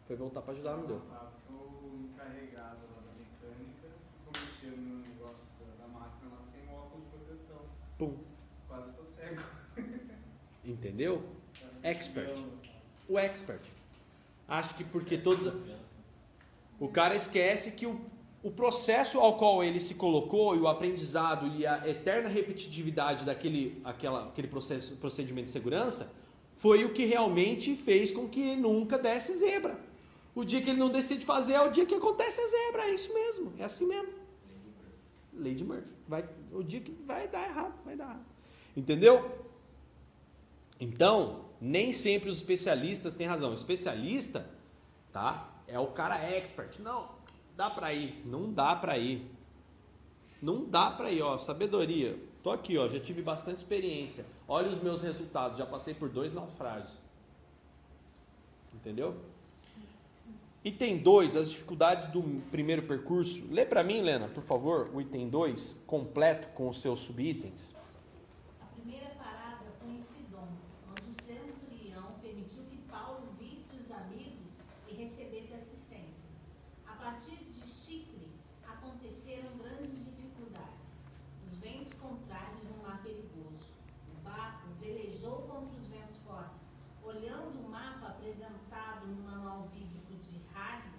Foi 0.06 0.18
voltar 0.18 0.42
para 0.42 0.54
ajudar, 0.54 0.76
não 0.76 0.86
deu. 0.86 1.02
O 1.50 1.98
encarregado 1.98 2.80
lá 2.94 3.02
da 3.08 3.14
mecânica 3.18 3.88
ficou 4.18 4.34
mexendo 4.36 4.82
no 4.82 5.00
negócio 5.00 5.46
da, 5.62 5.86
da 5.86 5.88
máquina 5.88 6.32
lá 6.36 6.42
sem 6.42 6.68
óculos 6.68 7.06
de 7.06 7.18
proteção. 7.18 7.62
Pum. 7.98 8.18
Quase 8.68 8.90
ficou 8.90 9.06
cego. 9.06 9.42
Entendeu? 10.66 11.39
Expert. 11.84 12.38
O 13.08 13.18
expert. 13.18 13.62
Acho 14.48 14.76
que 14.76 14.84
porque 14.84 15.18
todos. 15.18 15.52
Confiança. 15.52 15.90
O 16.80 16.88
cara 16.88 17.16
esquece 17.16 17.74
que 17.74 17.86
o, 17.86 18.00
o 18.42 18.52
processo 18.52 19.20
ao 19.20 19.38
qual 19.38 19.64
ele 19.64 19.80
se 19.80 19.96
colocou 19.96 20.56
e 20.56 20.60
o 20.60 20.68
aprendizado 20.68 21.48
e 21.56 21.66
a 21.66 21.88
eterna 21.88 22.30
repetitividade 22.30 23.26
daquele 23.26 23.82
aquela, 23.84 24.28
aquele 24.28 24.48
processo, 24.48 24.96
procedimento 24.96 25.46
de 25.46 25.52
segurança 25.52 26.12
foi 26.56 26.84
o 26.84 26.94
que 26.94 27.06
realmente 27.06 27.76
fez 27.76 28.12
com 28.12 28.28
que 28.28 28.42
ele 28.42 28.62
nunca 28.62 28.98
desse 28.98 29.38
zebra. 29.38 29.80
O 30.36 30.44
dia 30.44 30.62
que 30.62 30.70
ele 30.70 30.80
não 30.80 30.90
decide 30.90 31.26
fazer 31.26 31.54
é 31.54 31.62
o 31.62 31.72
dia 31.72 31.86
que 31.86 31.96
acontece 31.96 32.40
a 32.40 32.48
zebra, 32.48 32.84
é 32.84 32.94
isso 32.94 33.14
mesmo, 33.14 33.54
é 33.58 33.64
assim 33.64 33.88
mesmo. 33.88 34.14
Lei 35.34 35.56
de 35.56 35.64
Murphy. 35.64 35.88
Vai, 36.08 36.28
o 36.52 36.64
dia 36.64 36.82
que 36.82 36.92
vai 37.06 37.28
dar 37.28 37.48
errado, 37.48 37.74
vai 37.86 37.96
dar 37.96 38.06
errado. 38.06 38.26
Entendeu? 38.76 39.48
Então, 40.80 41.49
nem 41.62 41.92
sempre 41.92 42.30
os 42.30 42.38
especialistas 42.38 43.16
têm 43.16 43.28
razão. 43.28 43.52
O 43.52 43.54
especialista, 43.54 44.50
tá? 45.12 45.50
É 45.68 45.80
o 45.80 45.88
cara 45.88 46.18
expert. 46.18 46.80
Não, 46.80 47.10
dá 47.56 47.70
pra 47.70 47.94
ir. 47.94 48.22
Não 48.26 48.52
dá 48.52 48.76
pra 48.76 48.98
ir. 48.98 49.30
Não 50.42 50.66
dá 50.66 50.90
pra 50.90 51.12
ir, 51.12 51.22
ó. 51.22 51.38
Sabedoria. 51.38 52.18
Tô 52.42 52.52
aqui, 52.52 52.78
ó. 52.78 52.88
Já 52.88 53.00
tive 53.00 53.22
bastante 53.22 53.58
experiência. 53.58 54.26
Olha 54.48 54.70
os 54.70 54.80
meus 54.80 55.02
resultados. 55.02 55.58
Já 55.58 55.66
passei 55.66 55.94
por 55.94 56.10
dois 56.10 56.34
naufrágios. 56.34 56.98
Entendeu? 58.74 59.16
Item 60.64 60.98
2, 60.98 61.36
as 61.36 61.50
dificuldades 61.50 62.08
do 62.08 62.22
primeiro 62.52 62.84
percurso. 62.84 63.48
Lê 63.50 63.66
pra 63.66 63.84
mim, 63.84 64.02
Lena, 64.02 64.28
por 64.28 64.44
favor, 64.44 64.90
o 64.94 65.00
item 65.02 65.30
2, 65.30 65.78
completo 65.88 66.50
com 66.50 66.68
os 66.70 66.80
seus 66.82 67.00
subitens. 67.00 67.76
A 68.62 68.66
primeira 68.66 69.10
parada 69.16 69.66
foi 69.80 69.92
em 69.92 70.02
Sidom, 70.02 70.48
onde 70.92 71.10
o 71.10 71.22
centurião 71.22 72.12
permitiu 72.22 72.64
que 72.70 72.78
Paulo 72.90 73.24
visse 73.40 73.76
os 73.78 73.90
amigos 73.90 74.60
e 74.90 74.96
recebesse 74.96 75.54
assistência. 75.54 76.30
A 76.86 76.94
partir 76.94 77.38
de 77.38 77.66
Chipre, 77.66 78.30
aconteceram 78.68 79.58
grandes 79.58 79.98
dificuldades. 80.04 81.00
Os 81.48 81.54
ventos 81.54 81.94
contrários 81.94 82.64
no 82.64 82.84
mar 82.84 83.02
perigoso. 83.02 83.72
O 84.14 84.24
barco 84.24 84.68
velejou 84.82 85.38
contra 85.44 85.76
os 85.78 85.86
ventos 85.88 86.18
fortes. 86.18 86.70
Olhando 87.02 87.66
o 87.66 87.70
mapa 87.70 88.10
apresentado 88.10 89.08
no 89.08 89.24
manual 89.24 89.70
bíblico 89.74 90.14
de 90.26 90.38
Harry, 90.54 90.92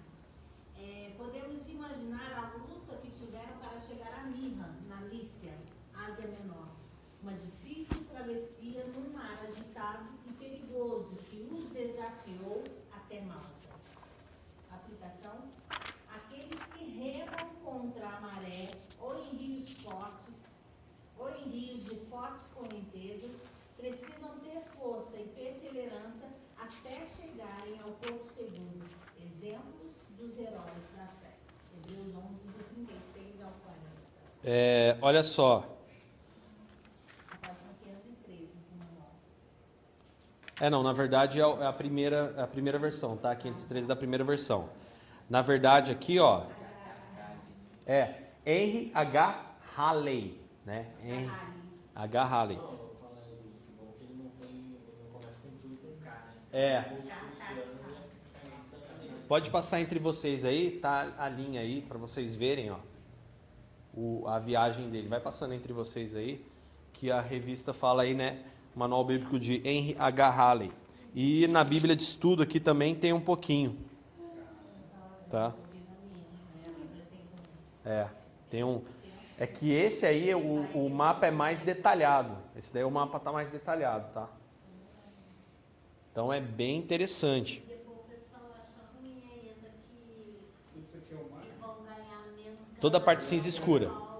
é, 0.75 1.13
podemos 1.17 1.69
imaginar 1.69 2.33
a 2.33 2.57
luta 2.57 2.97
que 2.97 3.11
tiveram 3.11 3.57
para 3.59 3.79
chegar 3.79 4.13
a 4.19 4.23
Mirra, 4.25 4.75
na 4.89 5.01
Lícia, 5.01 5.53
Ásia 5.93 6.27
Menor. 6.27 6.67
Uma 7.21 7.33
difícil 7.33 8.03
travessia 8.05 8.83
num 8.87 9.13
mar 9.13 9.39
agitado 9.47 10.05
e 10.27 10.33
perigoso 10.33 11.17
que 11.29 11.47
os 11.51 11.69
desafiou 11.69 12.63
até 12.91 13.21
Malta. 13.21 13.69
Aplicação: 14.71 15.49
Aqueles 16.13 16.61
que 16.73 16.83
remam 16.83 17.55
contra 17.63 18.07
a 18.09 18.21
maré 18.21 18.69
ou 18.99 19.17
em 19.17 19.37
rios 19.37 19.69
fortes 19.71 20.43
ou 21.17 21.29
em 21.29 21.49
rios 21.49 21.85
de 21.85 21.95
fortes 22.07 22.47
correntezas 22.47 23.45
precisam 23.77 24.29
ter 24.39 24.61
força 24.77 25.17
e 25.17 25.27
perseverança 25.29 26.29
até 26.79 27.05
chegarem 27.05 27.79
ao 27.83 27.91
porto 27.91 28.27
seguro. 28.27 28.85
Exemplos 29.23 29.95
dos 30.17 30.37
heróis 30.37 30.91
da 30.95 31.05
fé. 31.05 31.33
Hebreus 31.77 32.15
11, 32.31 32.47
do 32.47 32.63
36 32.63 33.41
ao 33.41 33.51
40. 33.51 33.81
É, 34.43 34.97
olha 35.01 35.23
só. 35.23 35.65
A 37.31 37.37
página 37.37 37.73
513 37.83 38.53
do 38.53 38.77
manual. 38.77 39.11
É, 40.59 40.69
não, 40.69 40.83
na 40.83 40.93
verdade 40.93 41.39
é 41.39 41.43
a 41.43 41.73
primeira, 41.73 42.33
é 42.37 42.41
a 42.41 42.47
primeira 42.47 42.79
versão, 42.79 43.17
tá? 43.17 43.35
513 43.35 43.87
da 43.87 43.95
primeira 43.95 44.23
versão. 44.23 44.69
Na 45.29 45.41
verdade, 45.41 45.91
aqui, 45.91 46.19
ó, 46.19 46.45
é 47.85 48.31
Henry 48.45 48.91
H. 48.93 49.45
Halley, 49.75 50.37
né? 50.65 50.87
Henry 51.03 51.31
H. 51.95 52.23
Halley. 52.25 52.57
Não, 52.57 52.63
eu 52.63 52.77
tô 52.77 52.95
falando 52.99 53.21
de 53.21 53.49
futebol 53.49 53.95
que 53.97 54.03
ele 54.03 54.23
não 54.23 54.29
tem. 54.31 54.49
Ele 54.49 54.81
não 55.03 55.19
começa 55.19 55.39
com 55.39 55.49
tudo 55.61 55.77
com 55.77 56.03
K, 56.03 56.09
né? 56.09 56.40
É. 56.53 56.83
Pode 59.27 59.49
passar 59.49 59.79
entre 59.79 59.97
vocês 59.97 60.43
aí, 60.43 60.71
tá 60.71 61.13
a 61.17 61.29
linha 61.29 61.61
aí 61.61 61.81
para 61.81 61.97
vocês 61.97 62.35
verem, 62.35 62.71
ó. 62.71 62.77
O, 63.93 64.27
a 64.27 64.37
viagem 64.39 64.89
dele. 64.89 65.07
Vai 65.07 65.21
passando 65.21 65.53
entre 65.53 65.71
vocês 65.71 66.13
aí, 66.13 66.45
que 66.91 67.09
a 67.09 67.21
revista 67.21 67.73
fala 67.73 68.03
aí, 68.03 68.13
né? 68.13 68.43
Manual 68.75 69.05
Bíblico 69.05 69.39
de 69.39 69.61
Henry 69.65 69.95
H. 69.97 70.29
Halley. 70.29 70.71
E 71.15 71.47
na 71.47 71.63
Bíblia 71.63 71.95
de 71.95 72.03
Estudo 72.03 72.43
aqui 72.43 72.59
também 72.59 72.93
tem 72.93 73.13
um 73.13 73.21
pouquinho. 73.21 73.77
Tá? 75.29 75.53
É, 77.85 78.07
tem 78.49 78.63
um. 78.63 78.81
É 79.39 79.47
que 79.47 79.71
esse 79.71 80.05
aí, 80.05 80.35
o, 80.35 80.65
o 80.73 80.89
mapa 80.89 81.27
é 81.27 81.31
mais 81.31 81.63
detalhado. 81.63 82.37
Esse 82.55 82.73
daí 82.73 82.83
o 82.83 82.91
mapa 82.91 83.19
tá 83.19 83.31
mais 83.31 83.49
detalhado, 83.49 84.13
tá? 84.13 84.29
Então 86.11 86.31
é 86.31 86.39
bem 86.41 86.77
interessante. 86.77 87.61
Depois 87.67 87.97
o 87.99 88.03
pessoal 88.03 88.41
acha 88.57 88.81
ruim 88.99 89.23
ainda 89.31 89.69
que 89.69 90.41
Tudo 90.73 90.83
isso 90.85 90.97
aqui 90.97 91.13
é 91.13 91.17
o 91.17 91.29
mar. 91.31 91.41
eles 91.43 91.57
vão 91.59 91.75
ganhar 91.83 92.25
menos 92.35 92.67
Toda 92.81 92.97
a 92.97 93.01
parte 93.01 93.23
cinza 93.23 93.47
escura. 93.47 93.89
Ah, 93.89 94.17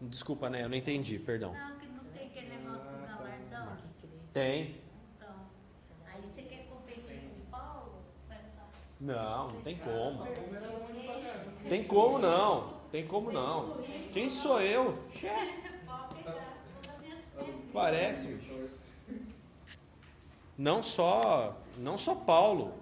Desculpa, 0.00 0.48
né? 0.48 0.64
Eu 0.64 0.68
não 0.68 0.76
entendi, 0.76 1.18
perdão. 1.18 1.52
Não, 1.52 1.78
que 1.78 1.86
não 1.88 2.04
tem 2.04 2.26
aquele 2.28 2.48
negócio 2.56 2.90
do 2.90 2.98
galardão. 3.06 3.76
Tem. 4.32 4.80
Então, 5.16 5.34
aí 6.06 6.20
você 6.22 6.42
quer 6.42 6.66
competir 6.68 7.18
com 7.20 7.40
o 7.42 7.46
Paulo? 7.50 7.92
Não, 8.98 9.52
não 9.52 9.60
tem 9.62 9.76
como. 9.78 10.26
Tem 11.68 11.84
como 11.84 12.18
não. 12.18 12.80
Tem 12.90 13.06
como 13.06 13.30
não. 13.32 13.78
Quem 14.12 14.28
sou 14.30 14.60
eu? 14.60 14.98
Che, 15.12 15.28
Pode 15.86 16.14
pegar 16.14 16.56
todas 16.82 16.94
as 16.96 17.00
minhas 17.00 17.26
peças. 17.26 17.70
Parece, 17.72 18.26
bicho. 18.28 18.70
Não 20.60 20.82
só, 20.82 21.56
não 21.78 21.96
só 21.96 22.14
Paulo. 22.14 22.74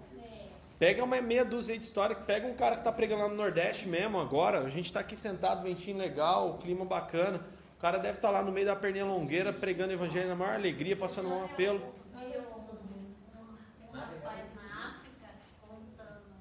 Pega 0.80 1.04
uma 1.04 1.20
meia 1.20 1.44
dúzia 1.44 1.78
de 1.78 1.84
história, 1.84 2.14
pega 2.14 2.46
um 2.46 2.54
cara 2.54 2.76
que 2.76 2.82
tá 2.82 2.92
pregando 2.92 3.22
lá 3.22 3.28
no 3.28 3.36
Nordeste 3.36 3.86
mesmo 3.86 4.18
agora. 4.18 4.60
A 4.60 4.68
gente 4.68 4.92
tá 4.92 5.00
aqui 5.00 5.14
sentado, 5.16 5.62
ventinho 5.62 5.96
legal, 5.96 6.58
clima 6.58 6.84
bacana. 6.84 7.40
O 7.76 7.80
cara 7.80 7.98
deve 7.98 8.18
estar 8.18 8.30
lá 8.30 8.42
no 8.42 8.50
meio 8.50 8.66
da 8.66 8.74
perninha 8.74 9.04
longueira 9.04 9.52
pregando 9.52 9.90
o 9.90 9.94
evangelho 9.94 10.28
na 10.28 10.34
maior 10.34 10.54
alegria, 10.54 10.96
passando 10.96 11.28
um 11.28 11.44
apelo. 11.44 11.80
veio 12.18 12.40
um, 12.42 13.86
um 13.86 13.92
rapaz 13.92 14.44
na 14.56 14.88
África 14.88 15.28
contando 15.60 16.34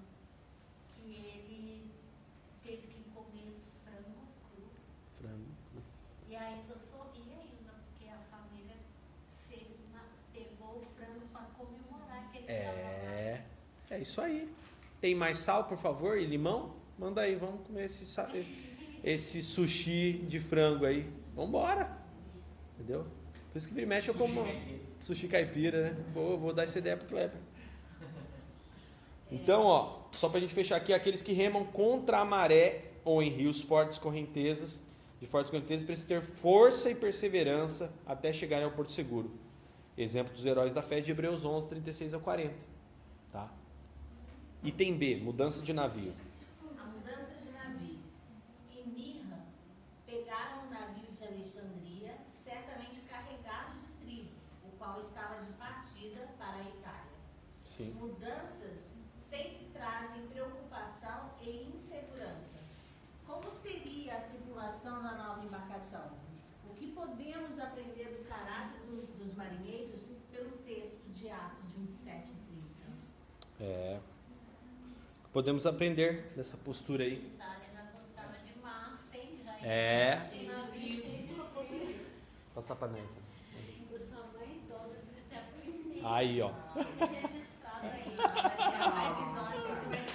que 0.95 1.11
ele 1.11 1.91
teve 2.63 2.87
que 2.87 3.03
comer 3.13 3.53
frango 3.85 4.25
cru 4.49 5.37
e 6.27 6.35
ainda 6.35 6.75
sorria 6.75 7.37
ainda, 7.41 7.73
porque 7.85 8.09
a 8.09 8.17
família 8.35 8.75
fez 9.47 9.67
uma, 9.89 10.01
pegou 10.33 10.81
o 10.81 10.85
frango 10.95 11.25
para 11.31 11.45
comemorar 11.57 12.31
que 12.31 12.37
ele 12.39 12.51
estava 12.51 12.81
lá. 12.81 12.89
É, 12.89 13.41
é 13.91 13.96
isso 14.07 14.21
aí. 14.21 14.49
Tem 14.99 15.13
mais 15.13 15.37
sal, 15.37 15.65
por 15.65 15.77
favor, 15.77 16.17
e 16.17 16.25
limão? 16.25 16.73
Manda 16.97 17.21
aí, 17.21 17.35
vamos 17.35 17.65
comer 17.67 17.85
esse, 17.85 18.05
esse 19.03 19.41
sushi 19.43 20.13
de 20.27 20.39
frango 20.39 20.85
aí. 20.85 21.07
Vambora. 21.35 21.91
Entendeu? 22.75 23.05
Por 23.51 23.57
isso 23.57 23.67
que 23.67 23.73
vira 23.73 23.85
e 23.85 23.89
mexe 23.89 24.09
eu 24.09 24.15
como 24.15 24.45
sushi 24.99 25.27
caipira, 25.27 25.83
né? 25.83 26.05
Vou, 26.13 26.37
vou 26.37 26.53
dar 26.53 26.63
essa 26.63 26.79
ideia 26.79 26.97
pro 26.97 27.07
Kleber. 27.07 27.39
Então, 29.29 29.63
ó, 29.63 30.03
só 30.13 30.29
pra 30.29 30.39
gente 30.39 30.53
fechar 30.53 30.77
aqui, 30.77 30.93
aqueles 30.93 31.21
que 31.21 31.33
remam 31.33 31.65
contra 31.65 32.19
a 32.19 32.23
maré 32.23 32.91
ou 33.03 33.21
em 33.21 33.29
rios 33.29 33.61
fortes 33.61 33.97
correntezas, 33.97 34.79
de 35.19 35.27
fortes 35.27 35.51
correntezas, 35.51 35.85
precisam 35.85 36.07
ter 36.07 36.21
força 36.21 36.89
e 36.89 36.95
perseverança 36.95 37.91
até 38.05 38.31
chegarem 38.31 38.63
ao 38.63 38.71
porto 38.71 38.93
seguro. 38.93 39.29
Exemplo 39.97 40.33
dos 40.33 40.45
heróis 40.45 40.73
da 40.73 40.81
fé 40.81 41.01
de 41.01 41.11
Hebreus 41.11 41.43
11, 41.43 41.67
36 41.67 42.13
a 42.13 42.19
40. 42.19 42.53
Tá? 43.33 43.51
Item 44.63 44.97
B, 44.97 45.17
mudança 45.17 45.61
de 45.61 45.73
navio. 45.73 46.13
A 46.79 46.83
mudança 46.85 47.35
de 47.35 47.51
navio. 47.51 47.99
Em 48.71 48.85
Mirra, 48.87 49.39
pegaram 50.05 50.65
um 50.65 50.69
navio 50.69 51.11
de 51.11 51.23
Alexandria, 51.23 52.17
certamente 52.27 53.01
carregado 53.01 53.77
de 53.79 53.87
trigo, 54.03 54.31
o 54.65 54.69
qual 54.77 54.99
estava 54.99 55.43
de 55.43 55.51
partida 55.53 56.27
para 56.37 56.55
a 56.57 56.63
Itália. 56.63 57.17
Sim. 57.63 57.91
Mudanças 57.93 58.97
sempre 59.15 59.69
trazem 59.73 60.25
preocupação 60.27 61.31
e 61.41 61.69
insegurança. 61.73 62.57
Como 63.25 63.49
seria 63.51 64.17
a 64.17 64.21
tripulação 64.21 65.03
da 65.03 65.13
nova 65.15 65.43
embarcação? 65.45 66.11
O 66.69 66.73
que 66.75 66.87
podemos 66.93 67.59
aprender 67.59 68.17
do 68.17 68.27
caráter 68.27 68.79
do- 68.81 69.17
dos 69.17 69.33
marinheiros 69.33 70.11
pelo 70.31 70.51
texto 70.59 71.01
de 71.11 71.29
Atos 71.29 71.65
27 71.75 72.31
e 72.31 72.35
30? 72.35 72.87
É. 73.59 73.99
Podemos 75.37 75.67
aprender 75.67 76.33
dessa 76.35 76.57
postura 76.57 77.03
aí. 77.03 77.13
A 77.13 77.45
Itália 77.45 77.67
já 77.71 77.83
gostava 77.95 78.33
de 78.43 78.59
massa, 78.59 79.15
hein? 79.15 79.39
Já 79.45 79.55
É. 79.67 80.19
Passar 82.55 82.75
pra 82.75 82.87
dentro. 82.87 83.21
Eu 83.91 83.99
sou 83.99 84.25
mãe 84.35 84.59
idosa. 84.65 84.95
Aí, 86.03 86.41
ó. 86.41 86.49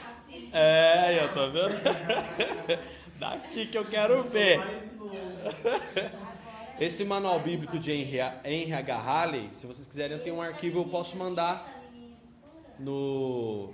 Paciência. 0.08 0.58
É, 0.58 0.98
aí, 1.06 1.20
ó, 1.20 1.28
tá 1.28 1.46
vendo? 1.46 2.80
Daqui 3.20 3.66
que 3.66 3.78
eu 3.78 3.84
quero 3.84 4.24
ver. 4.24 4.58
Esse 6.80 7.04
manual 7.04 7.38
bíblico 7.38 7.78
de 7.78 7.92
Henry, 7.92 8.18
Henry 8.44 8.72
H. 8.72 8.98
Halley, 8.98 9.54
se 9.54 9.68
vocês 9.68 9.86
quiserem, 9.86 10.16
eu 10.16 10.24
tenho 10.24 10.34
um 10.34 10.42
arquivo, 10.42 10.80
eu 10.80 10.84
posso 10.86 11.16
mandar 11.16 11.64
no. 12.76 13.72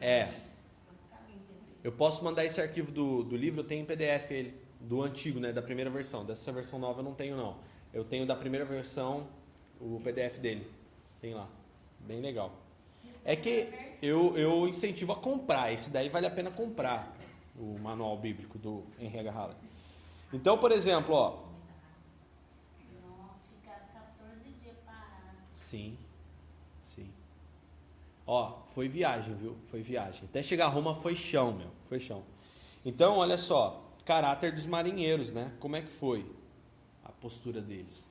É. 0.00 0.32
Eu 1.82 1.92
posso 1.92 2.24
mandar 2.24 2.44
esse 2.44 2.60
arquivo 2.60 2.90
do, 2.90 3.22
do 3.22 3.36
livro, 3.36 3.60
eu 3.60 3.64
tenho 3.64 3.82
em 3.82 3.84
PDF 3.84 4.30
ele, 4.30 4.54
do 4.80 5.02
antigo, 5.02 5.40
né, 5.40 5.52
da 5.52 5.62
primeira 5.62 5.90
versão. 5.90 6.24
Dessa 6.24 6.52
versão 6.52 6.78
nova 6.78 7.00
eu 7.00 7.04
não 7.04 7.14
tenho 7.14 7.36
não. 7.36 7.56
Eu 7.92 8.04
tenho 8.04 8.26
da 8.26 8.36
primeira 8.36 8.64
versão 8.64 9.28
o 9.80 10.00
PDF 10.00 10.38
dele. 10.38 10.70
Tem 11.20 11.34
lá. 11.34 11.48
Bem 12.00 12.20
legal. 12.20 12.52
É 13.24 13.36
que 13.36 13.68
eu, 14.02 14.36
eu 14.36 14.68
incentivo 14.68 15.12
a 15.12 15.16
comprar. 15.16 15.72
Esse 15.72 15.90
daí 15.90 16.08
vale 16.08 16.26
a 16.26 16.30
pena 16.30 16.50
comprar, 16.50 17.14
o 17.56 17.78
manual 17.78 18.16
bíblico 18.16 18.58
do 18.58 18.84
Henry 18.98 19.18
H. 19.20 19.30
Halley. 19.30 19.56
Então, 20.32 20.58
por 20.58 20.72
exemplo, 20.72 21.14
ó. 21.14 21.44
Nossa, 23.06 23.48
ficaram 23.60 23.86
14 23.92 24.50
dias 24.62 24.76
parados. 24.84 25.40
Sim, 25.52 25.96
sim. 26.82 27.10
Ó, 28.30 28.58
foi 28.74 28.90
viagem, 28.90 29.34
viu? 29.36 29.56
Foi 29.70 29.80
viagem. 29.80 30.24
Até 30.24 30.42
chegar 30.42 30.66
a 30.66 30.68
Roma 30.68 30.94
foi 30.94 31.16
chão, 31.16 31.50
meu. 31.50 31.70
Foi 31.86 31.98
chão. 31.98 32.22
Então, 32.84 33.16
olha 33.16 33.38
só. 33.38 33.82
Caráter 34.04 34.52
dos 34.52 34.66
marinheiros, 34.66 35.32
né? 35.32 35.50
Como 35.58 35.76
é 35.76 35.80
que 35.80 35.88
foi 35.88 36.30
a 37.02 37.10
postura 37.10 37.62
deles? 37.62 38.06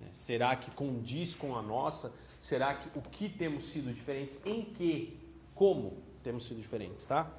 Né? 0.00 0.08
Será 0.10 0.56
que 0.56 0.72
condiz 0.72 1.36
com 1.36 1.56
a 1.56 1.62
nossa? 1.62 2.12
Será 2.40 2.74
que 2.74 2.98
o 2.98 3.02
que 3.02 3.28
temos 3.28 3.66
sido 3.66 3.94
diferentes? 3.94 4.44
Em 4.44 4.64
que? 4.64 5.20
Como 5.54 6.02
temos 6.24 6.46
sido 6.46 6.60
diferentes, 6.60 7.06
tá? 7.06 7.30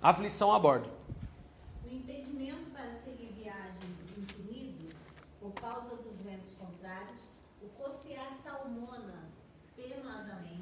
Aflição 0.00 0.52
a 0.52 0.60
bordo. 0.60 0.88
O 1.84 1.92
impedimento 1.92 2.70
para 2.70 2.94
seguir 2.94 3.32
viagem 3.32 3.80
impunido 4.16 4.94
por 5.40 5.52
causa 5.54 5.96
dos 5.96 6.20
ventos 6.20 6.54
contrários, 6.54 7.22
o 7.60 7.66
costear 7.70 8.32
Salmona 8.32 9.26
penosamente, 9.76 10.55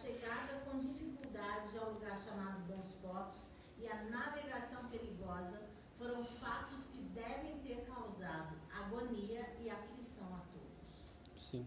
chegada 0.00 0.52
com 0.64 0.78
dificuldade 0.78 1.76
ao 1.76 1.92
lugar 1.92 2.18
chamado 2.18 2.60
Bons 2.66 2.92
Portos 3.02 3.42
e 3.78 3.86
a 3.86 4.02
navegação 4.04 4.84
perigosa 4.88 5.60
foram 5.98 6.24
fatos 6.24 6.86
que 6.86 7.02
devem 7.14 7.58
ter 7.58 7.84
causado 7.84 8.56
agonia 8.72 9.46
e 9.60 9.68
aflição 9.68 10.26
a 10.34 10.40
todos. 10.52 11.04
Sim. 11.36 11.66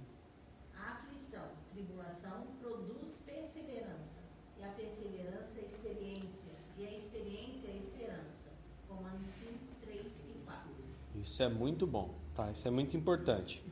A 0.75 0.93
aflição, 0.93 1.47
tribulação, 1.71 2.47
produz 2.59 3.17
perseverança, 3.17 4.21
e 4.57 4.63
a 4.63 4.69
perseverança 4.69 5.59
é 5.59 5.65
experiência, 5.65 6.51
e 6.77 6.87
a 6.87 6.91
experiência 6.91 7.67
é 7.69 7.77
esperança. 7.77 8.49
Romanos 8.89 9.27
5, 9.27 9.53
3 9.81 10.21
e 10.29 10.39
4. 10.43 10.71
Isso 11.15 11.43
é 11.43 11.49
muito 11.49 11.85
bom, 11.85 12.15
tá? 12.33 12.49
Isso 12.49 12.67
é 12.67 12.71
muito 12.71 12.97
importante. 12.97 13.63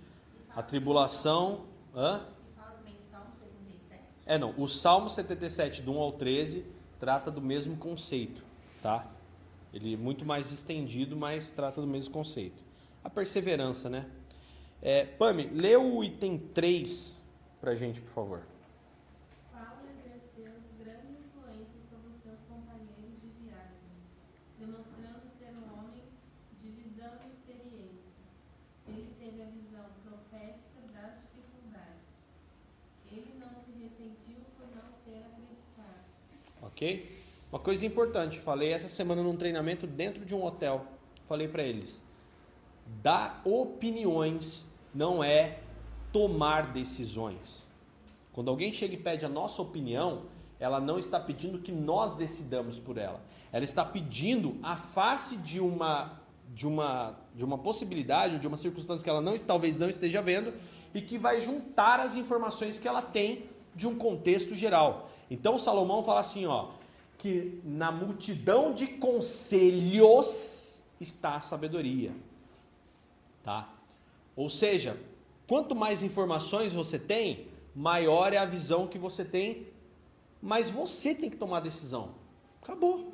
A 0.55 0.62
tribulação. 0.62 1.66
Hã? 1.95 2.28
E 2.47 2.55
fala 2.55 2.72
também 2.72 2.99
Salmo 2.99 3.34
77. 3.36 4.03
É, 4.32 4.38
não. 4.38 4.53
O 4.57 4.65
Salmo 4.65 5.09
77, 5.09 5.82
do 5.82 5.91
1 5.91 5.99
ao 5.99 6.13
13, 6.13 6.65
trata 6.97 7.29
do 7.29 7.41
mesmo 7.41 7.75
conceito, 7.75 8.41
tá? 8.82 9.05
Ele 9.73 9.95
é 9.95 9.97
muito 9.97 10.23
mais 10.23 10.53
estendido, 10.53 11.17
mas 11.17 11.51
trata 11.51 11.82
do 11.82 11.88
mesmo 11.88 12.13
conceito. 12.13 12.63
A 13.03 13.09
perseverança, 13.09 13.89
né? 13.89 14.05
É, 14.82 15.03
Pami, 15.03 15.49
lê 15.49 15.75
o 15.75 16.01
item 16.01 16.38
3 16.38 17.21
pra 17.59 17.75
gente, 17.75 17.99
por 17.99 18.07
favor. 18.07 18.41
Paulo 19.51 19.89
exerceu 19.99 20.53
profética 30.32 30.82
das 30.93 31.19
dificuldades. 31.19 32.07
Ele 33.11 33.34
não 33.39 33.59
se 33.65 33.71
ressentiu 33.71 34.39
por 34.57 34.67
não 34.73 34.93
ser 35.03 35.25
acreditado. 35.25 36.70
Uma 37.51 37.59
coisa 37.59 37.86
importante, 37.86 38.39
falei 38.39 38.73
essa 38.73 38.88
semana 38.88 39.21
num 39.21 39.36
treinamento 39.36 39.86
dentro 39.86 40.25
de 40.25 40.34
um 40.34 40.43
hotel. 40.43 40.86
Falei 41.27 41.47
para 41.47 41.61
eles: 41.61 42.01
dar 43.03 43.39
opiniões 43.45 44.65
não 44.93 45.23
é 45.23 45.59
tomar 46.11 46.71
decisões. 46.73 47.67
Quando 48.34 48.49
alguém 48.49 48.73
chega 48.73 48.95
e 48.95 48.97
pede 48.97 49.23
a 49.25 49.29
nossa 49.29 49.61
opinião, 49.61 50.23
ela 50.59 50.79
não 50.79 50.97
está 50.97 51.19
pedindo 51.19 51.59
que 51.59 51.71
nós 51.71 52.13
decidamos 52.13 52.79
por 52.79 52.97
ela. 52.97 53.21
Ela 53.51 53.63
está 53.63 53.86
pedindo 53.86 54.57
a 54.63 54.75
face 54.75 55.38
de 55.38 55.59
uma 55.59 56.19
de 56.53 56.65
uma 56.65 57.15
de 57.36 57.45
uma 57.45 57.59
possibilidade, 57.59 58.39
de 58.39 58.47
uma 58.47 58.57
circunstância 58.57 59.03
que 59.03 59.09
ela 59.09 59.21
não 59.21 59.38
talvez 59.38 59.77
não 59.77 59.88
esteja 59.88 60.21
vendo 60.21 60.51
e 60.95 61.01
que 61.01 61.17
vai 61.17 61.39
juntar 61.41 61.99
as 61.99 62.15
informações 62.15 62.79
que 62.79 62.88
ela 62.88 63.03
tem 63.03 63.43
de 63.75 63.88
um 63.88 63.95
contexto 63.95 64.55
geral. 64.55 65.11
Então 65.32 65.57
Salomão 65.57 66.03
fala 66.03 66.19
assim, 66.19 66.45
ó, 66.45 66.71
que 67.17 67.61
na 67.63 67.89
multidão 67.91 68.73
de 68.73 68.86
conselhos 68.86 70.84
está 70.99 71.38
a 71.38 71.39
sabedoria. 71.39 72.11
Tá? 73.41 73.73
Ou 74.36 74.49
seja, 74.49 74.99
quanto 75.47 75.73
mais 75.73 76.03
informações 76.03 76.73
você 76.73 76.99
tem, 76.99 77.47
maior 77.73 78.34
é 78.34 78.38
a 78.38 78.45
visão 78.45 78.88
que 78.88 78.99
você 78.99 79.23
tem, 79.23 79.67
mas 80.41 80.69
você 80.69 81.15
tem 81.15 81.29
que 81.29 81.38
tomar 81.38 81.57
a 81.57 81.61
decisão. 81.61 82.13
Acabou. 82.61 83.11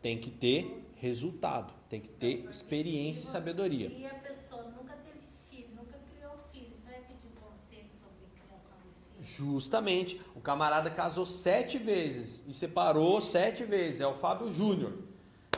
Tem 0.00 0.20
que 0.20 0.30
ter 0.30 0.86
resultado, 0.96 1.74
tem 1.88 2.00
que 2.00 2.08
ter 2.08 2.44
experiência 2.48 3.24
e 3.24 3.26
sabedoria. 3.26 3.90
Se 3.90 4.06
a 4.06 4.14
pessoa 4.14 4.62
nunca 4.62 4.94
teve 4.98 5.18
filho, 5.50 5.68
nunca 5.74 5.98
criou 6.10 6.32
filho, 6.52 6.70
você 6.72 6.90
vai 6.90 7.00
pedir 7.00 7.28
conselho 7.42 7.90
sobre 7.98 8.26
criação 8.34 8.78
de 8.84 9.24
filho? 9.24 9.25
Justamente, 9.36 10.20
o 10.34 10.40
camarada 10.40 10.90
casou 10.90 11.26
sete 11.26 11.76
vezes 11.76 12.42
e 12.46 12.54
separou 12.54 13.20
sete 13.20 13.64
vezes, 13.64 14.00
é 14.00 14.06
o 14.06 14.14
Fábio 14.14 14.50
Júnior. 14.50 14.92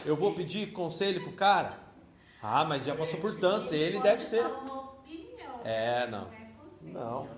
Eu 0.05 0.16
vou 0.16 0.35
pedir 0.35 0.72
conselho 0.72 1.22
pro 1.22 1.33
cara? 1.33 1.79
Ah, 2.43 2.64
mas 2.64 2.85
já 2.85 2.95
passou 2.95 3.20
por 3.20 3.39
tantos, 3.39 3.70
ele 3.70 4.01
deve 4.01 4.24
ser. 4.24 4.45
É, 5.64 6.07
não. 6.09 6.29
é. 6.33 6.49
Não, 6.83 7.29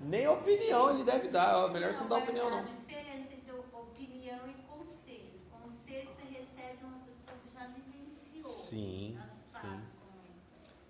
nem 0.00 0.26
opinião 0.28 0.90
ele 0.90 1.04
deve 1.04 1.28
dar, 1.28 1.70
melhor 1.70 1.94
você 1.94 2.00
não 2.02 2.08
dar 2.08 2.18
opinião 2.18 2.48
A 2.48 2.50
não. 2.50 2.64
diferença 2.64 3.32
entre 3.32 3.52
opinião 3.72 4.40
e 4.46 4.54
conselho. 4.68 5.32
Conselho 5.50 6.08
você 6.08 6.24
recebe 6.30 6.76
de 6.78 6.84
uma 6.84 6.98
pessoa 7.06 7.36
que 7.42 7.54
já 7.54 7.66
vivenciou. 7.68 8.44
Sim, 8.44 9.18
sim. 9.44 9.80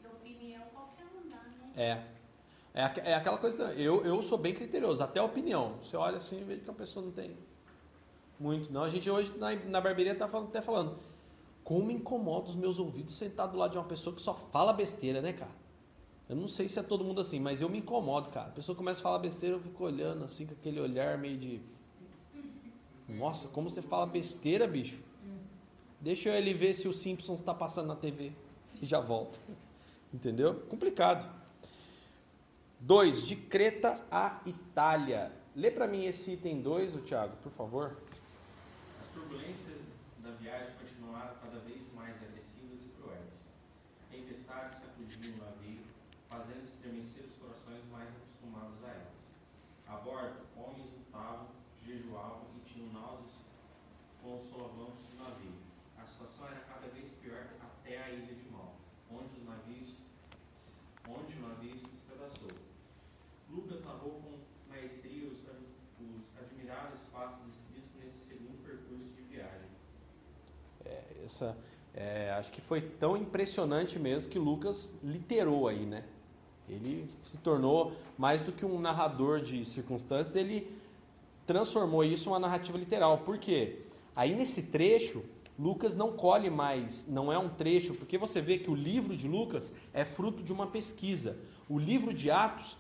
E 0.03 0.07
opinião 0.07 0.63
qualquer 0.73 1.05
um 1.05 1.29
dá, 1.29 1.37
né? 1.37 1.73
É. 1.77 2.14
É, 2.75 3.11
é 3.11 3.15
aquela 3.15 3.39
coisa, 3.39 3.73
eu, 3.75 4.05
eu 4.05 4.21
sou 4.21 4.37
bem 4.37 4.53
criterioso, 4.53 5.03
até 5.03 5.21
a 5.21 5.25
opinião. 5.25 5.77
Você 5.83 5.97
olha 5.97 6.17
assim 6.17 6.41
e 6.41 6.45
vê 6.45 6.57
que 6.57 6.69
a 6.69 6.75
pessoa 6.75 7.05
não 7.05 7.13
tem 7.13 7.37
muito. 8.39 8.73
Não, 8.73 8.83
a 8.83 8.91
gente 8.91 9.09
hoje 9.09 9.33
na, 9.39 9.55
na 9.55 9.81
barbearia 9.81 10.15
tá 10.15 10.29
falando, 10.29 10.49
até 10.49 10.61
falando, 10.61 10.99
como 11.63 11.91
incomoda 11.91 12.49
os 12.49 12.57
meus 12.57 12.79
ouvidos 12.79 13.17
sentado 13.17 13.53
do 13.53 13.59
lado 13.59 13.73
de 13.73 13.79
uma 13.79 13.85
pessoa 13.85 14.15
que 14.15 14.21
só 14.21 14.35
fala 14.35 14.73
besteira, 14.73 15.23
né, 15.23 15.33
cara? 15.33 15.65
Eu 16.29 16.37
não 16.37 16.49
sei 16.49 16.69
se 16.69 16.79
é 16.79 16.83
todo 16.83 17.05
mundo 17.05 17.21
assim, 17.21 17.39
mas 17.39 17.61
eu 17.61 17.69
me 17.69 17.79
incomodo, 17.79 18.31
cara. 18.31 18.49
A 18.49 18.53
pessoa 18.53 18.77
começa 18.77 19.01
a 19.01 19.03
falar 19.03 19.19
besteira, 19.19 19.57
eu 19.57 19.61
fico 19.61 19.85
olhando 19.85 20.25
assim, 20.25 20.47
com 20.47 20.55
aquele 20.55 20.81
olhar 20.81 21.17
meio 21.19 21.37
de. 21.37 21.61
Nossa, 23.09 23.49
como 23.49 23.69
você 23.69 23.83
fala 23.83 24.07
besteira, 24.07 24.67
bicho? 24.67 25.01
Deixa 26.01 26.31
ele 26.31 26.53
ver 26.53 26.75
se 26.75 26.89
o 26.89 26.93
Simpsons 26.93 27.41
está 27.41 27.55
passando 27.55 27.89
na 27.89 27.97
TV 27.97 28.33
e 28.81 28.87
já 28.87 29.01
volto. 29.01 29.39
Entendeu? 30.13 30.55
Complicado. 30.69 31.44
2. 32.81 33.27
De 33.27 33.37
Creta 33.37 34.05
a 34.11 34.41
Itália. 34.45 35.33
Lê 35.55 35.71
para 35.71 35.87
mim 35.87 36.05
esse 36.05 36.33
item 36.33 36.61
2, 36.61 36.97
o 36.97 37.01
Thiago, 37.01 37.37
por 37.43 37.53
favor. 37.53 37.97
As 39.01 39.07
turbulências 39.09 39.83
da 40.19 40.31
viagem 40.33 40.75
continuaram 40.81 41.35
cada 41.43 41.59
vez 41.61 41.93
mais 41.95 42.17
agressivas 42.23 42.81
e 42.83 42.89
cruéis. 43.01 43.35
Tempestades 44.11 44.77
sacudiam 44.77 45.35
o 45.35 45.45
navio, 45.45 45.81
fazendo 46.29 46.65
estremecer 46.65 47.25
os 47.25 47.35
corações 47.35 47.83
mais 47.93 48.09
acostumados 48.09 48.83
a 48.85 48.89
elas. 48.89 49.15
A 49.87 49.97
bordo, 49.97 50.41
homens 50.57 50.91
lutavam, 50.91 51.49
jejuavam 51.87 52.47
e 52.57 52.69
tinham 52.69 52.93
náuseas 52.93 53.33
com 54.23 54.37
os 54.37 54.45
solavancos 54.51 55.01
do 55.13 55.23
navio. 55.23 55.55
A 55.99 56.07
situação 56.07 56.49
era 56.49 56.61
cada 56.61 56.89
vez 56.89 57.09
pior 57.23 57.47
até 57.61 58.03
a 58.03 58.11
ilha 58.11 58.35
de 58.35 58.51
Mal, 58.51 58.75
onde 59.11 59.39
os 59.39 59.47
navios 59.47 59.95
onde 61.09 61.35
o 61.35 61.41
navio 61.41 61.77
se 61.77 61.87
despedaçou. 61.89 62.49
Lucas 63.51 63.85
narrou 63.85 64.23
com 64.23 64.39
maestria 64.69 65.29
os, 65.29 65.41
os 65.41 66.39
admiráveis 66.39 67.01
fatos 67.13 67.39
descritos 67.47 67.91
nesse 68.01 68.29
segundo 68.29 68.65
percurso 68.65 69.13
de 69.13 69.23
viagem. 69.23 69.69
Essa, 71.25 71.57
é, 71.95 72.31
acho 72.33 72.53
que 72.53 72.61
foi 72.61 72.81
tão 72.81 73.17
impressionante 73.17 73.99
mesmo 73.99 74.31
que 74.31 74.39
Lucas 74.39 74.95
literou 75.03 75.69
aí, 75.69 75.87
né? 75.87 76.05
Ele 76.69 77.09
se 77.23 77.39
tornou 77.39 77.93
mais 78.19 78.43
do 78.43 78.53
que 78.53 78.65
um 78.65 78.79
narrador 78.79 79.41
de 79.41 79.65
circunstâncias, 79.65 80.35
ele 80.37 80.71
transformou 81.47 82.05
isso 82.05 82.29
em 82.29 82.33
uma 82.33 82.39
narrativa 82.39 82.77
literal. 82.79 83.19
Por 83.19 83.39
quê? 83.39 83.81
Aí 84.17 84.35
nesse 84.35 84.65
trecho, 84.65 85.23
Lucas 85.59 85.95
não 85.95 86.13
colhe 86.13 86.51
mais, 86.51 87.07
não 87.09 87.33
é 87.33 87.39
um 87.39 87.49
trecho, 87.49 87.95
porque 87.95 88.19
você 88.19 88.41
vê 88.41 88.59
que 88.59 88.71
o 88.71 88.75
livro 88.75 89.17
de 89.17 89.29
Lucas 89.29 89.73
é 89.93 90.05
fruto 90.05 90.43
de 90.43 90.53
uma 90.53 90.67
pesquisa. 90.67 91.37
O 91.69 91.79
livro 91.79 92.13
de 92.13 92.31
Atos, 92.31 92.77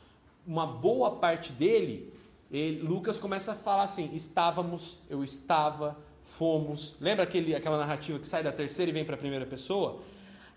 uma 0.47 0.66
boa 0.66 1.16
parte 1.16 1.53
dele, 1.53 2.12
ele- 2.51 2.80
Lucas 2.82 3.18
começa 3.18 3.53
a 3.53 3.55
falar 3.55 3.84
assim: 3.84 4.14
estávamos, 4.14 4.99
eu 5.09 5.22
estava, 5.22 5.97
fomos. 6.39 6.97
Lembra 7.01 7.24
aquele, 7.24 7.55
aquela 7.55 7.78
narrativa 7.78 8.18
que 8.18 8.28
sai 8.28 8.43
da 8.43 8.53
terceira 8.53 8.91
e 8.91 8.95
vem 8.95 9.05
para 9.05 9.14
a 9.14 9.18
primeira 9.18 9.47
pessoa? 9.47 10.03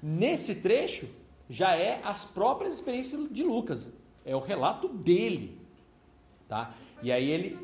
Nesse 0.01 0.55
trecho, 0.55 1.07
já 1.49 1.75
é 1.75 2.01
as 2.03 2.25
próprias 2.25 2.75
experiências 2.75 3.31
de 3.31 3.43
Lucas, 3.43 3.91
é 4.25 4.35
o 4.35 4.39
relato 4.39 4.87
dele. 4.87 5.61
Tá? 6.47 6.73
E 7.01 7.11
aí 7.11 7.29
ele, 7.29 7.59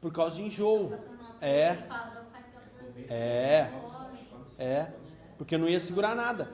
por 0.00 0.12
causa 0.12 0.36
de 0.36 0.42
enjoo, 0.42 0.92
É. 1.40 1.76
É. 3.08 3.70
É, 4.56 4.92
porque 5.36 5.58
não 5.58 5.68
ia 5.68 5.80
segurar 5.80 6.14
nada. 6.14 6.50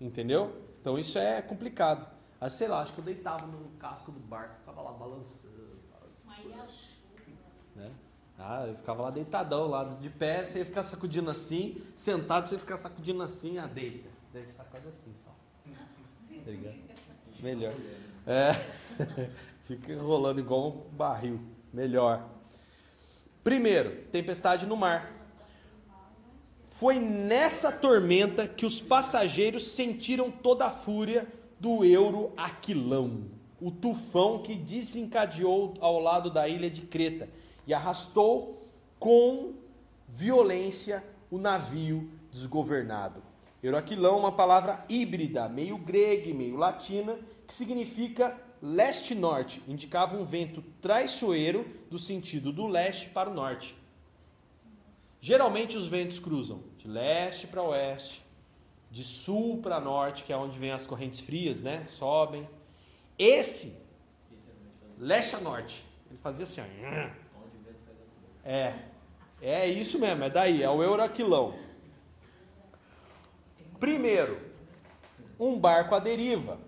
Entendeu? 0.00 0.62
Então 0.80 0.98
isso 0.98 1.18
é 1.18 1.42
complicado. 1.42 2.06
Aí, 2.40 2.50
sei 2.50 2.68
lá, 2.68 2.82
acho 2.82 2.92
que 2.92 3.00
eu 3.00 3.04
deitava 3.04 3.46
no 3.46 3.70
casco 3.78 4.10
do 4.10 4.20
barco, 4.20 4.56
ficava 4.58 4.82
lá 4.82 4.92
balançando. 4.92 5.56
Mas 6.24 6.44
e 6.44 6.52
a 6.52 6.66
chuva? 6.66 6.96
Né? 7.76 7.90
Ah, 8.38 8.64
eu 8.66 8.74
ficava 8.74 9.02
lá 9.02 9.10
deitadão, 9.10 9.68
lá 9.68 9.84
de 9.84 10.10
pé, 10.10 10.44
você 10.44 10.58
ia 10.58 10.64
ficar 10.64 10.82
sacudindo 10.82 11.30
assim, 11.30 11.80
sentado, 11.94 12.46
você 12.46 12.54
ia 12.54 12.58
ficar 12.58 12.76
sacudindo 12.76 13.22
assim, 13.22 13.58
ah, 13.58 13.66
deita. 13.66 14.08
Daí 14.32 14.46
sacode 14.46 14.88
assim 14.88 15.12
só. 15.16 15.34
Tá 16.44 16.50
ligado? 16.50 16.76
Melhor. 17.40 17.74
É. 18.26 18.52
Fica 19.62 19.92
enrolando 19.92 20.38
igual 20.38 20.68
um 20.68 20.96
barril. 20.96 21.40
Melhor. 21.72 22.28
Primeiro, 23.42 24.04
tempestade 24.12 24.66
no 24.66 24.76
mar. 24.76 25.12
Foi 26.64 26.98
nessa 26.98 27.72
tormenta 27.72 28.46
que 28.46 28.66
os 28.66 28.80
passageiros 28.80 29.66
sentiram 29.68 30.30
toda 30.30 30.66
a 30.66 30.70
fúria 30.70 31.26
do 31.58 31.84
euro 31.84 32.32
Aquilão, 32.36 33.30
o 33.60 33.70
tufão 33.70 34.42
que 34.42 34.54
desencadeou 34.54 35.74
ao 35.80 35.98
lado 35.98 36.30
da 36.30 36.46
ilha 36.46 36.68
de 36.68 36.82
Creta 36.82 37.28
e 37.66 37.74
arrastou 37.74 38.68
com 38.98 39.54
violência 40.08 41.04
o 41.30 41.38
navio 41.38 42.10
desgovernado. 42.30 43.22
Euroaquilão 43.62 44.16
é 44.16 44.18
uma 44.18 44.32
palavra 44.32 44.84
híbrida, 44.88 45.48
meio 45.48 45.76
grega 45.76 46.28
e 46.28 46.34
meio 46.34 46.56
latina, 46.56 47.18
que 47.46 47.52
significa 47.52 48.38
leste-norte, 48.62 49.62
indicava 49.66 50.16
um 50.16 50.24
vento 50.24 50.62
traiçoeiro 50.80 51.66
do 51.90 51.98
sentido 51.98 52.52
do 52.52 52.66
leste 52.66 53.08
para 53.10 53.30
o 53.30 53.34
norte. 53.34 53.76
Geralmente 55.20 55.76
os 55.76 55.88
ventos 55.88 56.18
cruzam 56.18 56.62
de 56.78 56.86
leste 56.86 57.46
para 57.46 57.62
oeste, 57.62 58.24
de 58.90 59.02
sul 59.02 59.60
para 59.60 59.80
norte, 59.80 60.24
que 60.24 60.32
é 60.32 60.36
onde 60.36 60.58
vem 60.58 60.70
as 60.70 60.86
correntes 60.86 61.20
frias, 61.20 61.60
né? 61.60 61.84
Sobem. 61.88 62.48
Esse, 63.18 63.76
leste 64.98 65.34
a 65.34 65.40
norte, 65.40 65.84
ele 66.08 66.18
fazia 66.18 66.44
assim, 66.44 66.60
ó. 66.60 66.64
Onde 66.64 67.56
o 67.56 67.62
vento 67.64 67.80
faz 67.84 67.98
a 67.98 68.04
curva. 68.04 68.35
É, 68.46 68.72
é 69.42 69.68
isso 69.68 69.98
mesmo, 69.98 70.22
é 70.22 70.30
daí, 70.30 70.62
é 70.62 70.70
o 70.70 70.80
Euraquilão. 70.80 71.54
Primeiro, 73.80 74.38
um 75.38 75.58
barco 75.58 75.96
à 75.96 75.98
deriva, 75.98 76.58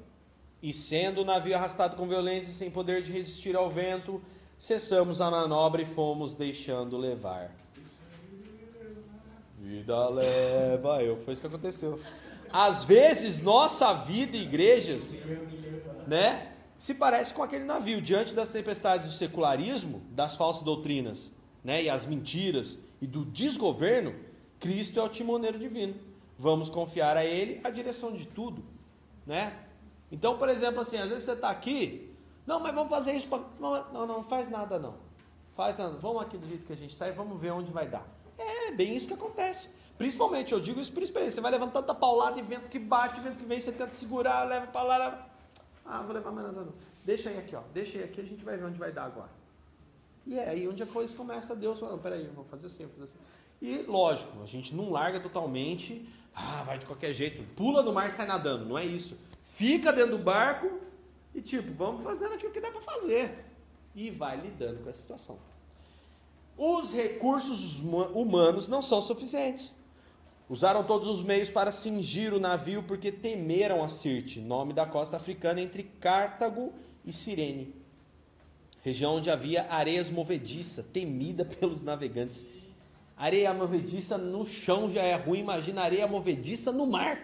e 0.60 0.72
sendo 0.72 1.22
o 1.22 1.24
navio 1.24 1.54
arrastado 1.54 1.96
com 1.96 2.08
violência 2.08 2.52
sem 2.52 2.68
poder 2.68 3.00
de 3.02 3.12
resistir 3.12 3.54
ao 3.54 3.70
vento, 3.70 4.20
cessamos 4.58 5.20
a 5.20 5.30
manobra 5.30 5.80
e 5.80 5.86
fomos 5.86 6.34
deixando 6.34 6.98
levar. 6.98 7.52
Vida 9.56 10.08
leva 10.08 11.02
eu. 11.02 11.16
Foi 11.18 11.32
isso 11.32 11.40
que 11.40 11.46
aconteceu. 11.46 12.00
Às 12.52 12.82
vezes, 12.82 13.40
nossa 13.40 13.92
vida 13.92 14.36
e 14.36 14.42
igrejas, 14.42 15.16
né, 16.08 16.52
se 16.76 16.94
parece 16.94 17.32
com 17.32 17.42
aquele 17.42 17.64
navio 17.64 18.02
diante 18.02 18.34
das 18.34 18.50
tempestades 18.50 19.06
do 19.06 19.12
secularismo, 19.12 20.02
das 20.10 20.34
falsas 20.34 20.62
doutrinas, 20.62 21.30
né, 21.62 21.82
e 21.82 21.90
as 21.90 22.06
mentiras 22.06 22.78
e 23.00 23.06
do 23.06 23.24
desgoverno. 23.24 24.14
Cristo 24.60 24.98
é 24.98 25.02
o 25.02 25.08
timoneiro 25.08 25.58
divino. 25.58 25.94
Vamos 26.38 26.68
confiar 26.68 27.16
a 27.16 27.24
Ele 27.24 27.60
a 27.64 27.70
direção 27.70 28.12
de 28.12 28.26
tudo, 28.26 28.62
né? 29.26 29.56
Então, 30.10 30.38
por 30.38 30.48
exemplo, 30.48 30.80
assim, 30.80 30.96
às 30.96 31.08
vezes 31.08 31.24
você 31.24 31.32
está 31.32 31.50
aqui, 31.50 32.08
não, 32.48 32.60
mas 32.60 32.74
vamos 32.74 32.88
fazer 32.88 33.12
isso. 33.12 33.28
Pra... 33.28 33.40
Não, 33.60 33.92
não, 33.92 34.06
não 34.06 34.24
faz 34.24 34.48
nada 34.48 34.78
não. 34.78 34.94
Faz 35.54 35.76
nada. 35.76 35.96
Vamos 35.98 36.22
aqui 36.22 36.38
do 36.38 36.46
jeito 36.46 36.64
que 36.64 36.72
a 36.72 36.76
gente 36.76 36.90
está 36.90 37.06
e 37.06 37.12
vamos 37.12 37.38
ver 37.38 37.50
onde 37.50 37.70
vai 37.70 37.86
dar. 37.86 38.06
É 38.38 38.72
bem 38.72 38.96
isso 38.96 39.06
que 39.06 39.12
acontece. 39.12 39.68
Principalmente, 39.98 40.52
eu 40.52 40.60
digo 40.60 40.80
isso 40.80 40.90
por 40.90 41.02
experiência. 41.02 41.36
Você 41.36 41.40
vai 41.42 41.50
levando 41.50 41.72
tanta 41.72 41.94
paulada 41.94 42.38
e 42.38 42.42
vento 42.42 42.70
que 42.70 42.78
bate, 42.78 43.20
vento 43.20 43.38
que 43.38 43.44
vem, 43.44 43.60
você 43.60 43.70
tenta 43.70 43.94
segurar, 43.94 44.44
leva 44.44 44.66
para 44.66 44.82
lá, 44.82 44.96
leva. 44.96 45.26
Ah, 45.84 46.00
vou 46.00 46.14
levar 46.14 46.30
mais 46.30 46.46
nada 46.46 46.60
não. 46.62 46.72
Deixa 47.04 47.28
aí 47.28 47.38
aqui, 47.38 47.54
ó. 47.54 47.60
Deixa 47.74 47.98
aí 47.98 48.04
aqui, 48.04 48.20
a 48.20 48.24
gente 48.24 48.42
vai 48.42 48.56
ver 48.56 48.64
onde 48.64 48.78
vai 48.78 48.92
dar 48.92 49.04
agora. 49.04 49.30
E 50.28 50.38
é 50.38 50.50
aí 50.50 50.68
onde 50.68 50.82
a 50.82 50.86
coisa 50.86 51.16
começa, 51.16 51.56
Deus 51.56 51.78
falando, 51.78 52.02
peraí, 52.02 52.26
vou 52.34 52.44
fazer 52.44 52.66
assim, 52.66 52.84
vou 52.84 52.92
fazer 52.98 53.04
assim. 53.04 53.18
E 53.62 53.78
lógico, 53.90 54.42
a 54.42 54.46
gente 54.46 54.74
não 54.74 54.90
larga 54.90 55.18
totalmente, 55.18 56.06
ah, 56.34 56.62
vai 56.66 56.78
de 56.78 56.84
qualquer 56.84 57.14
jeito, 57.14 57.42
pula 57.56 57.82
do 57.82 57.94
mar 57.94 58.08
e 58.08 58.10
sai 58.10 58.26
nadando, 58.26 58.66
não 58.66 58.76
é 58.76 58.84
isso. 58.84 59.16
Fica 59.46 59.90
dentro 59.90 60.18
do 60.18 60.22
barco 60.22 60.80
e 61.34 61.40
tipo, 61.40 61.72
vamos 61.72 62.04
fazendo 62.04 62.34
aqui 62.34 62.46
o 62.46 62.50
que 62.50 62.60
dá 62.60 62.70
para 62.70 62.82
fazer. 62.82 63.42
E 63.94 64.10
vai 64.10 64.38
lidando 64.38 64.82
com 64.82 64.90
a 64.90 64.92
situação. 64.92 65.38
Os 66.58 66.92
recursos 66.92 67.78
humanos 67.80 68.68
não 68.68 68.82
são 68.82 69.00
suficientes. 69.00 69.72
Usaram 70.46 70.84
todos 70.84 71.08
os 71.08 71.22
meios 71.22 71.48
para 71.48 71.72
cingir 71.72 72.34
o 72.34 72.38
navio 72.38 72.82
porque 72.82 73.10
temeram 73.10 73.82
a 73.82 73.88
Sirte, 73.88 74.40
nome 74.40 74.74
da 74.74 74.84
costa 74.84 75.16
africana 75.16 75.62
entre 75.62 75.84
Cartago 75.84 76.74
e 77.02 77.14
Cirene. 77.14 77.74
Região 78.82 79.16
onde 79.16 79.30
havia 79.30 79.66
areias 79.70 80.10
movediça, 80.10 80.82
temida 80.82 81.44
pelos 81.44 81.82
navegantes. 81.82 82.44
Areia 83.16 83.52
movediça 83.52 84.16
no 84.16 84.46
chão 84.46 84.92
já 84.92 85.02
é 85.02 85.16
ruim, 85.16 85.40
imagina 85.40 85.82
areia 85.82 86.06
movediça 86.06 86.70
no 86.70 86.86
mar. 86.86 87.18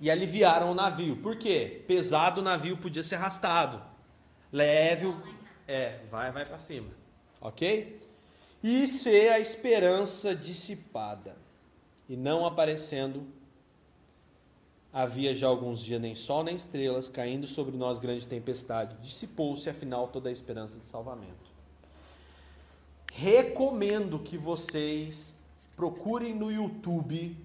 E 0.00 0.10
aliviaram 0.10 0.70
o 0.70 0.74
navio. 0.74 1.16
Por 1.16 1.36
quê? 1.36 1.82
Pesado 1.86 2.40
o 2.40 2.44
navio 2.44 2.76
podia 2.76 3.02
ser 3.02 3.16
arrastado. 3.16 3.82
Leve 4.52 5.06
o. 5.06 5.22
É, 5.66 6.00
vai, 6.10 6.30
vai 6.30 6.44
para 6.44 6.58
cima. 6.58 6.90
Ok? 7.40 8.00
E 8.62 8.86
ser 8.86 9.30
a 9.30 9.40
esperança 9.40 10.34
dissipada. 10.34 11.36
E 12.08 12.16
não 12.16 12.46
aparecendo 12.46 13.26
Havia 14.98 15.32
já 15.32 15.46
alguns 15.46 15.84
dias 15.84 16.00
nem 16.00 16.16
sol 16.16 16.42
nem 16.42 16.56
estrelas, 16.56 17.08
caindo 17.08 17.46
sobre 17.46 17.76
nós 17.76 18.00
grande 18.00 18.26
tempestade. 18.26 18.96
Dissipou-se 19.00 19.70
afinal 19.70 20.08
toda 20.08 20.28
a 20.28 20.32
esperança 20.32 20.76
de 20.76 20.86
salvamento. 20.86 21.52
Recomendo 23.12 24.18
que 24.18 24.36
vocês 24.36 25.38
procurem 25.76 26.34
no 26.34 26.50
YouTube 26.50 27.36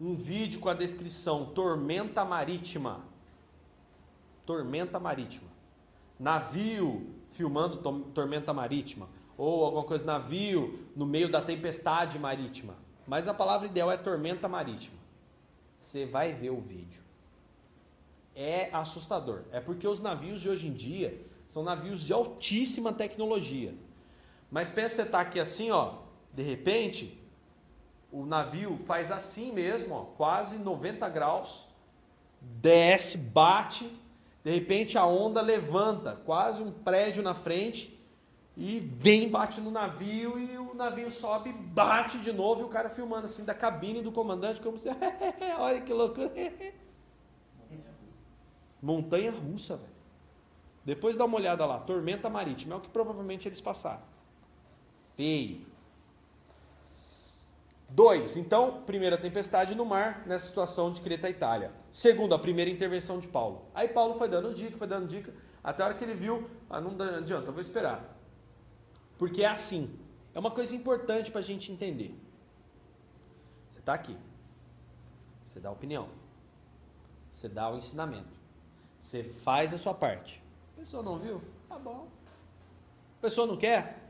um 0.00 0.14
vídeo 0.14 0.60
com 0.60 0.70
a 0.70 0.72
descrição 0.72 1.44
Tormenta 1.44 2.24
Marítima. 2.24 3.04
Tormenta 4.46 4.98
Marítima. 4.98 5.50
Navio 6.18 7.06
filmando 7.32 7.76
Tormenta 8.14 8.54
Marítima. 8.54 9.10
Ou 9.36 9.62
alguma 9.62 9.84
coisa, 9.84 10.06
navio 10.06 10.88
no 10.96 11.04
meio 11.04 11.30
da 11.30 11.42
tempestade 11.42 12.18
marítima. 12.18 12.74
Mas 13.06 13.28
a 13.28 13.34
palavra 13.34 13.66
ideal 13.66 13.92
é 13.92 13.98
tormenta 13.98 14.48
marítima. 14.48 14.97
Você 15.80 16.06
vai 16.06 16.32
ver 16.32 16.50
o 16.50 16.60
vídeo. 16.60 17.02
É 18.34 18.70
assustador. 18.72 19.42
É 19.50 19.60
porque 19.60 19.86
os 19.86 20.00
navios 20.00 20.40
de 20.40 20.48
hoje 20.48 20.66
em 20.66 20.72
dia 20.72 21.20
são 21.46 21.62
navios 21.62 22.02
de 22.02 22.12
altíssima 22.12 22.92
tecnologia. 22.92 23.74
Mas 24.50 24.70
pensa 24.70 25.02
você 25.02 25.08
tá 25.08 25.20
aqui 25.20 25.40
assim, 25.40 25.70
ó, 25.70 25.98
de 26.32 26.42
repente, 26.42 27.20
o 28.12 28.24
navio 28.24 28.78
faz 28.78 29.10
assim 29.10 29.52
mesmo, 29.52 29.94
ó, 29.94 30.04
quase 30.04 30.58
90 30.58 31.08
graus, 31.08 31.66
desce, 32.40 33.18
bate, 33.18 33.90
de 34.44 34.50
repente 34.50 34.96
a 34.96 35.04
onda 35.04 35.40
levanta, 35.40 36.16
quase 36.24 36.62
um 36.62 36.70
prédio 36.70 37.22
na 37.22 37.34
frente, 37.34 37.97
e 38.60 38.80
vem, 38.80 39.28
bate 39.28 39.60
no 39.60 39.70
navio 39.70 40.36
e 40.36 40.58
o 40.58 40.74
navio 40.74 41.12
sobe, 41.12 41.52
bate 41.52 42.18
de 42.18 42.32
novo 42.32 42.62
e 42.62 42.64
o 42.64 42.68
cara 42.68 42.90
filmando 42.90 43.26
assim 43.26 43.44
da 43.44 43.54
cabine 43.54 44.02
do 44.02 44.10
comandante, 44.10 44.60
como 44.60 44.76
se. 44.76 44.88
Olha 45.60 45.80
que 45.80 45.92
loucura. 45.92 46.32
Montanha 48.82 49.30
russa, 49.30 49.76
velho. 49.76 49.92
Depois 50.84 51.16
dá 51.16 51.24
uma 51.24 51.36
olhada 51.36 51.64
lá, 51.64 51.78
tormenta 51.78 52.28
marítima, 52.28 52.74
é 52.74 52.78
o 52.78 52.80
que 52.80 52.88
provavelmente 52.88 53.46
eles 53.46 53.60
passaram. 53.60 54.02
Feio. 55.16 55.64
Dois, 57.88 58.36
então, 58.36 58.82
primeira 58.84 59.16
tempestade 59.16 59.76
no 59.76 59.84
mar, 59.84 60.24
nessa 60.26 60.48
situação 60.48 60.92
de 60.92 61.00
Creta 61.00 61.30
Itália. 61.30 61.70
Segundo, 61.92 62.34
a 62.34 62.38
primeira 62.40 62.68
intervenção 62.68 63.20
de 63.20 63.28
Paulo. 63.28 63.66
Aí 63.72 63.86
Paulo 63.86 64.18
foi 64.18 64.28
dando 64.28 64.52
dica, 64.52 64.76
foi 64.76 64.88
dando 64.88 65.06
dica, 65.06 65.32
até 65.62 65.84
a 65.84 65.86
hora 65.86 65.94
que 65.94 66.02
ele 66.02 66.14
viu, 66.14 66.50
ah, 66.68 66.80
não 66.80 66.90
adianta, 67.16 67.50
eu 67.50 67.52
vou 67.52 67.60
esperar. 67.60 68.17
Porque 69.18 69.42
é 69.42 69.48
assim. 69.48 69.90
É 70.34 70.38
uma 70.38 70.50
coisa 70.50 70.74
importante 70.74 71.30
para 71.30 71.40
a 71.40 71.44
gente 71.44 71.72
entender. 71.72 72.14
Você 73.68 73.80
está 73.80 73.92
aqui. 73.94 74.16
Você 75.44 75.58
dá 75.58 75.70
opinião. 75.70 76.08
Você 77.30 77.48
dá 77.48 77.70
o 77.70 77.76
ensinamento. 77.76 78.38
Você 78.98 79.22
faz 79.22 79.74
a 79.74 79.78
sua 79.78 79.94
parte. 79.94 80.42
A 80.76 80.80
pessoa 80.80 81.02
não 81.02 81.18
viu? 81.18 81.42
Tá 81.68 81.78
bom. 81.78 82.06
A 83.18 83.22
pessoa 83.22 83.46
não 83.46 83.56
quer? 83.56 84.08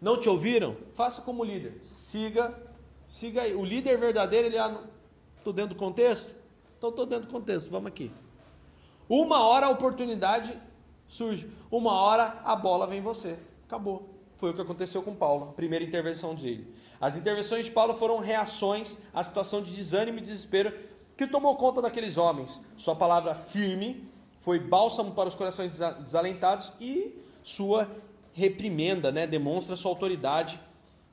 Não 0.00 0.18
te 0.18 0.28
ouviram? 0.28 0.76
Faça 0.94 1.22
como 1.22 1.44
líder. 1.44 1.80
Siga, 1.84 2.58
siga 3.08 3.42
aí. 3.42 3.54
O 3.54 3.64
líder 3.64 3.98
verdadeiro, 3.98 4.48
ele 4.48 4.58
ah, 4.58 4.82
estou 5.38 5.52
dentro 5.52 5.74
do 5.74 5.78
contexto? 5.78 6.34
Então 6.76 6.90
estou 6.90 7.06
dentro 7.06 7.26
do 7.26 7.32
contexto. 7.32 7.70
Vamos 7.70 7.88
aqui. 7.88 8.12
Uma 9.08 9.44
hora 9.44 9.66
a 9.66 9.70
oportunidade 9.70 10.58
surge. 11.06 11.48
Uma 11.70 11.92
hora 11.92 12.40
a 12.44 12.56
bola 12.56 12.86
vem 12.86 12.98
em 12.98 13.02
você. 13.02 13.38
Acabou. 13.66 14.08
Foi 14.42 14.50
o 14.50 14.54
que 14.54 14.60
aconteceu 14.60 15.04
com 15.04 15.14
Paulo, 15.14 15.50
a 15.50 15.52
primeira 15.52 15.84
intervenção 15.84 16.34
dele. 16.34 16.66
As 17.00 17.16
intervenções 17.16 17.66
de 17.66 17.70
Paulo 17.70 17.94
foram 17.94 18.18
reações 18.18 18.98
à 19.14 19.22
situação 19.22 19.62
de 19.62 19.70
desânimo 19.70 20.18
e 20.18 20.20
desespero 20.20 20.76
que 21.16 21.28
tomou 21.28 21.54
conta 21.54 21.80
daqueles 21.80 22.16
homens. 22.16 22.60
Sua 22.76 22.96
palavra 22.96 23.36
firme 23.36 24.04
foi 24.40 24.58
bálsamo 24.58 25.12
para 25.12 25.28
os 25.28 25.36
corações 25.36 25.78
desalentados 26.00 26.72
e 26.80 27.16
sua 27.44 27.88
reprimenda, 28.32 29.12
né, 29.12 29.28
demonstra 29.28 29.76
sua 29.76 29.92
autoridade, 29.92 30.58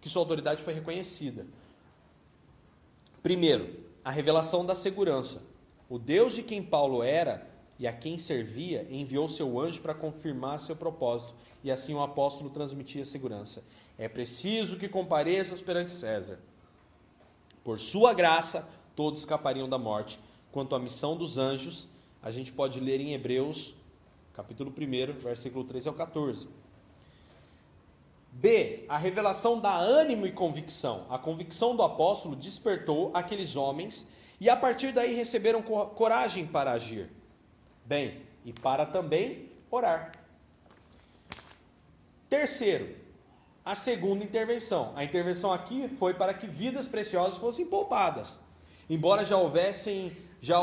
que 0.02 0.10
sua 0.10 0.24
autoridade 0.24 0.64
foi 0.64 0.74
reconhecida. 0.74 1.46
Primeiro, 3.22 3.70
a 4.04 4.10
revelação 4.10 4.66
da 4.66 4.74
segurança. 4.74 5.40
O 5.88 6.00
Deus 6.00 6.34
de 6.34 6.42
quem 6.42 6.64
Paulo 6.64 7.04
era 7.04 7.48
e 7.78 7.86
a 7.86 7.94
quem 7.94 8.18
servia 8.18 8.88
enviou 8.90 9.30
seu 9.30 9.60
anjo 9.60 9.82
para 9.82 9.94
confirmar 9.94 10.58
seu 10.58 10.76
propósito 10.76 11.32
e 11.64 11.72
assim 11.72 11.94
o 11.94 12.02
apóstolo 12.02 12.50
transmitia 12.50 13.06
segurança. 13.06 13.64
É 13.98 14.08
preciso 14.08 14.78
que 14.78 14.88
compareças 14.88 15.62
perante 15.62 15.92
César. 15.92 16.40
Por 17.64 17.80
sua 17.80 18.14
graça, 18.14 18.68
todos 18.96 19.20
escapariam 19.20 19.68
da 19.68 19.78
morte. 19.78 20.20
Quanto 20.52 20.76
à 20.76 20.80
missão 20.80 21.16
dos 21.16 21.38
anjos, 21.38 21.88
a 22.22 22.32
gente 22.32 22.52
pode 22.52 22.80
ler 22.80 23.00
em 23.00 23.14
Hebreus, 23.14 23.74
capítulo 24.34 24.72
1, 24.72 25.20
versículo 25.20 25.64
13 25.64 25.90
ao 25.90 25.94
14. 25.94 26.48
B. 28.32 28.86
A 28.88 28.98
revelação 28.98 29.60
dá 29.60 29.78
ânimo 29.78 30.26
e 30.26 30.32
convicção. 30.32 31.06
A 31.10 31.18
convicção 31.18 31.76
do 31.76 31.84
apóstolo 31.84 32.36
despertou 32.36 33.12
aqueles 33.14 33.56
homens 33.56 34.08
e 34.40 34.50
a 34.50 34.56
partir 34.56 34.94
daí 34.94 35.14
receberam 35.14 35.62
coragem 35.62 36.48
para 36.48 36.72
agir. 36.72 37.10
Bem, 37.86 38.22
e 38.46 38.54
para 38.54 38.86
também 38.86 39.50
orar. 39.70 40.12
Terceiro, 42.30 42.96
a 43.66 43.74
segunda 43.74 44.24
intervenção. 44.24 44.94
A 44.96 45.04
intervenção 45.04 45.52
aqui 45.52 45.90
foi 45.98 46.14
para 46.14 46.34
que 46.34 46.46
vidas 46.46 46.88
preciosas 46.88 47.40
fossem 47.40 47.66
poupadas. 47.66 48.40
Embora 48.90 49.26
já 49.26 49.38
houvessem 49.38 50.16
já, 50.42 50.58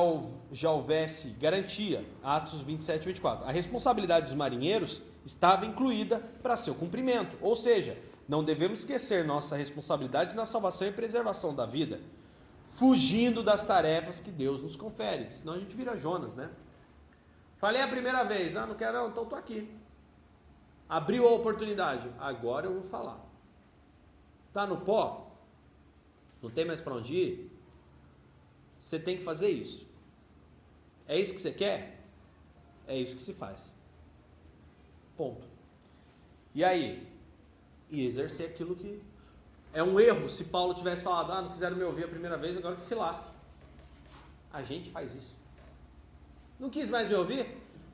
já 0.52 0.70
houvesse 0.70 1.30
garantia, 1.30 2.04
Atos 2.22 2.60
27 2.60 3.02
e 3.02 3.06
24. 3.06 3.46
A 3.46 3.52
responsabilidade 3.52 4.26
dos 4.26 4.34
marinheiros 4.34 5.02
estava 5.24 5.66
incluída 5.66 6.18
para 6.42 6.56
seu 6.56 6.74
cumprimento. 6.74 7.36
Ou 7.40 7.54
seja, 7.54 7.98
não 8.28 8.42
devemos 8.42 8.80
esquecer 8.80 9.24
nossa 9.24 9.56
responsabilidade 9.56 10.34
na 10.34 10.46
salvação 10.46 10.88
e 10.88 10.92
preservação 10.92 11.54
da 11.54 11.66
vida, 11.66 12.00
fugindo 12.74 13.42
das 13.42 13.64
tarefas 13.64 14.20
que 14.20 14.30
Deus 14.30 14.62
nos 14.62 14.76
confere. 14.76 15.32
Senão 15.32 15.54
a 15.54 15.58
gente 15.58 15.74
vira 15.74 15.98
Jonas, 15.98 16.34
né? 16.34 16.48
Falei 17.58 17.82
a 17.82 17.88
primeira 17.88 18.22
vez, 18.24 18.56
ah, 18.56 18.66
não 18.66 18.74
quero, 18.74 19.08
então 19.08 19.24
estou 19.24 19.38
aqui. 19.38 19.68
Abriu 20.88 21.26
a 21.28 21.32
oportunidade. 21.32 22.08
Agora 22.18 22.66
eu 22.66 22.74
vou 22.74 22.90
falar. 22.90 23.24
Tá 24.52 24.66
no 24.66 24.78
pó? 24.80 25.26
não 26.46 26.50
tem 26.50 26.64
mais 26.64 26.80
para 26.80 26.94
onde 26.94 27.14
ir, 27.14 27.52
você 28.78 28.98
tem 28.98 29.16
que 29.16 29.24
fazer 29.24 29.48
isso. 29.48 29.84
É 31.08 31.18
isso 31.18 31.34
que 31.34 31.40
você 31.40 31.50
quer? 31.50 32.00
É 32.86 32.96
isso 32.96 33.16
que 33.16 33.22
se 33.22 33.32
faz. 33.32 33.72
Ponto. 35.16 35.46
E 36.54 36.64
aí? 36.64 37.06
E 37.90 38.04
exercer 38.04 38.48
aquilo 38.48 38.76
que 38.76 39.02
é 39.72 39.82
um 39.82 39.98
erro 39.98 40.28
se 40.28 40.44
Paulo 40.44 40.72
tivesse 40.74 41.02
falado, 41.02 41.32
ah, 41.32 41.42
não 41.42 41.50
quiseram 41.50 41.76
me 41.76 41.82
ouvir 41.82 42.04
a 42.04 42.08
primeira 42.08 42.36
vez, 42.36 42.56
agora 42.56 42.76
que 42.76 42.82
se 42.82 42.94
lasque. 42.94 43.28
A 44.52 44.62
gente 44.62 44.90
faz 44.90 45.14
isso. 45.14 45.36
Não 46.58 46.70
quis 46.70 46.88
mais 46.88 47.08
me 47.08 47.14
ouvir? 47.14 47.46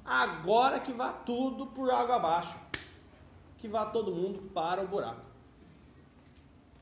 Agora 0.04 0.78
que 0.78 0.92
vá 0.92 1.12
tudo 1.12 1.66
por 1.68 1.90
água 1.90 2.16
abaixo. 2.16 2.58
Que 3.62 3.68
vá 3.68 3.86
todo 3.86 4.10
mundo 4.10 4.50
para 4.52 4.82
o 4.82 4.88
buraco. 4.88 5.20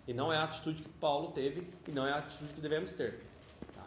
E 0.08 0.14
não 0.14 0.32
é 0.32 0.38
a 0.38 0.44
atitude 0.44 0.82
que 0.82 0.88
Paulo 0.88 1.30
teve 1.30 1.68
e 1.86 1.92
não 1.92 2.06
é 2.06 2.12
a 2.12 2.16
atitude 2.16 2.54
que 2.54 2.60
devemos 2.62 2.90
ter. 2.92 3.22
Tá. 3.74 3.84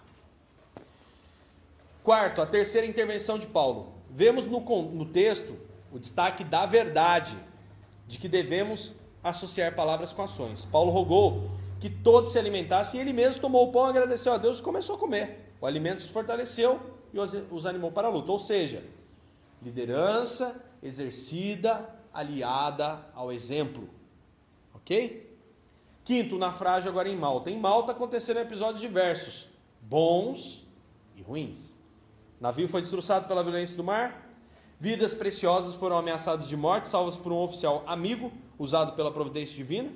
Quarto, 2.03 2.39
a 2.39 2.45
terceira 2.45 2.85
intervenção 2.85 3.39
de 3.39 3.47
Paulo. 3.47 3.93
Vemos 4.11 4.45
no, 4.45 4.59
no 4.91 5.05
texto 5.07 5.57
o 5.91 5.97
destaque 5.97 6.43
da 6.43 6.67
verdade, 6.67 7.35
de 8.07 8.19
que 8.19 8.27
devemos 8.27 8.93
associar 9.23 9.73
palavras 9.73 10.13
com 10.13 10.21
ações. 10.21 10.63
Paulo 10.63 10.91
rogou 10.91 11.49
que 11.79 11.89
todos 11.89 12.31
se 12.31 12.37
alimentassem 12.37 12.99
e 12.99 13.03
ele 13.03 13.11
mesmo 13.11 13.41
tomou 13.41 13.69
o 13.69 13.71
pão, 13.71 13.85
agradeceu 13.85 14.33
a 14.33 14.37
Deus 14.37 14.59
e 14.59 14.61
começou 14.61 14.97
a 14.97 14.99
comer. 14.99 15.51
O 15.59 15.65
alimento 15.65 16.03
se 16.03 16.11
fortaleceu 16.11 16.79
e 17.11 17.17
os 17.19 17.65
animou 17.65 17.91
para 17.91 18.07
a 18.07 18.11
luta. 18.11 18.31
Ou 18.31 18.37
seja, 18.37 18.83
liderança 19.63 20.63
exercida, 20.83 21.89
aliada 22.13 23.03
ao 23.15 23.31
exemplo. 23.31 23.89
Ok? 24.73 25.31
Quinto, 26.03 26.37
naufrágio 26.37 26.89
agora 26.89 27.09
em 27.09 27.15
Malta. 27.15 27.49
Em 27.49 27.57
Malta 27.57 27.93
aconteceram 27.93 28.41
episódios 28.41 28.81
diversos, 28.81 29.47
bons 29.81 30.67
e 31.15 31.21
ruins. 31.21 31.71
O 32.39 32.43
navio 32.43 32.67
foi 32.67 32.81
destroçado 32.81 33.27
pela 33.27 33.43
violência 33.43 33.77
do 33.77 33.83
mar, 33.83 34.29
vidas 34.79 35.13
preciosas 35.13 35.75
foram 35.75 35.97
ameaçadas 35.97 36.47
de 36.47 36.57
morte, 36.57 36.89
salvas 36.89 37.15
por 37.15 37.31
um 37.31 37.37
oficial 37.37 37.83
amigo, 37.87 38.31
usado 38.59 38.93
pela 38.93 39.11
providência 39.11 39.55
divina. 39.55 39.89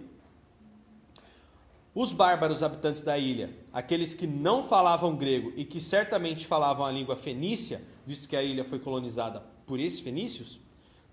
Os 1.93 2.13
bárbaros 2.13 2.61
habitantes 2.61 3.01
da 3.01 3.17
ilha, 3.17 3.49
aqueles 3.73 4.13
que 4.13 4.27
não 4.27 4.63
falavam 4.63 5.15
grego 5.15 5.51
e 5.55 5.65
que 5.65 5.79
certamente 5.79 6.45
falavam 6.45 6.85
a 6.85 6.91
língua 6.91 7.17
fenícia, 7.17 7.81
visto 8.05 8.29
que 8.29 8.35
a 8.35 8.43
ilha 8.43 8.63
foi 8.63 8.79
colonizada 8.79 9.43
por 9.65 9.79
esses 9.79 9.99
fenícios, 9.99 10.59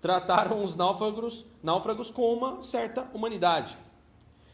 trataram 0.05 0.63
os 0.63 0.75
náufragos, 0.75 1.47
náufragos 1.63 2.11
com 2.11 2.31
uma 2.31 2.61
certa 2.61 3.09
humanidade. 3.11 3.75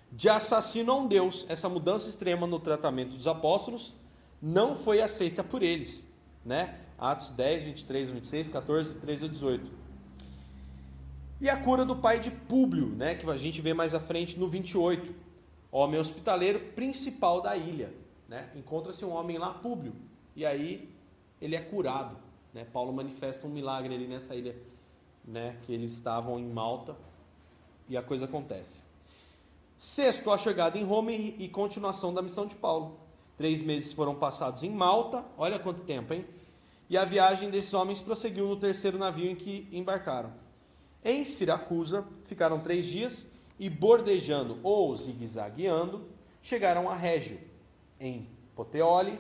De 0.10 0.30
assassino 0.30 0.94
a 0.94 0.96
um 0.96 1.06
Deus, 1.06 1.46
essa 1.50 1.68
mudança 1.68 2.08
extrema 2.08 2.48
no 2.48 2.58
tratamento 2.58 3.18
dos 3.18 3.28
apóstolos 3.28 3.94
não 4.42 4.78
foi 4.78 5.02
aceita 5.02 5.44
por 5.44 5.62
eles. 5.62 6.08
Né? 6.46 6.80
Atos 6.98 7.32
10, 7.32 7.64
23, 7.64 8.12
26, 8.12 8.48
14, 8.48 8.94
13 8.94 9.26
a 9.26 9.28
18. 9.28 9.72
E 11.42 11.50
a 11.50 11.58
cura 11.58 11.84
do 11.84 11.98
pai 11.98 12.22
de 12.22 12.32
Públio, 12.32 12.88
né, 12.88 13.16
que 13.16 13.30
a 13.30 13.36
gente 13.36 13.60
vê 13.60 13.74
mais 13.74 13.94
à 13.94 14.00
frente 14.00 14.40
no 14.40 14.48
28 14.48 15.14
homem 15.70 16.00
hospitaleiro 16.00 16.62
principal 16.78 17.42
da 17.42 17.58
ilha. 17.58 17.94
Né? 18.26 18.50
Encontra-se 18.56 19.04
um 19.04 19.12
homem 19.12 19.38
lá, 19.38 19.54
Públio, 19.54 19.94
e 20.34 20.46
aí 20.46 20.90
ele 21.42 21.58
é 21.58 21.62
curado. 21.62 22.16
Né? 22.54 22.64
Paulo 22.64 22.94
manifesta 22.94 23.48
um 23.48 23.50
milagre 23.50 23.94
ali 23.94 24.08
nessa 24.08 24.34
ilha, 24.34 24.56
né? 25.26 25.58
que 25.64 25.74
eles 25.74 25.94
estavam 25.94 26.40
em 26.40 26.48
Malta, 26.48 26.96
e 27.88 27.98
a 27.98 28.02
coisa 28.02 28.26
acontece. 28.26 28.84
Sexto, 29.78 30.32
a 30.32 30.38
chegada 30.38 30.78
em 30.78 30.84
Roma 30.84 31.12
e, 31.12 31.36
e 31.40 31.50
continuação 31.50 32.14
da 32.14 32.22
missão 32.22 32.46
de 32.46 32.56
Paulo. 32.56 32.98
Três 33.36 33.62
meses 33.62 33.92
foram 33.92 34.16
passados 34.16 34.64
em 34.64 34.70
Malta, 34.70 35.26
olha 35.38 35.58
quanto 35.58 35.82
tempo, 35.82 36.14
hein? 36.14 36.26
E 36.90 36.98
a 36.98 37.04
viagem 37.04 37.50
desses 37.50 37.74
homens 37.74 38.00
prosseguiu 38.00 38.48
no 38.48 38.56
terceiro 38.56 38.98
navio 38.98 39.30
em 39.30 39.36
que 39.36 39.68
embarcaram. 39.72 40.32
Em 41.04 41.24
Siracusa, 41.24 42.06
ficaram 42.26 42.60
três 42.60 42.86
dias 42.86 43.28
e 43.60 43.70
bordejando 43.70 44.60
ou 44.62 44.96
zigue-zagueando, 44.96 46.06
chegaram 46.42 46.90
a 46.90 46.94
Régio. 46.94 47.40
Em 48.00 48.28
Poteoli, 48.56 49.20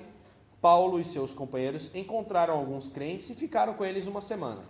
Paulo 0.61 0.99
e 0.99 1.03
seus 1.03 1.33
companheiros 1.33 1.89
encontraram 1.95 2.53
alguns 2.53 2.87
crentes 2.87 3.29
e 3.29 3.35
ficaram 3.35 3.73
com 3.73 3.83
eles 3.83 4.05
uma 4.05 4.21
semana. 4.21 4.63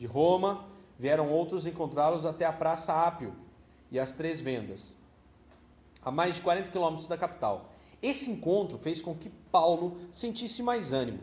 De 0.00 0.06
Roma, 0.06 0.64
vieram 0.98 1.30
outros 1.30 1.66
encontrá-los 1.66 2.24
até 2.24 2.46
a 2.46 2.52
Praça 2.54 3.06
Ápio 3.06 3.36
e 3.90 4.00
as 4.00 4.12
Três 4.12 4.40
Vendas, 4.40 4.96
a 6.02 6.10
mais 6.10 6.36
de 6.36 6.40
40 6.40 6.70
quilômetros 6.70 7.06
da 7.06 7.18
capital. 7.18 7.68
Esse 8.00 8.30
encontro 8.30 8.78
fez 8.78 9.02
com 9.02 9.14
que 9.14 9.28
Paulo 9.52 10.00
sentisse 10.10 10.62
mais 10.62 10.94
ânimo. 10.94 11.20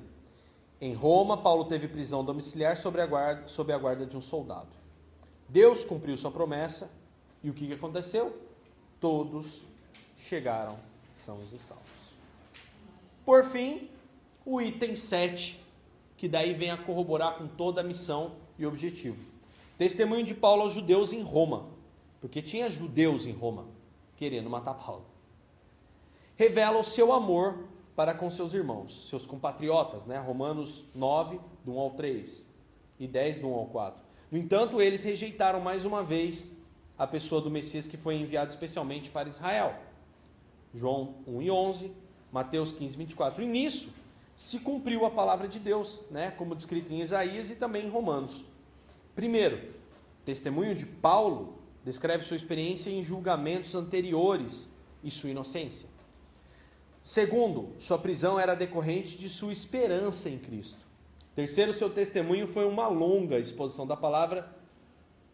Em 0.79 0.93
Roma, 0.93 1.37
Paulo 1.37 1.65
teve 1.65 1.87
prisão 1.87 2.23
domiciliar 2.23 2.77
sob 2.77 3.01
a 3.01 3.07
guarda, 3.07 3.47
sob 3.47 3.73
a 3.73 3.77
guarda 3.79 4.05
de 4.05 4.15
um 4.15 4.21
soldado. 4.21 4.69
Deus 5.49 5.83
cumpriu 5.83 6.15
sua 6.15 6.29
promessa 6.29 6.87
e 7.41 7.49
o 7.49 7.55
que 7.55 7.73
aconteceu? 7.73 8.39
Todos 8.99 9.63
chegaram 10.15 10.77
sãos 11.15 11.51
e 11.51 11.57
salvos. 11.57 12.13
Por 13.25 13.43
fim, 13.43 13.89
o 14.45 14.61
item 14.61 14.95
7, 14.95 15.59
que 16.15 16.29
daí 16.29 16.53
vem 16.53 16.69
a 16.69 16.77
corroborar 16.77 17.39
com 17.39 17.47
toda 17.47 17.81
a 17.81 17.83
missão 17.83 18.45
e 18.57 18.65
objetivo. 18.65 19.17
Testemunho 19.77 20.25
de 20.25 20.33
Paulo 20.33 20.63
aos 20.63 20.73
judeus 20.73 21.13
em 21.13 21.21
Roma, 21.21 21.67
porque 22.19 22.41
tinha 22.41 22.69
judeus 22.69 23.25
em 23.25 23.31
Roma 23.31 23.65
querendo 24.15 24.49
matar 24.49 24.73
Paulo. 24.73 25.05
Revela 26.35 26.79
o 26.79 26.83
seu 26.83 27.13
amor 27.13 27.65
para 27.95 28.13
com 28.13 28.29
seus 28.29 28.53
irmãos, 28.53 29.09
seus 29.09 29.25
compatriotas, 29.25 30.05
né? 30.05 30.19
Romanos 30.19 30.85
9, 30.93 31.39
do 31.63 31.73
1 31.73 31.79
ao 31.79 31.91
3 31.91 32.45
e 32.99 33.07
10, 33.07 33.39
do 33.39 33.47
1 33.47 33.53
ao 33.53 33.65
4. 33.67 34.03
No 34.31 34.37
entanto, 34.37 34.81
eles 34.81 35.03
rejeitaram 35.03 35.59
mais 35.59 35.85
uma 35.85 36.03
vez 36.03 36.51
a 36.97 37.07
pessoa 37.07 37.41
do 37.41 37.49
Messias 37.49 37.87
que 37.87 37.97
foi 37.97 38.15
enviado 38.15 38.49
especialmente 38.49 39.09
para 39.09 39.29
Israel. 39.29 39.75
João 40.73 41.15
1 41.27 41.41
e 41.41 41.51
11, 41.51 41.91
Mateus 42.31 42.73
15, 42.73 42.97
24. 42.97 43.43
E 43.43 43.45
nisso 43.45 43.89
se 44.35 44.59
cumpriu 44.59 45.05
a 45.05 45.09
palavra 45.09 45.47
de 45.47 45.59
Deus, 45.59 46.01
né, 46.11 46.31
como 46.31 46.55
descrito 46.55 46.93
em 46.93 47.01
Isaías 47.01 47.49
e 47.49 47.55
também 47.55 47.85
em 47.85 47.89
Romanos. 47.89 48.43
Primeiro, 49.17 49.59
testemunho 50.23 50.75
de 50.75 50.85
Paulo 50.85 51.57
descreve 51.83 52.23
sua 52.23 52.37
experiência 52.37 52.91
em 52.91 53.03
julgamentos 53.03 53.73
anteriores 53.73 54.69
e 55.03 55.09
sua 55.09 55.31
inocência. 55.31 55.89
Segundo, 57.01 57.73
sua 57.79 57.97
prisão 57.97 58.39
era 58.39 58.53
decorrente 58.53 59.17
de 59.17 59.27
sua 59.27 59.51
esperança 59.51 60.29
em 60.29 60.37
Cristo. 60.37 60.77
Terceiro, 61.33 61.73
seu 61.73 61.89
testemunho 61.89 62.47
foi 62.47 62.65
uma 62.65 62.87
longa 62.87 63.39
exposição 63.39 63.87
da 63.87 63.97
palavra 63.97 64.55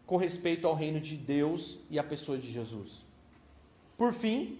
com 0.05 0.15
respeito 0.15 0.65
ao 0.65 0.75
reino 0.75 1.01
de 1.01 1.17
Deus 1.17 1.77
e 1.89 1.99
à 1.99 2.03
pessoa 2.05 2.37
de 2.37 2.49
Jesus. 2.49 3.05
Por 3.97 4.13
fim, 4.13 4.59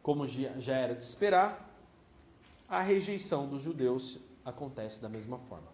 como 0.00 0.28
já 0.28 0.76
era 0.76 0.94
de 0.94 1.02
esperar, 1.02 1.76
a 2.68 2.80
rejeição 2.80 3.48
dos 3.48 3.62
judeus 3.62 4.20
acontece 4.44 5.02
da 5.02 5.08
mesma 5.08 5.38
forma. 5.38 5.73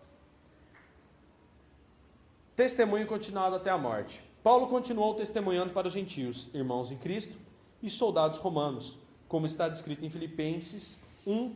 Testemunho 2.61 3.07
continuado 3.07 3.57
até 3.57 3.71
a 3.71 3.79
morte. 3.79 4.23
Paulo 4.43 4.69
continuou 4.69 5.15
testemunhando 5.15 5.73
para 5.73 5.87
os 5.87 5.95
gentios, 5.95 6.51
irmãos 6.53 6.93
em 6.93 6.99
Cristo 6.99 7.35
e 7.83 7.89
soldados 7.89 8.39
romanos, 8.39 8.99
como 9.27 9.47
está 9.47 9.67
descrito 9.67 10.05
em 10.05 10.11
Filipenses 10.11 10.99
1, 11.27 11.55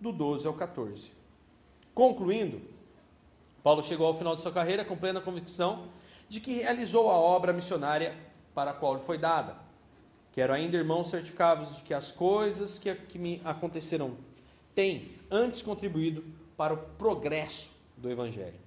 do 0.00 0.12
12 0.12 0.46
ao 0.46 0.54
14. 0.54 1.10
Concluindo, 1.92 2.62
Paulo 3.64 3.82
chegou 3.82 4.06
ao 4.06 4.16
final 4.16 4.36
de 4.36 4.42
sua 4.42 4.52
carreira 4.52 4.84
com 4.84 4.96
plena 4.96 5.20
convicção 5.20 5.88
de 6.28 6.40
que 6.40 6.52
realizou 6.52 7.10
a 7.10 7.14
obra 7.14 7.52
missionária 7.52 8.16
para 8.54 8.70
a 8.70 8.74
qual 8.74 8.94
lhe 8.94 9.02
foi 9.02 9.18
dada. 9.18 9.56
Quero 10.30 10.52
ainda, 10.52 10.76
irmãos, 10.76 11.10
certificados 11.10 11.78
de 11.78 11.82
que 11.82 11.92
as 11.92 12.12
coisas 12.12 12.78
que, 12.78 12.94
que 12.94 13.18
me 13.18 13.42
aconteceram 13.44 14.16
têm 14.72 15.10
antes 15.32 15.62
contribuído 15.62 16.24
para 16.56 16.74
o 16.74 16.76
progresso 16.76 17.72
do 17.96 18.08
Evangelho. 18.08 18.63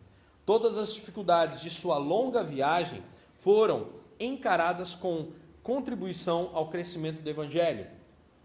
Todas 0.48 0.78
as 0.78 0.94
dificuldades 0.94 1.60
de 1.60 1.70
sua 1.70 1.98
longa 1.98 2.42
viagem 2.42 3.04
foram 3.36 3.90
encaradas 4.18 4.96
com 4.96 5.34
contribuição 5.62 6.52
ao 6.54 6.70
crescimento 6.70 7.22
do 7.22 7.30
Evangelho. 7.30 7.86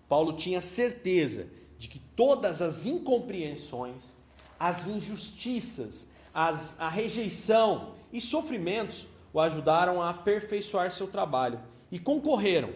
Paulo 0.09 0.33
tinha 0.33 0.61
certeza 0.61 1.47
de 1.79 1.87
que 1.87 2.01
todas 2.17 2.61
as 2.61 2.87
incompreensões, 2.87 4.17
as 4.59 4.89
injustiças, 4.89 6.09
as, 6.35 6.77
a 6.81 6.89
rejeição 6.89 7.95
e 8.13 8.21
sofrimentos 8.21 9.07
o 9.33 9.39
ajudaram 9.39 10.03
a 10.03 10.11
aperfeiçoar 10.11 10.91
seu 10.91 11.07
trabalho 11.07 11.61
e 11.89 12.01
concorreram 12.01 12.71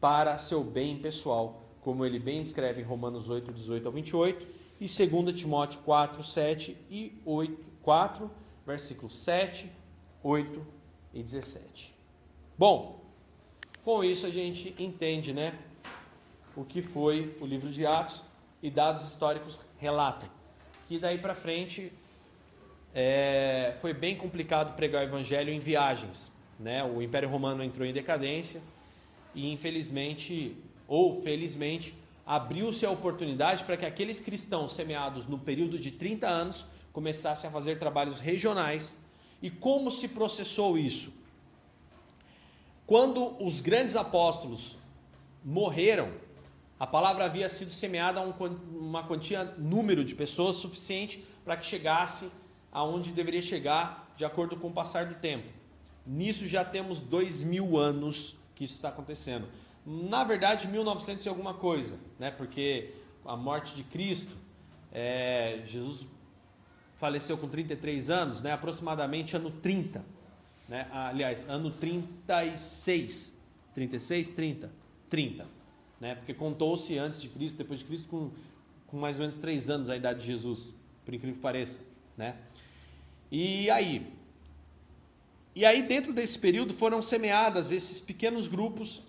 para 0.00 0.38
seu 0.38 0.62
bem 0.62 0.96
pessoal, 0.96 1.64
como 1.80 2.06
ele 2.06 2.20
bem 2.20 2.40
escreve 2.40 2.82
em 2.82 2.84
Romanos 2.84 3.28
8, 3.28 3.52
18 3.52 3.86
ao 3.88 3.92
28 3.92 4.46
e 4.80 4.86
2 4.86 5.36
Timóteo 5.36 5.80
4, 5.80 6.22
7 6.22 6.76
e 6.88 7.20
8, 7.26 7.64
4, 7.82 8.30
versículos 8.66 9.16
7, 9.16 9.70
8 10.22 10.66
e 11.14 11.22
17. 11.22 11.94
Bom, 12.58 13.00
com 13.84 14.04
isso 14.04 14.26
a 14.26 14.30
gente 14.30 14.74
entende, 14.78 15.32
né, 15.32 15.58
o 16.56 16.64
que 16.64 16.82
foi 16.82 17.34
o 17.40 17.46
livro 17.46 17.70
de 17.70 17.86
Atos 17.86 18.22
e 18.62 18.70
dados 18.70 19.02
históricos 19.04 19.62
relatam. 19.78 20.28
Que 20.86 20.98
daí 20.98 21.18
para 21.18 21.34
frente 21.34 21.92
é, 22.94 23.76
foi 23.80 23.92
bem 23.92 24.16
complicado 24.16 24.74
pregar 24.74 25.02
o 25.02 25.04
evangelho 25.04 25.50
em 25.50 25.58
viagens. 25.58 26.30
Né? 26.58 26.84
O 26.84 27.00
Império 27.00 27.28
Romano 27.28 27.62
entrou 27.62 27.86
em 27.86 27.92
decadência 27.92 28.60
e 29.34 29.50
infelizmente 29.52 30.56
ou 30.86 31.22
felizmente 31.22 31.94
abriu-se 32.26 32.84
a 32.84 32.90
oportunidade 32.90 33.64
para 33.64 33.76
que 33.76 33.86
aqueles 33.86 34.20
cristãos 34.20 34.72
semeados 34.72 35.26
no 35.26 35.38
período 35.38 35.78
de 35.78 35.90
30 35.90 36.28
anos 36.28 36.66
começassem 36.92 37.48
a 37.48 37.52
fazer 37.52 37.78
trabalhos 37.78 38.18
regionais. 38.18 38.98
E 39.42 39.50
como 39.50 39.90
se 39.90 40.08
processou 40.08 40.76
isso? 40.76 41.12
Quando 42.86 43.36
os 43.42 43.60
grandes 43.60 43.96
apóstolos 43.96 44.76
morreram, 45.44 46.12
a 46.78 46.86
palavra 46.86 47.24
havia 47.24 47.48
sido 47.48 47.70
semeada 47.70 48.20
a 48.20 48.22
um, 48.24 48.32
uma 48.72 49.04
quantia, 49.06 49.44
número 49.58 50.04
de 50.04 50.14
pessoas 50.14 50.56
suficiente 50.56 51.24
para 51.44 51.56
que 51.56 51.66
chegasse 51.66 52.30
aonde 52.72 53.12
deveria 53.12 53.42
chegar 53.42 54.12
de 54.16 54.24
acordo 54.24 54.56
com 54.56 54.68
o 54.68 54.72
passar 54.72 55.06
do 55.06 55.14
tempo. 55.14 55.48
Nisso 56.06 56.48
já 56.48 56.64
temos 56.64 57.00
dois 57.00 57.42
mil 57.42 57.78
anos 57.78 58.34
que 58.54 58.64
isso 58.64 58.74
está 58.74 58.88
acontecendo. 58.88 59.46
Na 59.86 60.24
verdade, 60.24 60.68
1900 60.68 61.24
e 61.24 61.28
alguma 61.28 61.54
coisa, 61.54 61.98
né? 62.18 62.30
Porque 62.30 62.94
a 63.24 63.36
morte 63.36 63.74
de 63.74 63.84
Cristo, 63.84 64.36
é, 64.92 65.62
Jesus 65.64 66.06
faleceu 67.00 67.38
com 67.38 67.48
33 67.48 68.10
anos, 68.10 68.42
né? 68.42 68.52
Aproximadamente 68.52 69.34
ano 69.34 69.50
30, 69.50 70.04
né? 70.68 70.86
Aliás, 70.92 71.48
ano 71.48 71.70
36, 71.70 73.34
36, 73.74 74.28
30, 74.28 74.70
30, 75.08 75.46
né? 75.98 76.14
Porque 76.14 76.34
contou-se 76.34 76.98
antes 76.98 77.22
de 77.22 77.30
Cristo, 77.30 77.56
depois 77.56 77.80
de 77.80 77.86
Cristo, 77.86 78.06
com, 78.06 78.30
com 78.86 78.98
mais 78.98 79.16
ou 79.16 79.22
menos 79.22 79.38
três 79.38 79.70
anos 79.70 79.88
a 79.88 79.96
idade 79.96 80.20
de 80.20 80.26
Jesus, 80.26 80.74
por 81.02 81.14
incrível 81.14 81.36
que 81.36 81.42
pareça, 81.42 81.80
né? 82.18 82.36
E 83.32 83.70
aí, 83.70 84.06
e 85.54 85.64
aí 85.64 85.82
dentro 85.82 86.12
desse 86.12 86.38
período 86.38 86.74
foram 86.74 87.00
semeadas 87.00 87.72
esses 87.72 87.98
pequenos 87.98 88.46
grupos 88.46 89.02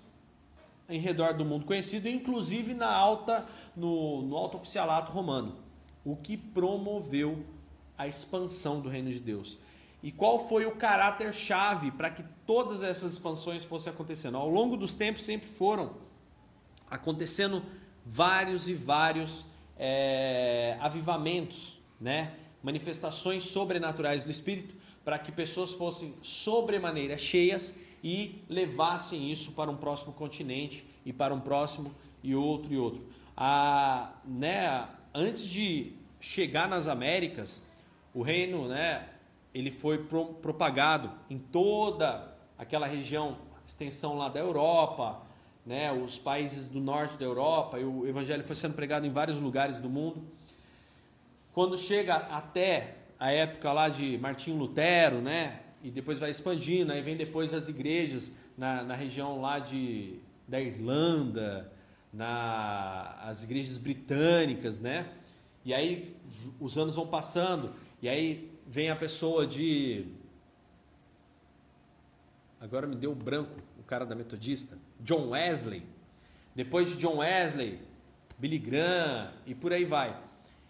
em 0.87 0.99
redor 0.99 1.33
do 1.33 1.43
mundo 1.43 1.65
conhecido, 1.65 2.07
inclusive 2.07 2.73
na 2.73 2.89
alta, 2.89 3.45
no, 3.75 4.21
no 4.21 4.37
alto 4.37 4.55
oficialato 4.57 5.11
romano, 5.11 5.57
o 6.05 6.15
que 6.15 6.37
promoveu 6.37 7.43
a 8.01 8.07
expansão 8.07 8.81
do 8.81 8.89
reino 8.89 9.11
de 9.11 9.19
Deus. 9.19 9.59
E 10.01 10.11
qual 10.11 10.47
foi 10.47 10.65
o 10.65 10.71
caráter 10.71 11.31
chave 11.31 11.91
para 11.91 12.09
que 12.09 12.23
todas 12.47 12.81
essas 12.81 13.13
expansões 13.13 13.63
fossem 13.63 13.93
acontecendo? 13.93 14.37
Ao 14.37 14.49
longo 14.49 14.75
dos 14.75 14.95
tempos 14.95 15.23
sempre 15.23 15.47
foram 15.47 15.95
acontecendo 16.89 17.61
vários 18.03 18.67
e 18.67 18.73
vários 18.73 19.45
é, 19.77 20.75
avivamentos, 20.79 21.79
né? 21.99 22.33
manifestações 22.63 23.43
sobrenaturais 23.43 24.23
do 24.23 24.31
Espírito, 24.31 24.73
para 25.05 25.19
que 25.19 25.31
pessoas 25.31 25.71
fossem 25.71 26.15
sobremaneira 26.23 27.17
cheias 27.17 27.75
e 28.03 28.43
levassem 28.49 29.31
isso 29.31 29.51
para 29.51 29.69
um 29.69 29.77
próximo 29.77 30.11
continente 30.13 30.83
e 31.05 31.13
para 31.13 31.33
um 31.35 31.39
próximo 31.39 31.93
e 32.23 32.33
outro 32.33 32.73
e 32.73 32.77
outro. 32.77 33.05
A, 33.37 34.11
né, 34.25 34.87
antes 35.13 35.47
de 35.47 35.93
chegar 36.19 36.67
nas 36.67 36.87
Américas, 36.87 37.61
o 38.13 38.21
reino, 38.21 38.67
né, 38.67 39.07
ele 39.53 39.71
foi 39.71 39.99
pro, 39.99 40.25
propagado 40.35 41.11
em 41.29 41.37
toda 41.37 42.35
aquela 42.57 42.87
região, 42.87 43.37
extensão 43.65 44.17
lá 44.17 44.29
da 44.29 44.39
Europa, 44.39 45.21
né, 45.65 45.91
os 45.91 46.17
países 46.17 46.67
do 46.67 46.79
norte 46.79 47.17
da 47.17 47.25
Europa, 47.25 47.79
e 47.79 47.83
o 47.83 48.07
evangelho 48.07 48.43
foi 48.43 48.55
sendo 48.55 48.73
pregado 48.73 49.05
em 49.05 49.11
vários 49.11 49.39
lugares 49.39 49.79
do 49.79 49.89
mundo. 49.89 50.23
Quando 51.53 51.77
chega 51.77 52.15
até 52.15 52.95
a 53.19 53.31
época 53.31 53.71
lá 53.71 53.89
de 53.89 54.17
Martinho 54.17 54.57
Lutero, 54.57 55.21
né, 55.21 55.61
e 55.83 55.89
depois 55.89 56.19
vai 56.19 56.29
expandindo, 56.29 56.91
aí 56.91 57.01
vem 57.01 57.15
depois 57.15 57.53
as 57.53 57.67
igrejas 57.67 58.31
na, 58.57 58.83
na 58.83 58.95
região 58.95 59.41
lá 59.41 59.59
de, 59.59 60.19
da 60.47 60.59
Irlanda, 60.59 61.71
na, 62.13 63.17
as 63.23 63.43
igrejas 63.43 63.77
britânicas, 63.77 64.79
né? 64.79 65.07
E 65.63 65.73
aí 65.73 66.15
os 66.59 66.77
anos 66.77 66.95
vão 66.95 67.07
passando, 67.07 67.71
e 68.01 68.09
aí 68.09 68.51
vem 68.67 68.89
a 68.89 68.95
pessoa 68.95 69.45
de. 69.45 70.05
Agora 72.59 72.85
me 72.85 72.95
deu 72.95 73.13
branco, 73.15 73.55
o 73.79 73.83
cara 73.83 74.05
da 74.05 74.15
Metodista, 74.15 74.77
John 74.99 75.29
Wesley. 75.29 75.83
Depois 76.53 76.89
de 76.89 76.97
John 76.97 77.17
Wesley, 77.17 77.79
Billy 78.37 78.59
Graham 78.59 79.31
e 79.45 79.55
por 79.55 79.71
aí 79.71 79.85
vai. 79.85 80.21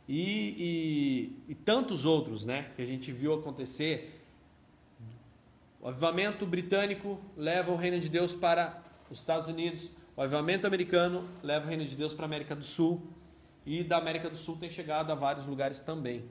E, 0.07 1.34
e, 1.47 1.51
e 1.51 1.55
tantos 1.55 2.05
outros, 2.05 2.45
né? 2.45 2.71
Que 2.75 2.82
a 2.82 2.86
gente 2.86 3.11
viu 3.11 3.34
acontecer 3.34 4.21
o 5.82 5.88
avivamento 5.88 6.45
britânico 6.45 7.19
leva 7.36 7.71
o 7.71 7.75
reino 7.75 7.99
de 7.99 8.07
Deus 8.07 8.36
para 8.36 8.84
os 9.09 9.17
Estados 9.17 9.47
Unidos, 9.47 9.89
o 10.15 10.21
avivamento 10.21 10.67
americano 10.67 11.27
leva 11.41 11.65
o 11.65 11.67
reino 11.67 11.84
de 11.84 11.95
Deus 11.95 12.13
para 12.13 12.25
a 12.25 12.27
América 12.27 12.55
do 12.55 12.63
Sul, 12.63 13.01
e 13.65 13.84
da 13.84 13.97
América 13.97 14.29
do 14.29 14.38
Sul 14.38 14.57
tem 14.57 14.69
chegado 14.69 15.11
a 15.11 15.15
vários 15.15 15.47
lugares 15.47 15.79
também? 15.79 16.23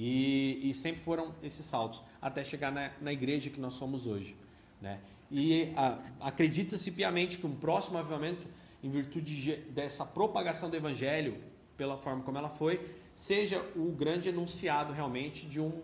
E, 0.00 0.70
e 0.70 0.72
sempre 0.74 1.02
foram 1.02 1.34
esses 1.42 1.66
saltos, 1.66 2.00
até 2.22 2.44
chegar 2.44 2.70
na, 2.70 2.92
na 3.00 3.12
igreja 3.12 3.50
que 3.50 3.60
nós 3.60 3.74
somos 3.74 4.06
hoje, 4.06 4.36
né? 4.80 5.00
E 5.28 5.72
acredita-se 6.20 6.92
piamente 6.92 7.36
que 7.36 7.44
um 7.44 7.54
próximo 7.56 7.98
avivamento, 7.98 8.46
em 8.80 8.88
virtude 8.88 9.42
de, 9.42 9.56
dessa 9.72 10.06
propagação 10.06 10.70
do 10.70 10.76
evangelho, 10.76 11.36
pela 11.76 11.98
forma 11.98 12.22
como 12.22 12.38
ela 12.38 12.48
foi, 12.48 12.80
seja 13.12 13.60
o 13.74 13.90
grande 13.90 14.28
enunciado 14.28 14.92
realmente 14.92 15.46
de 15.46 15.60
um, 15.60 15.82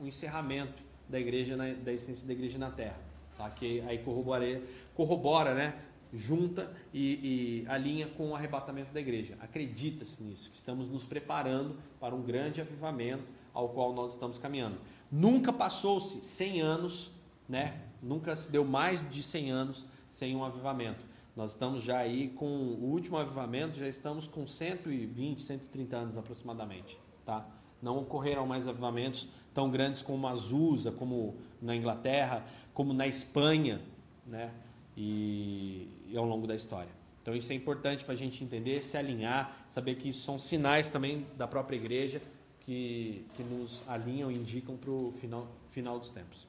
um 0.00 0.06
encerramento 0.06 0.80
da 1.08 1.18
igreja 1.18 1.56
na, 1.56 1.72
da 1.72 1.92
existência 1.92 2.28
da 2.28 2.32
igreja 2.32 2.56
na 2.56 2.70
Terra, 2.70 3.00
tá? 3.36 3.50
Que 3.50 3.80
aí 3.80 3.98
corrobora, 3.98 4.62
corrobora, 4.94 5.54
né? 5.56 5.74
Junta 6.14 6.72
e, 6.94 7.64
e 7.64 7.68
alinha 7.68 8.06
com 8.06 8.30
o 8.30 8.36
arrebatamento 8.36 8.92
da 8.92 9.00
igreja. 9.00 9.36
Acredita-se 9.40 10.22
nisso, 10.22 10.50
que 10.50 10.56
estamos 10.56 10.88
nos 10.88 11.04
preparando 11.04 11.76
para 11.98 12.14
um 12.14 12.22
grande 12.22 12.60
avivamento 12.60 13.39
ao 13.52 13.68
qual 13.68 13.92
nós 13.92 14.12
estamos 14.12 14.38
caminhando. 14.38 14.78
Nunca 15.10 15.52
passou-se 15.52 16.22
100 16.22 16.60
anos, 16.60 17.10
né? 17.48 17.80
Nunca 18.02 18.34
se 18.36 18.50
deu 18.50 18.64
mais 18.64 19.08
de 19.10 19.22
100 19.22 19.50
anos 19.50 19.86
sem 20.08 20.36
um 20.36 20.44
avivamento. 20.44 21.04
Nós 21.34 21.52
estamos 21.52 21.82
já 21.82 21.98
aí 21.98 22.28
com 22.28 22.46
o 22.46 22.90
último 22.90 23.16
avivamento, 23.16 23.78
já 23.78 23.88
estamos 23.88 24.26
com 24.26 24.46
120, 24.46 25.42
130 25.42 25.96
anos 25.96 26.16
aproximadamente, 26.16 26.98
tá? 27.24 27.46
Não 27.80 27.98
ocorreram 27.98 28.46
mais 28.46 28.68
avivamentos 28.68 29.28
tão 29.54 29.70
grandes 29.70 30.02
como 30.02 30.26
Azusa, 30.26 30.92
como 30.92 31.36
na 31.62 31.74
Inglaterra, 31.74 32.44
como 32.74 32.92
na 32.92 33.06
Espanha, 33.06 33.80
né? 34.26 34.52
E, 34.96 35.88
e 36.08 36.16
ao 36.16 36.24
longo 36.24 36.46
da 36.46 36.54
história. 36.54 36.90
Então 37.22 37.34
isso 37.34 37.52
é 37.52 37.54
importante 37.54 38.04
para 38.04 38.14
a 38.14 38.16
gente 38.16 38.42
entender, 38.42 38.82
se 38.82 38.96
alinhar, 38.96 39.64
saber 39.68 39.96
que 39.96 40.08
isso 40.08 40.22
são 40.22 40.38
sinais 40.38 40.88
também 40.88 41.26
da 41.36 41.46
própria 41.46 41.76
igreja 41.76 42.20
que, 42.60 43.24
que 43.34 43.42
nos 43.42 43.82
alinham 43.88 44.30
e 44.30 44.36
indicam 44.36 44.76
para 44.76 44.90
o 44.90 45.12
final, 45.12 45.48
final 45.68 45.98
dos 45.98 46.10
tempos. 46.10 46.46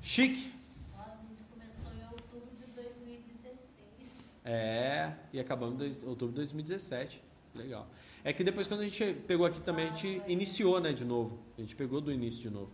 Chique. 0.00 0.52
A 0.96 1.16
gente 1.28 1.44
começou 1.44 1.92
em 1.92 2.04
outubro 2.04 2.50
de 2.58 2.66
2016. 2.72 4.36
É, 4.44 5.12
e 5.32 5.40
acabamos 5.40 5.80
em 5.80 6.06
outubro 6.06 6.28
de 6.28 6.36
2017. 6.36 7.22
Legal. 7.54 7.86
É 8.24 8.32
que 8.32 8.44
depois 8.44 8.66
quando 8.66 8.80
a 8.80 8.84
gente 8.84 9.14
pegou 9.26 9.46
aqui 9.46 9.60
também, 9.60 9.86
a 9.86 9.88
gente 9.88 10.22
iniciou, 10.26 10.80
né, 10.80 10.92
de 10.92 11.04
novo. 11.04 11.38
A 11.56 11.60
gente 11.60 11.74
pegou 11.74 12.00
do 12.00 12.12
início 12.12 12.42
de 12.42 12.50
novo. 12.50 12.70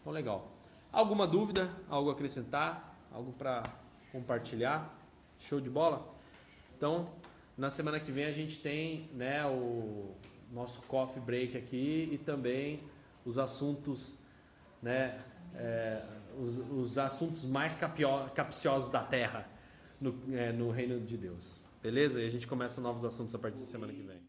Então, 0.00 0.12
legal. 0.12 0.52
Alguma 0.92 1.26
dúvida? 1.26 1.70
Algo 1.88 2.10
a 2.10 2.12
acrescentar? 2.12 2.96
Algo 3.12 3.32
para 3.32 3.62
compartilhar? 4.10 4.94
Show 5.38 5.60
de 5.60 5.70
bola? 5.70 6.14
Então, 6.76 7.10
na 7.56 7.70
semana 7.70 8.00
que 8.00 8.10
vem 8.10 8.24
a 8.24 8.32
gente 8.32 8.58
tem, 8.58 9.08
né, 9.12 9.44
o 9.46 10.14
nosso 10.52 10.80
coffee 10.82 11.20
break 11.20 11.56
aqui 11.56 12.08
e 12.12 12.18
também 12.18 12.82
os 13.24 13.38
assuntos, 13.38 14.14
né, 14.82 15.22
é, 15.54 16.02
os, 16.38 16.56
os, 16.56 16.98
assuntos 16.98 17.44
mais 17.44 17.76
capio, 17.76 18.08
capciosos 18.34 18.88
da 18.90 19.02
Terra 19.02 19.48
no, 20.00 20.14
é, 20.32 20.52
no 20.52 20.70
reino 20.70 21.00
de 21.00 21.16
Deus. 21.16 21.64
Beleza? 21.82 22.20
E 22.20 22.26
a 22.26 22.30
gente 22.30 22.46
começa 22.46 22.80
novos 22.80 23.04
assuntos 23.04 23.34
a 23.34 23.38
partir 23.38 23.58
da 23.58 23.64
semana 23.64 23.92
que 23.92 24.02
vem. 24.02 24.27